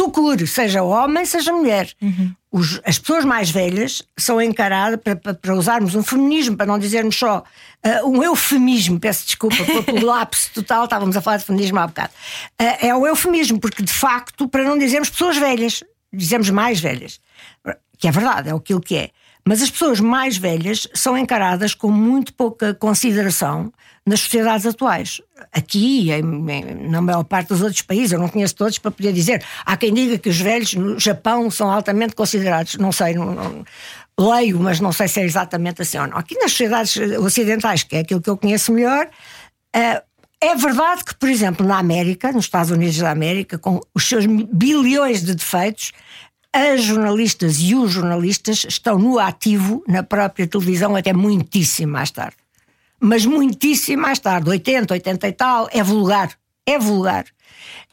tucur, 0.00 0.46
seja 0.46 0.82
homem, 0.82 1.26
seja 1.26 1.52
mulher. 1.52 1.92
Uhum. 2.00 2.34
Os, 2.50 2.80
as 2.84 2.98
pessoas 2.98 3.24
mais 3.24 3.50
velhas 3.50 4.02
são 4.16 4.40
encaradas, 4.40 4.98
para, 5.02 5.14
para, 5.14 5.34
para, 5.34 5.54
usarmos 5.54 5.94
um 5.94 6.02
feminismo, 6.02 6.56
para 6.56 6.64
não 6.64 6.78
dizermos 6.78 7.16
só 7.16 7.44
uh, 7.84 8.08
um 8.08 8.22
eufemismo, 8.22 8.98
peço 8.98 9.26
desculpa 9.26 9.56
pelo 9.84 10.06
lapso 10.06 10.50
total, 10.54 10.84
estávamos 10.84 11.16
a 11.16 11.20
falar 11.20 11.36
de 11.36 11.44
feminismo 11.44 11.78
há 11.78 11.86
bocado. 11.86 12.12
Uh, 12.60 12.86
é 12.86 12.94
o 12.94 13.06
eufemismo, 13.06 13.60
porque 13.60 13.82
de 13.82 13.92
facto, 13.92 14.48
para 14.48 14.64
não 14.64 14.78
dizermos 14.78 15.10
pessoas 15.10 15.36
velhas, 15.36 15.84
dizemos 16.10 16.48
mais 16.48 16.80
velhas, 16.80 17.20
que 17.98 18.08
é 18.08 18.10
verdade, 18.10 18.48
é 18.48 18.52
aquilo 18.52 18.80
que 18.80 18.96
é. 18.96 19.10
Mas 19.46 19.62
as 19.62 19.70
pessoas 19.70 20.00
mais 20.00 20.36
velhas 20.36 20.86
são 20.94 21.16
encaradas 21.16 21.74
com 21.74 21.90
muito 21.90 22.32
pouca 22.34 22.74
consideração 22.74 23.72
nas 24.06 24.20
sociedades 24.20 24.66
atuais. 24.66 25.20
Aqui, 25.52 26.10
em, 26.10 26.22
na 26.88 27.00
maior 27.00 27.24
parte 27.24 27.48
dos 27.48 27.62
outros 27.62 27.82
países, 27.82 28.12
eu 28.12 28.18
não 28.18 28.28
conheço 28.28 28.54
todos 28.54 28.78
para 28.78 28.90
poder 28.90 29.12
dizer. 29.12 29.44
Há 29.64 29.76
quem 29.76 29.92
diga 29.92 30.18
que 30.18 30.28
os 30.28 30.40
velhos 30.40 30.74
no 30.74 30.98
Japão 30.98 31.50
são 31.50 31.70
altamente 31.70 32.14
considerados. 32.14 32.76
Não 32.76 32.92
sei, 32.92 33.14
não, 33.14 33.34
não, 33.34 33.64
leio, 34.18 34.58
mas 34.60 34.80
não 34.80 34.92
sei 34.92 35.08
se 35.08 35.20
é 35.20 35.24
exatamente 35.24 35.82
assim 35.82 35.98
ou 35.98 36.06
não. 36.06 36.16
Aqui 36.16 36.34
nas 36.36 36.50
sociedades 36.50 36.96
ocidentais, 37.18 37.82
que 37.82 37.96
é 37.96 38.00
aquilo 38.00 38.20
que 38.20 38.30
eu 38.30 38.36
conheço 38.36 38.72
melhor, 38.72 39.06
uh, 39.06 40.10
é 40.42 40.54
verdade 40.54 41.04
que, 41.04 41.14
por 41.14 41.28
exemplo, 41.28 41.66
na 41.66 41.78
América, 41.78 42.32
nos 42.32 42.46
Estados 42.46 42.70
Unidos 42.70 42.96
da 42.96 43.10
América, 43.10 43.58
com 43.58 43.80
os 43.94 44.08
seus 44.08 44.24
bilhões 44.26 45.22
de 45.22 45.34
defeitos, 45.34 45.92
as 46.52 46.82
jornalistas 46.82 47.58
e 47.60 47.74
os 47.74 47.92
jornalistas 47.92 48.64
estão 48.68 48.98
no 48.98 49.18
ativo 49.18 49.84
na 49.86 50.02
própria 50.02 50.46
televisão 50.46 50.96
até 50.96 51.12
muitíssimo 51.12 51.92
mais 51.92 52.10
tarde. 52.10 52.36
Mas 52.98 53.24
muitíssimo 53.24 54.02
mais 54.02 54.18
tarde, 54.18 54.50
80, 54.50 54.92
80 54.92 55.28
e 55.28 55.32
tal, 55.32 55.68
é 55.72 55.82
vulgar. 55.82 56.36
É 56.66 56.78
vulgar. 56.78 57.24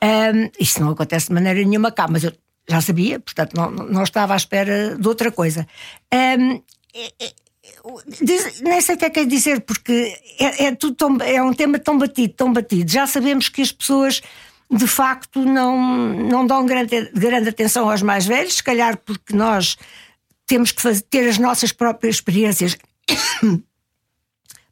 Um, 0.04 0.50
isso 0.60 0.82
não 0.82 0.92
acontece 0.92 1.28
de 1.28 1.34
maneira 1.34 1.64
nenhuma 1.64 1.92
cá, 1.92 2.08
mas 2.10 2.24
eu 2.24 2.34
já 2.70 2.82
sabia, 2.82 3.20
portanto 3.20 3.54
não, 3.56 3.72
não 3.72 4.04
estava 4.04 4.34
à 4.34 4.38
espera 4.38 4.98
de 4.98 5.08
outra 5.08 5.32
coisa. 5.32 5.66
Um, 6.14 6.62
diz, 8.22 8.62
nem 8.62 8.82
sei 8.82 8.96
o 8.96 8.98
que 8.98 9.06
é 9.06 9.10
que 9.10 9.20
é 9.22 9.26
dizer, 9.26 9.62
porque 9.62 10.18
é, 10.40 10.66
é, 10.66 10.76
tão, 10.76 11.18
é 11.22 11.42
um 11.42 11.54
tema 11.54 11.80
tão 11.80 11.98
batido, 11.98 12.34
tão 12.34 12.52
batido. 12.52 12.92
Já 12.92 13.08
sabemos 13.08 13.50
que 13.50 13.62
as 13.62 13.72
pessoas 13.72 14.22
de 14.70 14.88
facto 14.88 15.46
não, 15.46 16.14
não 16.14 16.46
dão 16.46 16.66
grande, 16.66 17.10
grande 17.14 17.50
atenção 17.50 17.90
aos 17.90 18.02
mais 18.02 18.26
velhos, 18.26 18.56
se 18.56 18.64
calhar 18.64 18.98
porque 18.98 19.36
nós 19.36 19.78
temos 20.46 20.72
que 20.72 20.82
fazer, 20.82 21.02
ter 21.04 21.28
as 21.28 21.38
nossas 21.38 21.72
próprias 21.72 22.16
experiências 22.16 22.78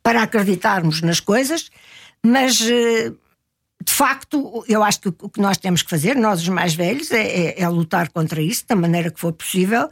para 0.03 0.21
acreditarmos 0.23 1.01
nas 1.01 1.19
coisas, 1.19 1.69
mas 2.23 2.61
eh, 2.61 3.11
de 3.85 3.93
facto, 3.93 4.65
eu 4.67 4.83
acho 4.83 4.99
que 4.99 5.09
o 5.09 5.29
que 5.29 5.39
nós 5.39 5.57
temos 5.57 5.83
que 5.83 5.89
fazer, 5.89 6.15
nós 6.15 6.41
os 6.41 6.49
mais 6.49 6.73
velhos, 6.73 7.11
é, 7.11 7.21
é, 7.21 7.61
é 7.61 7.69
lutar 7.69 8.09
contra 8.09 8.41
isso 8.41 8.65
da 8.67 8.75
maneira 8.75 9.11
que 9.11 9.19
for 9.19 9.31
possível, 9.31 9.89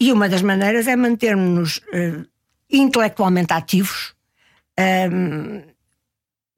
e 0.00 0.10
uma 0.10 0.28
das 0.28 0.42
maneiras 0.42 0.88
é 0.88 0.96
mantermos-nos 0.96 1.78
uh, 1.78 2.26
intelectualmente 2.68 3.52
ativos, 3.52 4.14
um, 4.78 5.62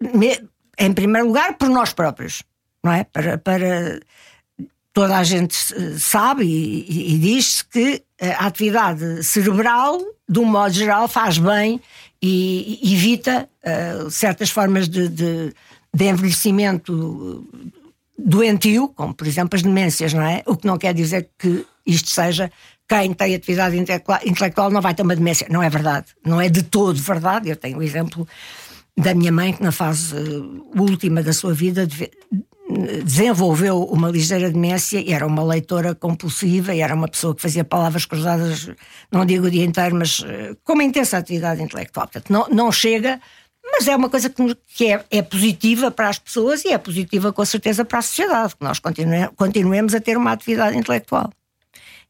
ehm, 0.02 0.48
em 0.78 0.92
primeiro 0.94 1.26
lugar, 1.26 1.58
por 1.58 1.68
nós 1.68 1.92
próprios, 1.92 2.42
não 2.82 2.92
é? 2.92 3.04
Para, 3.04 3.38
para 3.38 4.00
toda 4.92 5.16
a 5.16 5.24
gente 5.24 5.54
sabe 5.98 6.44
e, 6.44 7.14
e, 7.14 7.18
diz-se 7.18 7.64
que 7.64 8.02
a 8.20 8.46
atividade 8.46 9.22
cerebral, 9.22 10.00
de 10.28 10.38
um 10.38 10.44
modo 10.44 10.72
geral, 10.72 11.06
faz 11.06 11.38
bem 11.38 11.80
e, 12.20 12.80
e 12.82 12.94
evita 12.94 13.48
uh, 13.64 14.10
certas 14.10 14.50
formas 14.50 14.88
de, 14.88 15.08
de 15.08 15.54
de 15.94 16.04
envelhecimento 16.04 17.46
doentio, 18.16 18.88
como 18.88 19.14
por 19.14 19.26
exemplo 19.26 19.56
as 19.56 19.62
demências, 19.62 20.12
não 20.12 20.22
é? 20.22 20.42
O 20.46 20.56
que 20.56 20.66
não 20.66 20.78
quer 20.78 20.92
dizer 20.94 21.30
que 21.38 21.64
isto 21.86 22.10
seja 22.10 22.50
quem 22.88 23.12
tem 23.12 23.34
atividade 23.34 23.76
intelectual 23.76 24.70
não 24.70 24.80
vai 24.80 24.94
ter 24.94 25.02
uma 25.02 25.14
demência. 25.14 25.46
Não 25.50 25.62
é 25.62 25.68
verdade. 25.68 26.06
Não 26.24 26.40
é 26.40 26.48
de 26.48 26.62
todo 26.62 26.96
verdade. 26.96 27.48
Eu 27.48 27.56
tenho 27.56 27.78
o 27.78 27.82
exemplo 27.82 28.26
da 28.96 29.14
minha 29.14 29.30
mãe 29.30 29.52
que 29.52 29.62
na 29.62 29.72
fase 29.72 30.14
uh, 30.14 30.80
última 30.80 31.22
da 31.22 31.32
sua 31.32 31.52
vida 31.52 31.86
desenvolveu 33.04 33.82
uma 33.84 34.10
ligeira 34.10 34.50
demência 34.50 35.00
e 35.00 35.12
era 35.12 35.26
uma 35.26 35.42
leitora 35.42 35.94
compulsiva 35.94 36.74
e 36.74 36.80
era 36.80 36.94
uma 36.94 37.08
pessoa 37.08 37.34
que 37.34 37.40
fazia 37.40 37.64
palavras 37.64 38.04
cruzadas, 38.04 38.70
não 39.10 39.24
digo 39.24 39.46
o 39.46 39.50
dia 39.50 39.64
inteiro, 39.64 39.96
mas 39.96 40.20
uh, 40.20 40.56
com 40.64 40.74
uma 40.74 40.84
intensa 40.84 41.16
atividade 41.16 41.62
intelectual. 41.62 42.06
Portanto, 42.06 42.30
não, 42.30 42.46
não 42.48 42.70
chega 42.70 43.20
mas 43.70 43.86
é 43.86 43.94
uma 43.94 44.08
coisa 44.08 44.30
que, 44.30 44.56
que 44.74 44.92
é, 44.92 45.04
é, 45.10 45.22
positiva 45.22 45.90
para 45.90 46.08
as 46.08 46.18
pessoas 46.18 46.64
e 46.64 46.68
é 46.68 46.78
positiva 46.78 47.32
com 47.32 47.44
certeza 47.44 47.84
para 47.84 47.98
a 47.98 48.02
sociedade, 48.02 48.56
que 48.56 48.64
nós 48.64 48.78
continue, 48.78 49.28
continuemos 49.36 49.94
a 49.94 50.00
ter 50.00 50.16
uma 50.16 50.32
atividade 50.32 50.76
intelectual. 50.76 51.30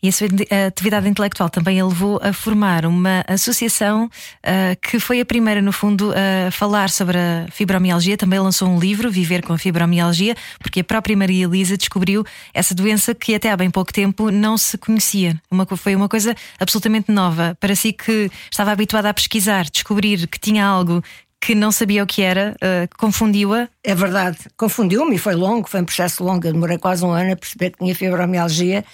E 0.00 0.08
a 0.08 0.12
sua 0.12 0.28
atividade 0.68 1.08
intelectual 1.08 1.50
também 1.50 1.80
a 1.80 1.84
levou 1.84 2.20
a 2.22 2.32
formar 2.32 2.86
uma 2.86 3.24
associação 3.26 4.04
uh, 4.04 4.78
que 4.80 5.00
foi 5.00 5.20
a 5.20 5.24
primeira, 5.24 5.60
no 5.60 5.72
fundo, 5.72 6.12
a 6.12 6.52
falar 6.52 6.88
sobre 6.88 7.18
a 7.18 7.46
fibromialgia. 7.50 8.16
Também 8.16 8.38
lançou 8.38 8.68
um 8.68 8.78
livro, 8.78 9.10
Viver 9.10 9.42
com 9.42 9.52
a 9.52 9.58
Fibromialgia, 9.58 10.36
porque 10.60 10.80
a 10.80 10.84
própria 10.84 11.16
Maria 11.16 11.46
Elisa 11.46 11.76
descobriu 11.76 12.24
essa 12.54 12.76
doença 12.76 13.12
que 13.12 13.34
até 13.34 13.50
há 13.50 13.56
bem 13.56 13.70
pouco 13.70 13.92
tempo 13.92 14.30
não 14.30 14.56
se 14.56 14.78
conhecia. 14.78 15.40
Uma, 15.50 15.66
foi 15.66 15.96
uma 15.96 16.08
coisa 16.08 16.32
absolutamente 16.60 17.10
nova. 17.10 17.56
Para 17.58 17.74
si 17.74 17.92
que 17.92 18.30
estava 18.50 18.70
habituada 18.70 19.10
a 19.10 19.14
pesquisar, 19.14 19.64
descobrir 19.64 20.28
que 20.28 20.38
tinha 20.38 20.64
algo 20.64 21.02
que 21.40 21.54
não 21.54 21.70
sabia 21.70 22.02
o 22.02 22.06
que 22.06 22.22
era, 22.22 22.54
uh, 22.56 22.98
confundiu-a? 22.98 23.68
É 23.84 23.94
verdade, 23.94 24.38
confundiu-me 24.56 25.16
e 25.16 25.18
foi 25.18 25.34
longo, 25.34 25.68
foi 25.68 25.80
um 25.80 25.84
processo 25.84 26.22
longo. 26.22 26.46
Eu 26.46 26.52
demorei 26.52 26.78
quase 26.78 27.04
um 27.04 27.10
ano 27.10 27.32
a 27.32 27.36
perceber 27.36 27.70
que 27.70 27.78
tinha 27.78 27.94
fibromialgia 27.94 28.84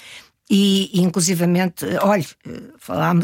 e, 0.50 0.90
inclusivamente, 1.00 1.86
olha, 2.02 2.24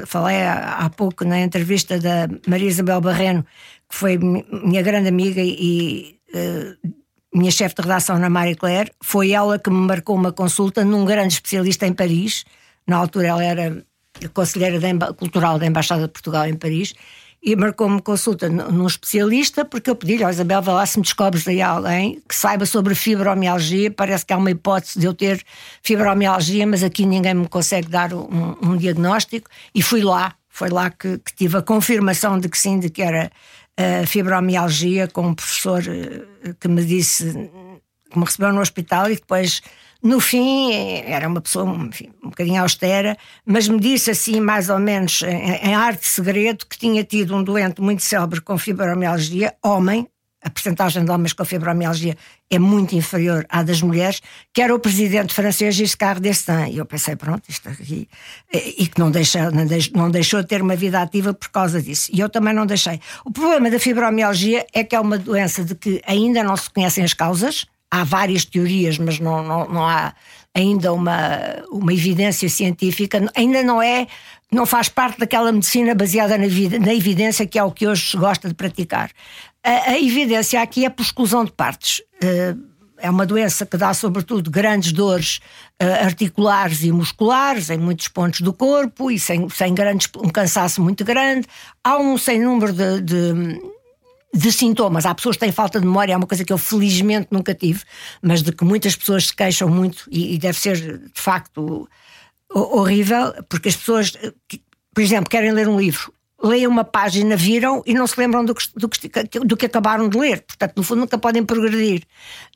falei, 0.06 0.42
há, 0.42 0.90
pouco 0.96 1.24
na 1.24 1.40
entrevista 1.40 1.98
da 1.98 2.28
Maria 2.46 2.68
Isabel 2.68 3.00
Barreno, 3.00 3.44
que 3.88 3.94
foi 3.96 4.18
minha 4.18 4.82
grande 4.82 5.08
amiga 5.08 5.40
e 5.42 6.18
uh, 6.34 6.88
minha 7.34 7.50
chefe 7.50 7.74
de 7.76 7.82
redação 7.82 8.18
na 8.18 8.30
Marie 8.30 8.56
Claire, 8.56 8.90
foi 9.02 9.32
ela 9.32 9.58
que 9.58 9.70
me 9.70 9.86
marcou 9.86 10.16
uma 10.16 10.32
consulta 10.32 10.84
num 10.84 11.04
grande 11.04 11.34
especialista 11.34 11.86
em 11.86 11.92
Paris. 11.92 12.44
Na 12.86 12.96
altura 12.96 13.28
ela 13.28 13.44
era 13.44 13.84
conselheira 14.32 14.78
cultural 15.14 15.58
da 15.58 15.66
Embaixada 15.66 16.06
de 16.06 16.12
Portugal 16.12 16.46
em 16.46 16.56
Paris 16.56 16.94
e 17.42 17.56
marcou-me 17.56 18.02
consulta 18.02 18.50
num 18.50 18.86
especialista, 18.86 19.64
porque 19.64 19.88
eu 19.88 19.96
pedi-lhe, 19.96 20.24
oh, 20.24 20.28
Isabel, 20.28 20.60
vá 20.60 20.74
lá 20.74 20.86
se 20.86 20.98
me 20.98 21.02
descobres 21.02 21.48
aí 21.48 21.62
alguém 21.62 22.22
que 22.28 22.34
saiba 22.34 22.66
sobre 22.66 22.94
fibromialgia. 22.94 23.90
Parece 23.90 24.26
que 24.26 24.32
há 24.34 24.36
uma 24.36 24.50
hipótese 24.50 24.98
de 24.98 25.06
eu 25.06 25.14
ter 25.14 25.42
fibromialgia, 25.82 26.66
mas 26.66 26.82
aqui 26.82 27.06
ninguém 27.06 27.32
me 27.32 27.48
consegue 27.48 27.88
dar 27.88 28.12
um, 28.12 28.56
um 28.62 28.76
diagnóstico. 28.76 29.48
E 29.74 29.80
fui 29.80 30.02
lá, 30.02 30.34
foi 30.50 30.68
lá 30.68 30.90
que, 30.90 31.16
que, 31.18 31.34
tive 31.34 31.56
a 31.56 31.62
confirmação 31.62 32.38
de 32.38 32.46
que 32.46 32.58
sim, 32.58 32.78
de 32.78 32.90
que 32.90 33.00
era 33.00 33.32
uh, 33.80 34.06
fibromialgia, 34.06 35.08
com 35.08 35.28
um 35.28 35.34
professor 35.34 35.82
uh, 35.82 36.54
que 36.60 36.68
me 36.68 36.84
disse, 36.84 37.32
que 38.10 38.18
me 38.18 38.24
recebeu 38.26 38.52
no 38.52 38.60
hospital 38.60 39.10
e 39.10 39.14
depois 39.14 39.62
no 40.02 40.20
fim, 40.20 40.72
era 41.04 41.28
uma 41.28 41.40
pessoa 41.40 41.68
enfim, 41.86 42.10
um 42.22 42.30
bocadinho 42.30 42.62
austera, 42.62 43.16
mas 43.44 43.68
me 43.68 43.78
disse 43.78 44.10
assim, 44.10 44.40
mais 44.40 44.68
ou 44.68 44.78
menos, 44.78 45.22
em, 45.22 45.74
arte 45.74 46.06
segredo, 46.06 46.66
que 46.66 46.78
tinha 46.78 47.04
tido 47.04 47.36
um 47.36 47.42
doente 47.42 47.80
muito 47.82 48.02
célebre 48.02 48.40
com 48.40 48.56
fibromialgia, 48.56 49.54
homem, 49.62 50.06
a 50.42 50.48
percentagem 50.48 51.04
de 51.04 51.10
homens 51.10 51.34
com 51.34 51.44
fibromialgia 51.44 52.16
é 52.48 52.58
muito 52.58 52.94
inferior 52.96 53.44
à 53.48 53.62
das 53.62 53.82
mulheres, 53.82 54.22
que 54.54 54.62
era 54.62 54.74
o 54.74 54.78
presidente 54.78 55.34
francês 55.34 55.74
Giscard 55.74 56.18
d'Estaing. 56.20 56.70
E 56.70 56.78
eu 56.78 56.86
pensei, 56.86 57.14
pronto, 57.14 57.42
isto 57.46 57.68
aqui. 57.68 58.08
E 58.50 58.86
que 58.86 58.98
não, 58.98 59.10
deixa, 59.10 59.50
não, 59.50 59.66
deixou, 59.66 59.92
não 59.94 60.10
deixou 60.10 60.40
de 60.40 60.48
ter 60.48 60.62
uma 60.62 60.74
vida 60.76 61.02
ativa 61.02 61.34
por 61.34 61.50
causa 61.50 61.82
disso. 61.82 62.10
E 62.12 62.20
eu 62.20 62.28
também 62.30 62.54
não 62.54 62.64
deixei. 62.64 62.98
O 63.24 63.30
problema 63.30 63.70
da 63.70 63.78
fibromialgia 63.78 64.66
é 64.72 64.82
que 64.82 64.96
é 64.96 65.00
uma 65.00 65.18
doença 65.18 65.62
de 65.62 65.74
que 65.74 66.00
ainda 66.06 66.42
não 66.42 66.56
se 66.56 66.70
conhecem 66.70 67.04
as 67.04 67.12
causas, 67.12 67.66
há 67.90 68.04
várias 68.04 68.44
teorias, 68.44 68.98
mas 68.98 69.18
não, 69.18 69.42
não, 69.42 69.68
não 69.68 69.86
há 69.86 70.14
ainda 70.54 70.92
uma, 70.92 71.62
uma 71.70 71.92
evidência 71.92 72.48
científica, 72.48 73.20
ainda 73.34 73.62
não 73.62 73.82
é, 73.82 74.06
não 74.50 74.66
faz 74.66 74.88
parte 74.88 75.18
daquela 75.18 75.52
medicina 75.52 75.94
baseada 75.94 76.36
na, 76.36 76.44
na 76.44 76.94
evidência 76.94 77.46
que 77.46 77.58
é 77.58 77.64
o 77.64 77.70
que 77.70 77.86
hoje 77.86 78.10
se 78.10 78.16
gosta 78.16 78.48
de 78.48 78.54
praticar. 78.54 79.10
A, 79.64 79.90
a 79.90 80.00
evidência 80.00 80.60
aqui 80.60 80.84
é 80.84 80.90
por 80.90 81.02
exclusão 81.02 81.44
de 81.44 81.52
partes. 81.52 82.00
Uh, 82.22 82.70
é 83.02 83.08
uma 83.08 83.24
doença 83.24 83.64
que 83.64 83.76
dá, 83.76 83.94
sobretudo, 83.94 84.50
grandes 84.50 84.92
dores 84.92 85.40
uh, 85.82 86.04
articulares 86.04 86.82
e 86.82 86.92
musculares 86.92 87.70
em 87.70 87.78
muitos 87.78 88.08
pontos 88.08 88.42
do 88.42 88.52
corpo 88.52 89.10
e 89.10 89.18
sem, 89.18 89.48
sem 89.48 89.74
grandes, 89.74 90.08
um 90.16 90.28
cansaço 90.28 90.82
muito 90.82 91.04
grande. 91.04 91.46
Há 91.82 91.96
um 91.96 92.18
sem 92.18 92.40
número 92.40 92.72
de, 92.72 93.00
de 93.00 93.60
de 94.32 94.52
sintomas. 94.52 95.06
Há 95.06 95.14
pessoas 95.14 95.36
que 95.36 95.40
têm 95.40 95.52
falta 95.52 95.80
de 95.80 95.86
memória, 95.86 96.12
é 96.12 96.16
uma 96.16 96.26
coisa 96.26 96.44
que 96.44 96.52
eu 96.52 96.58
felizmente 96.58 97.28
nunca 97.30 97.54
tive, 97.54 97.82
mas 98.22 98.42
de 98.42 98.52
que 98.52 98.64
muitas 98.64 98.96
pessoas 98.96 99.28
se 99.28 99.34
queixam 99.34 99.68
muito 99.68 100.04
e, 100.10 100.34
e 100.34 100.38
deve 100.38 100.58
ser 100.58 100.76
de 100.98 101.20
facto 101.20 101.88
horrível, 102.52 103.32
porque 103.48 103.68
as 103.68 103.76
pessoas, 103.76 104.12
por 104.94 105.00
exemplo, 105.00 105.30
querem 105.30 105.52
ler 105.52 105.68
um 105.68 105.78
livro, 105.78 106.12
leem 106.42 106.66
uma 106.66 106.84
página, 106.84 107.36
viram 107.36 107.82
e 107.86 107.94
não 107.94 108.06
se 108.06 108.18
lembram 108.18 108.44
do 108.44 108.54
que, 108.54 108.64
do 108.74 108.88
que, 108.88 109.40
do 109.40 109.56
que 109.56 109.66
acabaram 109.66 110.08
de 110.08 110.18
ler. 110.18 110.42
Portanto, 110.42 110.72
no 110.76 110.82
fundo, 110.82 111.00
nunca 111.00 111.18
podem 111.18 111.44
progredir 111.44 112.02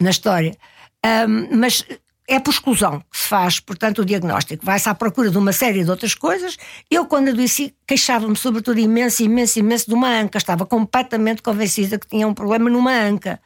na 0.01 0.11
história. 0.11 0.57
Um, 1.05 1.59
mas 1.59 1.85
é 2.29 2.41
por 2.41 2.51
exclusão 2.51 3.01
que 3.11 3.19
se 3.19 3.29
faz, 3.29 3.61
portanto, 3.61 4.01
o 4.01 4.05
diagnóstico. 4.05 4.65
Vai-se 4.65 4.89
à 4.89 4.95
procura 4.95 5.31
de 5.31 5.39
uma 5.39 5.53
série 5.53 5.85
de 5.85 5.91
outras 5.91 6.15
coisas. 6.15 6.57
Eu, 6.91 7.07
quando 7.07 7.29
adoeci, 7.29 7.75
queixava-me 7.87 8.37
sobretudo 8.37 8.79
imenso, 8.79 9.23
imenso, 9.23 9.59
imenso 9.59 9.87
de 9.87 9.95
uma 9.95 10.09
anca. 10.09 10.39
Estava 10.39 10.65
completamente 10.65 11.43
convencida 11.43 11.99
que 11.99 12.07
tinha 12.07 12.27
um 12.27 12.35
problema 12.35 12.71
numa 12.71 12.93
anca 12.93 13.41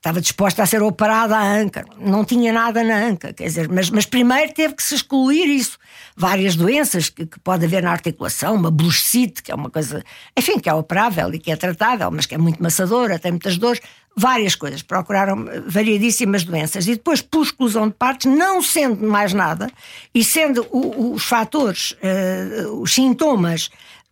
estava 0.00 0.18
disposta 0.18 0.62
a 0.62 0.66
ser 0.66 0.82
operada 0.82 1.36
a 1.36 1.42
anca, 1.42 1.84
não 1.98 2.24
tinha 2.24 2.50
nada 2.54 2.82
na 2.82 2.96
anca, 2.96 3.34
quer 3.34 3.44
dizer, 3.44 3.68
mas, 3.68 3.90
mas 3.90 4.06
primeiro 4.06 4.50
teve 4.54 4.74
que 4.74 4.82
se 4.82 4.94
excluir 4.94 5.44
isso. 5.44 5.78
Várias 6.16 6.56
doenças 6.56 7.10
que, 7.10 7.26
que 7.26 7.38
pode 7.38 7.66
haver 7.66 7.82
na 7.82 7.90
articulação, 7.90 8.54
uma 8.54 8.70
bursite, 8.70 9.42
que 9.42 9.52
é 9.52 9.54
uma 9.54 9.68
coisa, 9.68 10.02
enfim, 10.36 10.58
que 10.58 10.70
é 10.70 10.74
operável 10.74 11.32
e 11.34 11.38
que 11.38 11.52
é 11.52 11.56
tratável, 11.56 12.10
mas 12.10 12.24
que 12.24 12.34
é 12.34 12.38
muito 12.38 12.62
maçadora, 12.62 13.18
tem 13.18 13.32
muitas 13.32 13.58
dores, 13.58 13.82
várias 14.16 14.54
coisas. 14.54 14.82
Procuraram 14.82 15.44
variadíssimas 15.66 16.44
doenças 16.44 16.86
e 16.86 16.94
depois, 16.94 17.20
por 17.20 17.42
exclusão 17.42 17.88
de 17.88 17.94
partes, 17.94 18.32
não 18.32 18.62
sendo 18.62 19.06
mais 19.06 19.34
nada 19.34 19.70
e 20.14 20.24
sendo 20.24 20.66
o, 20.70 21.12
os 21.12 21.24
fatores, 21.24 21.92
uh, 21.92 22.80
os 22.80 22.94
sintomas 22.94 23.68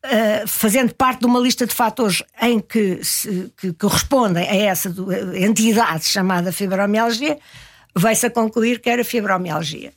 Uh, 0.09 0.49
fazendo 0.49 0.95
parte 0.95 1.21
de 1.21 1.27
uma 1.27 1.39
lista 1.39 1.67
de 1.67 1.75
fatores 1.75 2.23
em 2.41 2.61
que, 2.61 3.05
se, 3.05 3.53
que 3.59 3.75
correspondem 3.75 4.49
a 4.49 4.55
essa 4.55 4.89
do, 4.89 5.13
entidade 5.37 6.07
chamada 6.07 6.51
fibromialgia, 6.51 7.39
vai-se 7.95 8.25
a 8.25 8.31
concluir 8.31 8.81
que 8.81 8.89
era 8.89 9.05
fibromialgia. 9.05 9.93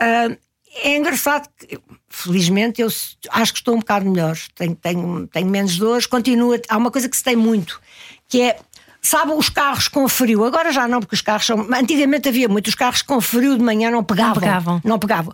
Uh, 0.00 0.36
é 0.82 0.96
engraçado 0.96 1.48
que, 1.58 1.78
felizmente, 2.08 2.80
eu 2.80 2.88
acho 3.30 3.52
que 3.52 3.58
estou 3.58 3.74
um 3.74 3.80
bocado 3.80 4.08
melhor, 4.08 4.36
tenho, 4.54 4.74
tenho, 4.74 5.26
tenho 5.26 5.48
menos 5.48 5.76
dores, 5.76 6.06
continua. 6.06 6.58
Há 6.68 6.76
uma 6.76 6.90
coisa 6.90 7.08
que 7.08 7.16
se 7.16 7.24
tem 7.24 7.36
muito, 7.36 7.80
que 8.28 8.40
é 8.40 8.58
Sabe, 9.02 9.32
os 9.32 9.48
carros 9.48 9.88
com 9.88 10.06
frio, 10.08 10.44
agora 10.44 10.70
já 10.72 10.86
não, 10.86 11.00
porque 11.00 11.14
os 11.14 11.22
carros 11.22 11.46
são. 11.46 11.66
Antigamente 11.72 12.28
havia 12.28 12.48
muitos 12.48 12.74
carros 12.74 13.00
com 13.00 13.18
frio 13.18 13.56
de 13.56 13.64
manhã 13.64 13.90
não 13.90 14.04
pegavam. 14.04 14.34
Não 14.34 14.40
pegavam. 14.40 14.80
Não 14.84 14.98
pegavam. 14.98 15.32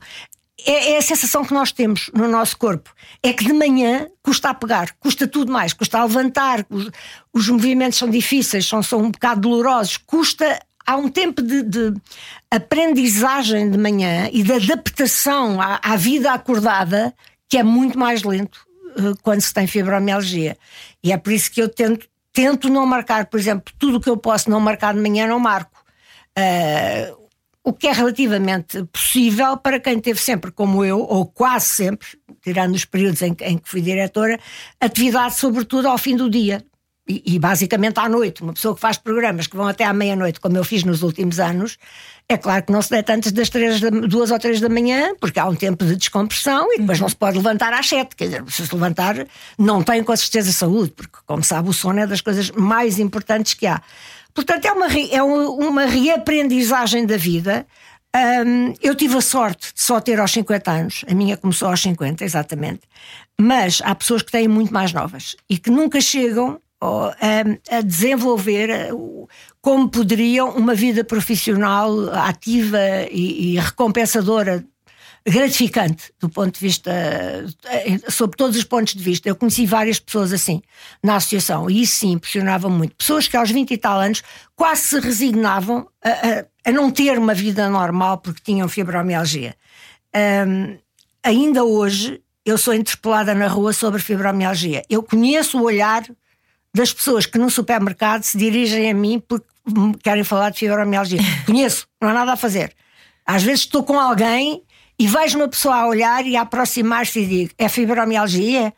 É, 0.65 0.93
é, 0.93 0.99
a 0.99 1.03
sensação 1.03 1.45
que 1.45 1.53
nós 1.53 1.71
temos 1.71 2.11
no 2.15 2.29
nosso 2.29 2.57
corpo. 2.57 2.95
É 3.23 3.33
que 3.33 3.45
de 3.45 3.53
manhã 3.53 4.09
custa 4.23 4.51
a 4.51 4.55
pegar, 4.55 4.93
custa 4.99 5.27
tudo 5.27 5.53
mais, 5.53 5.73
custa 5.73 5.99
a 5.99 6.05
levantar, 6.05 6.65
os, 6.71 6.91
os 7.33 7.49
movimentos 7.49 7.99
são 7.99 8.09
difíceis, 8.09 8.67
são, 8.67 8.83
são 8.83 9.01
um 9.01 9.11
bocado 9.11 9.43
dolorosos, 9.43 9.97
custa. 9.99 10.59
Há 10.87 10.97
um 10.97 11.09
tempo 11.09 11.43
de, 11.43 11.65
de 11.65 11.95
aprendizagem 12.49 13.69
de 13.69 13.77
manhã 13.77 14.31
e 14.33 14.45
de 14.45 14.53
adaptação 14.53 15.61
à, 15.61 15.81
à, 15.83 15.97
vida 15.97 16.33
acordada 16.33 17.13
que 17.49 17.59
é 17.59 17.63
muito 17.65 17.99
mais 17.99 18.23
lento 18.23 18.65
uh, 18.97 19.17
quando 19.21 19.41
se 19.41 19.53
tem 19.53 19.67
fibromialgia. 19.67 20.57
E 21.03 21.11
é 21.11 21.17
por 21.17 21.33
isso 21.33 21.51
que 21.51 21.61
eu 21.61 21.69
tento, 21.69 22.07
tento 22.33 22.69
não 22.69 22.87
marcar, 22.87 23.27
por 23.27 23.39
exemplo, 23.39 23.75
tudo 23.81 23.97
o 23.97 24.01
que 24.01 24.09
eu 24.09 24.17
posso 24.17 24.49
não 24.49 24.61
marcar 24.61 24.95
de 24.95 25.01
manhã, 25.01 25.27
não 25.27 25.41
marco. 25.41 25.85
Uh, 26.39 27.26
o 27.67 27.73
que 27.73 27.89
é 27.89 27.93
relativamente 27.93 28.85
possível 28.93 29.57
para 29.57 29.81
quem 29.81 29.99
teve 29.99 30.21
sempre, 30.21 30.53
como 30.53 30.85
eu, 30.85 31.01
ou 31.01 31.27
quase 31.27 31.67
sempre, 31.67 32.07
tirando 32.41 32.77
os 32.77 32.85
períodos 32.85 33.21
em, 33.23 33.37
em 33.41 33.59
que 33.59 33.69
fui 33.69 33.81
diretora, 33.81 34.39
atividade 34.81 35.35
sobretudo 35.35 35.89
ao 35.89 35.99
fim 35.99 36.14
do 36.14 36.31
dia. 36.31 36.64
E, 37.09 37.35
e, 37.35 37.39
basicamente 37.41 37.99
à 37.99 38.09
noite, 38.09 38.43
uma 38.43 38.53
pessoa 38.53 38.73
que 38.75 38.81
faz 38.81 38.99
programas 38.99 39.49
que 39.49 39.57
vão 39.57 39.67
até 39.67 39.83
à 39.83 39.93
meia-noite, 39.93 40.39
como 40.39 40.57
eu 40.57 40.62
fiz 40.62 40.85
nos 40.85 41.03
últimos 41.03 41.41
anos, 41.41 41.77
é 42.29 42.37
claro 42.37 42.64
que 42.64 42.73
não 42.73 42.81
se 42.81 42.91
deita 42.91 43.14
antes 43.14 43.33
das 43.33 43.49
três, 43.49 43.81
duas 43.81 44.31
ou 44.31 44.39
três 44.39 44.61
da 44.61 44.69
manhã, 44.69 45.12
porque 45.21 45.39
há 45.39 45.47
um 45.47 45.55
tempo 45.55 45.85
de 45.85 45.97
descompressão 45.97 46.73
e 46.73 46.79
depois 46.79 47.01
não 47.01 47.09
se 47.09 47.17
pode 47.17 47.37
levantar 47.37 47.73
às 47.73 47.89
sete. 47.89 48.14
Quer 48.14 48.25
dizer, 48.25 48.45
se 48.49 48.64
se 48.64 48.75
levantar, 48.75 49.27
não 49.59 49.83
tem 49.83 50.05
com 50.05 50.17
certeza 50.17 50.53
saúde, 50.53 50.93
porque, 50.97 51.19
como 51.27 51.43
sabe, 51.43 51.69
o 51.69 51.73
sono 51.73 51.99
é 51.99 52.07
das 52.07 52.21
coisas 52.21 52.53
mais 52.53 53.01
importantes 53.01 53.55
que 53.55 53.67
há. 53.67 53.81
Portanto, 54.37 54.66
é 54.66 54.72
uma, 54.72 54.87
é 54.87 55.22
uma 55.22 55.87
reaprendizagem 55.87 57.07
da 57.07 57.16
vida. 57.16 57.66
Um, 58.14 58.74
eu 58.82 58.95
tive 58.95 59.16
a 59.16 59.20
sorte 59.22 59.72
de 59.74 59.80
só 59.80 59.99
ter 59.99 60.20
aos 60.20 60.30
50 60.30 60.70
anos, 60.70 61.05
a 61.09 61.14
minha 61.14 61.39
começou 61.39 61.68
aos 61.68 61.80
50, 61.80 62.22
exatamente. 62.22 62.82
Mas 63.41 63.80
há 63.82 63.95
pessoas 63.95 64.20
que 64.20 64.30
têm 64.30 64.47
muito 64.47 64.72
mais 64.74 64.93
novas 64.93 65.37
e 65.49 65.57
que 65.57 65.70
nunca 65.70 66.03
chegam 66.03 66.61
a, 66.82 67.76
a 67.78 67.80
desenvolver 67.80 68.91
como 69.62 69.89
poderiam 69.89 70.51
uma 70.51 70.74
vida 70.74 71.03
profissional 71.03 72.11
ativa 72.14 72.78
e, 73.11 73.55
e 73.55 73.59
recompensadora 73.59 74.62
gratificante 75.29 76.12
do 76.20 76.29
ponto 76.29 76.55
de 76.55 76.61
vista, 76.61 76.91
eh, 76.91 77.99
sob 78.09 78.37
todos 78.37 78.57
os 78.57 78.62
pontos 78.62 78.95
de 78.95 79.03
vista. 79.03 79.29
Eu 79.29 79.35
conheci 79.35 79.66
várias 79.66 79.99
pessoas 79.99 80.33
assim 80.33 80.62
na 81.03 81.16
associação 81.16 81.68
e 81.68 81.83
isso 81.83 81.97
sim 81.97 82.12
impressionava 82.12 82.68
muito. 82.68 82.95
Pessoas 82.95 83.27
que 83.27 83.37
aos 83.37 83.51
20 83.51 83.72
e 83.72 83.77
tal 83.77 83.99
anos 83.99 84.22
quase 84.55 84.83
se 84.83 85.01
resignavam 85.01 85.89
a, 86.03 86.11
a, 86.11 86.70
a 86.70 86.72
não 86.72 86.91
ter 86.91 87.18
uma 87.18 87.35
vida 87.35 87.68
normal 87.68 88.18
porque 88.18 88.41
tinham 88.41 88.68
fibromialgia. 88.68 89.57
Um, 90.14 90.79
ainda 91.22 91.64
hoje 91.64 92.22
eu 92.45 92.57
sou 92.57 92.72
interpelada 92.72 93.35
na 93.35 93.49
rua 93.49 93.72
sobre 93.72 94.01
fibromialgia. 94.01 94.85
Eu 94.89 95.03
conheço 95.03 95.59
o 95.59 95.64
olhar 95.64 96.05
das 96.72 96.93
pessoas 96.93 97.27
que 97.27 97.39
no 97.39 97.51
supermercado 97.51 98.22
se 98.22 98.39
dirigem 98.39 98.89
a 98.89 98.95
mim 98.95 99.20
porque 99.27 99.47
querem 100.05 100.22
falar 100.22 100.51
de 100.51 100.61
fibromialgia. 100.61 101.18
Conheço, 101.45 101.89
não 102.01 102.11
há 102.11 102.12
nada 102.12 102.35
a 102.35 102.37
fazer. 102.37 102.72
Às 103.27 103.43
vezes 103.43 103.62
estou 103.62 103.83
com 103.83 103.99
alguém 103.99 104.62
e 104.99 105.07
vejo 105.07 105.39
uma 105.39 105.49
pessoa 105.49 105.77
a 105.77 105.87
olhar 105.87 106.27
e 106.27 106.37
a 106.37 106.43
aproximar-se 106.43 107.21
e 107.21 107.27
digo: 107.27 107.51
é 107.59 107.69
fibromialgia? 107.69 108.73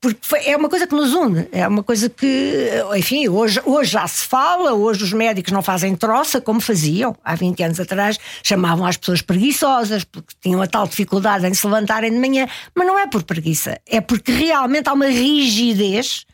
Porque 0.00 0.20
foi, 0.22 0.46
é 0.46 0.56
uma 0.56 0.68
coisa 0.68 0.86
que 0.86 0.94
nos 0.94 1.12
une, 1.12 1.48
é 1.50 1.66
uma 1.66 1.82
coisa 1.82 2.08
que, 2.08 2.70
enfim, 2.96 3.28
hoje, 3.28 3.60
hoje 3.64 3.90
já 3.90 4.06
se 4.06 4.28
fala, 4.28 4.72
hoje 4.72 5.02
os 5.02 5.12
médicos 5.12 5.50
não 5.52 5.60
fazem 5.60 5.96
troça 5.96 6.40
como 6.40 6.60
faziam 6.60 7.16
há 7.24 7.34
20 7.34 7.64
anos 7.64 7.80
atrás, 7.80 8.16
chamavam 8.44 8.86
as 8.86 8.96
pessoas 8.96 9.22
preguiçosas 9.22 10.04
porque 10.04 10.34
tinham 10.40 10.62
a 10.62 10.68
tal 10.68 10.86
dificuldade 10.86 11.48
em 11.48 11.52
se 11.52 11.66
levantarem 11.66 12.12
de 12.12 12.18
manhã, 12.18 12.46
mas 12.76 12.86
não 12.86 12.96
é 12.96 13.08
por 13.08 13.24
preguiça, 13.24 13.76
é 13.84 14.00
porque 14.00 14.30
realmente 14.30 14.88
há 14.88 14.92
uma 14.92 15.06
rigidez 15.06 16.24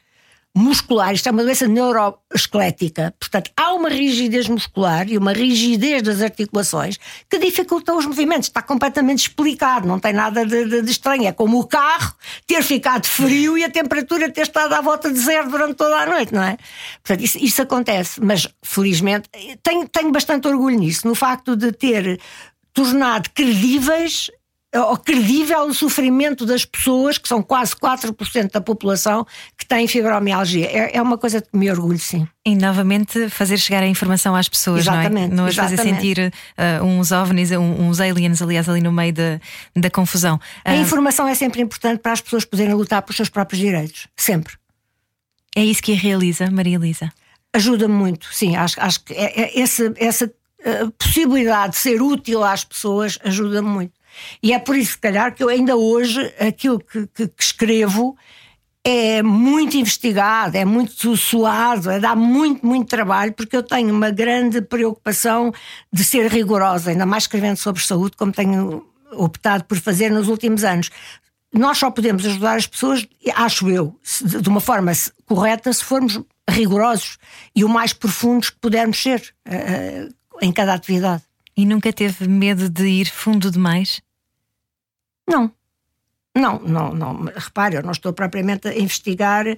muscular, 0.57 1.13
isto 1.13 1.29
é 1.29 1.33
uma 1.33 1.43
doença 1.43 1.67
neuroesquelética, 1.67 3.13
portanto, 3.19 3.51
há 3.57 3.75
uma 3.75 3.89
rigidez 3.89 4.49
muscular 4.49 5.09
e 5.09 5.19
uma 5.19 5.33
rigidez 5.33 6.01
das 6.03 6.23
articulações 6.23 6.97
que 7.29 7.39
dificultam 7.39 7.99
os 7.99 8.07
movimentos. 8.07 8.49
Está 8.49 8.63
completamente 8.63 9.19
explicado, 9.19 9.89
não 9.89 9.99
tem 9.99 10.13
nada 10.13 10.47
de, 10.47 10.65
de, 10.65 10.83
de, 10.83 10.91
estranho. 10.91 11.27
É 11.27 11.33
como 11.33 11.59
o 11.59 11.67
carro 11.67 12.15
ter 12.47 12.63
ficado 12.63 13.07
frio 13.07 13.59
e 13.59 13.65
a 13.65 13.71
temperatura 13.71 14.31
ter 14.31 14.43
estado 14.43 14.73
à 14.75 14.81
volta 14.81 15.13
de 15.13 15.19
zero 15.19 15.51
durante 15.51 15.75
toda 15.75 15.97
a 15.97 16.07
noite, 16.07 16.33
não 16.33 16.43
é? 16.43 16.57
Portanto, 17.03 17.25
isso, 17.25 17.39
isso 17.39 17.61
acontece, 17.61 18.21
mas 18.23 18.47
felizmente 18.63 19.29
tenho, 19.61 19.89
tenho 19.89 20.13
bastante 20.13 20.47
orgulho 20.47 20.79
nisso, 20.79 21.09
no 21.09 21.17
facto 21.17 21.57
de 21.57 21.73
ter 21.73 22.21
tornado 22.73 23.29
credíveis 23.35 24.31
ou 24.75 24.97
credível 24.97 25.63
o 25.67 25.75
sofrimento 25.75 26.45
das 26.45 26.65
pessoas, 26.65 27.17
que 27.17 27.29
são 27.29 27.43
quase 27.43 27.75
4% 27.77 28.51
da 28.51 28.61
população, 28.61 29.27
que 29.57 29.65
têm 29.65 29.87
fibromialgia. 29.87 30.67
É, 30.67 30.97
é 30.97 31.03
uma 31.03 31.17
coisa 31.17 31.41
que 31.41 31.57
me 31.57 31.71
orgulho, 31.71 31.99
sim. 31.99 32.27
E 32.45 32.55
novamente 32.55 33.29
fazer 33.29 33.57
chegar 33.57 33.83
a 33.83 33.87
informação 33.87 34.35
às 34.35 34.49
pessoas, 34.49 34.81
exatamente, 34.81 35.29
não 35.29 35.35
é? 35.35 35.37
Não 35.37 35.47
as 35.47 35.55
fazer 35.55 35.79
sentir 35.79 36.19
uh, 36.19 36.85
uns 36.85 37.13
ovnis, 37.13 37.51
uns 37.53 38.01
aliens, 38.01 38.43
aliás, 38.43 38.69
ali 38.69 38.81
no 38.81 38.93
meio 38.93 39.13
da, 39.13 39.41
da 39.77 39.91
confusão. 39.91 40.37
Uh, 40.37 40.71
a 40.71 40.77
informação 40.77 41.29
é 41.29 41.35
sempre 41.35 41.63
importante 41.63 42.01
para 42.01 42.13
as 42.13 42.21
pessoas 42.21 42.45
poderem 42.45 42.75
lutar 42.75 43.03
pelos 43.03 43.17
seus 43.17 43.29
próprios 43.29 43.61
direitos. 43.61 44.09
Sempre. 44.17 44.55
É 45.57 45.65
isso 45.65 45.83
que 45.83 45.93
a 45.93 45.97
realiza, 45.97 46.51
Maria 46.51 46.77
Elisa? 46.77 47.13
Ajuda-me 47.53 47.95
muito, 47.95 48.27
sim. 48.33 48.57
Acho, 48.57 48.81
acho 48.81 49.05
que 49.05 49.15
é, 49.15 49.43
é, 49.43 49.61
essa, 49.61 49.95
essa 49.97 50.27
uh, 50.27 50.91
possibilidade 50.99 51.75
de 51.75 51.79
ser 51.79 52.03
útil 52.03 52.43
às 52.43 52.65
pessoas 52.65 53.17
ajuda-me 53.23 53.69
muito. 53.69 54.04
E 54.43 54.53
é 54.53 54.59
por 54.59 54.77
isso, 54.77 54.93
se 54.93 54.99
calhar, 54.99 55.35
que 55.35 55.43
eu 55.43 55.49
ainda 55.49 55.77
hoje 55.77 56.33
aquilo 56.39 56.79
que, 56.79 57.07
que, 57.09 57.29
que 57.29 57.43
escrevo 57.43 58.17
é 58.85 59.23
muito 59.23 59.79
investigado, 59.79 60.57
é 60.59 60.65
muito 60.65 61.17
suado, 61.17 61.91
é, 61.91 61.99
dá 61.99 62.15
muito, 62.15 62.67
muito 62.67 62.87
trabalho, 62.87 63.33
porque 63.33 63.57
eu 63.57 63.63
tenho 63.63 63.95
uma 63.95 64.11
grande 64.11 64.61
preocupação 64.61 65.53
de 65.91 66.05
ser 66.05 66.31
rigorosa, 66.31 66.91
ainda 66.91 67.07
mais 67.07 67.25
escrevendo 67.25 67.57
sobre 67.57 67.83
saúde, 67.83 68.15
como 68.15 68.31
tenho 68.31 68.87
optado 69.13 69.65
por 69.65 69.79
fazer 69.79 70.11
nos 70.11 70.29
últimos 70.29 70.65
anos. 70.65 70.91
Nós 71.53 71.79
só 71.79 71.91
podemos 71.91 72.27
ajudar 72.27 72.57
as 72.57 72.67
pessoas, 72.67 73.07
acho 73.35 73.71
eu, 73.71 73.99
de 74.41 74.49
uma 74.49 74.61
forma 74.61 74.93
correta, 75.25 75.73
se 75.73 75.85
formos 75.85 76.21
rigorosos 76.51 77.17
e 77.57 77.65
o 77.65 77.69
mais 77.69 77.93
profundos 77.93 78.51
que 78.51 78.59
pudermos 78.59 79.01
ser 79.01 79.35
uh, 79.49 80.15
em 80.43 80.53
cada 80.53 80.75
atividade. 80.75 81.23
E 81.57 81.65
nunca 81.65 81.93
teve 81.93 82.29
medo 82.29 82.69
de 82.69 82.87
ir 82.87 83.07
fundo 83.07 83.51
demais? 83.51 84.01
Não. 85.29 85.53
Não, 86.37 86.59
não, 86.59 86.93
não. 86.93 87.25
Repare, 87.37 87.77
eu 87.77 87.83
não 87.83 87.93
estou 87.93 88.13
propriamente 88.13 88.67
a 88.67 88.77
investigar, 88.77 89.47
uh, 89.47 89.57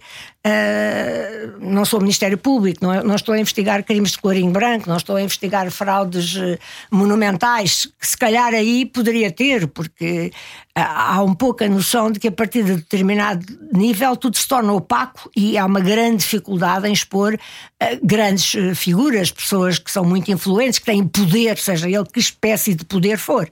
não 1.58 1.86
sou 1.86 2.00
Ministério 2.00 2.36
Público, 2.36 2.84
não, 2.84 3.02
não, 3.02 3.14
estou 3.14 3.34
a 3.34 3.40
investigar 3.40 3.82
crimes 3.82 4.10
de 4.10 4.18
colorinho 4.18 4.50
branco, 4.50 4.86
não 4.86 4.98
estou 4.98 5.16
a 5.16 5.22
investigar 5.22 5.70
fraudes 5.70 6.36
uh, 6.36 6.58
monumentais, 6.90 7.86
que 7.98 8.06
se 8.06 8.18
calhar 8.18 8.52
aí 8.52 8.84
poderia 8.84 9.32
ter, 9.32 9.66
porque 9.68 10.30
há 10.76 11.22
um 11.22 11.34
pouco 11.34 11.64
a 11.64 11.68
noção 11.68 12.10
de 12.10 12.20
que 12.20 12.28
a 12.28 12.32
partir 12.32 12.62
de 12.62 12.76
determinado 12.76 13.44
nível 13.72 14.14
tudo 14.14 14.36
se 14.36 14.46
torna 14.46 14.74
opaco 14.74 15.30
e 15.34 15.56
há 15.56 15.64
uma 15.64 15.80
grande 15.80 16.18
dificuldade 16.18 16.86
em 16.86 16.92
expor 16.92 17.34
uh, 17.34 17.86
grandes 18.02 18.52
uh, 18.54 18.74
figuras, 18.74 19.30
pessoas 19.30 19.78
que 19.78 19.90
são 19.90 20.04
muito 20.04 20.30
influentes, 20.30 20.78
que 20.78 20.84
têm 20.84 21.06
poder, 21.06 21.56
seja 21.56 21.88
ele 21.88 22.04
que 22.04 22.20
espécie 22.20 22.74
de 22.74 22.84
poder 22.84 23.16
for. 23.16 23.50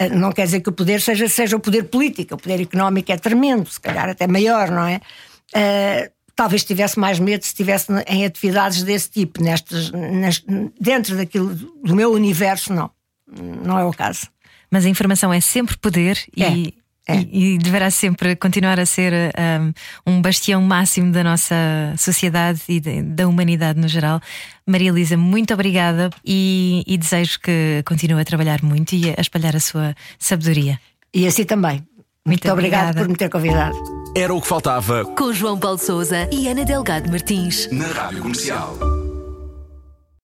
Uh, 0.00 0.14
não 0.14 0.30
quer 0.32 0.44
dizer 0.44 0.60
que 0.60 0.68
o 0.68 0.72
poder 0.72 1.00
seja, 1.00 1.26
seja 1.28 1.56
o 1.56 1.60
poder 1.60 1.84
político, 1.84 2.34
o 2.34 2.38
poder 2.38 2.60
económico 2.60 3.10
é 3.10 3.16
tremendo, 3.16 3.70
se 3.70 3.80
calhar 3.80 4.10
até 4.10 4.26
maior, 4.26 4.70
não 4.70 4.84
é? 4.86 5.00
talvez 6.34 6.64
tivesse 6.64 6.98
mais 6.98 7.18
medo 7.18 7.42
se 7.42 7.48
estivesse 7.48 7.86
em 8.06 8.26
atividades 8.26 8.82
desse 8.82 9.08
tipo, 9.08 9.42
nestas, 9.42 9.90
dentro 10.78 11.16
daquilo 11.16 11.54
do 11.54 11.94
meu 11.94 12.12
universo, 12.12 12.74
não. 12.74 12.90
Não 13.64 13.78
é 13.78 13.84
o 13.84 13.90
caso. 13.90 14.28
Mas 14.70 14.84
a 14.84 14.88
informação 14.88 15.32
é 15.32 15.40
sempre 15.40 15.76
poder 15.76 16.18
é. 16.36 16.50
e. 16.50 16.74
É. 17.08 17.20
E, 17.20 17.54
e, 17.54 17.58
deverá 17.58 17.88
sempre 17.88 18.34
continuar 18.34 18.80
a 18.80 18.84
ser 18.84 19.12
um, 20.04 20.14
um, 20.14 20.20
bastião 20.20 20.60
máximo 20.60 21.12
da 21.12 21.22
nossa 21.22 21.54
sociedade 21.96 22.62
e 22.68 22.80
de, 22.80 23.00
da 23.00 23.28
humanidade 23.28 23.78
no 23.78 23.86
geral. 23.86 24.20
Maria 24.66 24.88
Elisa, 24.88 25.16
muito 25.16 25.54
obrigada 25.54 26.10
e, 26.24 26.82
e 26.84 26.98
desejo 26.98 27.38
que 27.38 27.80
continue 27.86 28.20
a 28.20 28.24
trabalhar 28.24 28.60
muito 28.60 28.96
e 28.96 29.10
a 29.10 29.20
espalhar 29.20 29.54
a 29.54 29.60
sua 29.60 29.94
sabedoria. 30.18 30.80
E 31.14 31.28
assim 31.28 31.44
também. 31.44 31.86
Muito, 32.26 32.42
muito 32.44 32.50
obrigada 32.50 32.98
por 32.98 33.08
me 33.08 33.14
ter 33.14 33.28
convidado. 33.28 33.76
Era 34.16 34.34
o 34.34 34.40
que 34.40 34.48
faltava. 34.48 35.04
Com 35.04 35.32
João 35.32 35.56
Paulo 35.56 35.78
Souza 35.78 36.28
e 36.32 36.48
Ana 36.48 36.64
Delgado 36.64 37.08
Martins. 37.08 37.70
Na 37.70 37.86
Rádio 37.86 38.20
Comercial. 38.20 38.95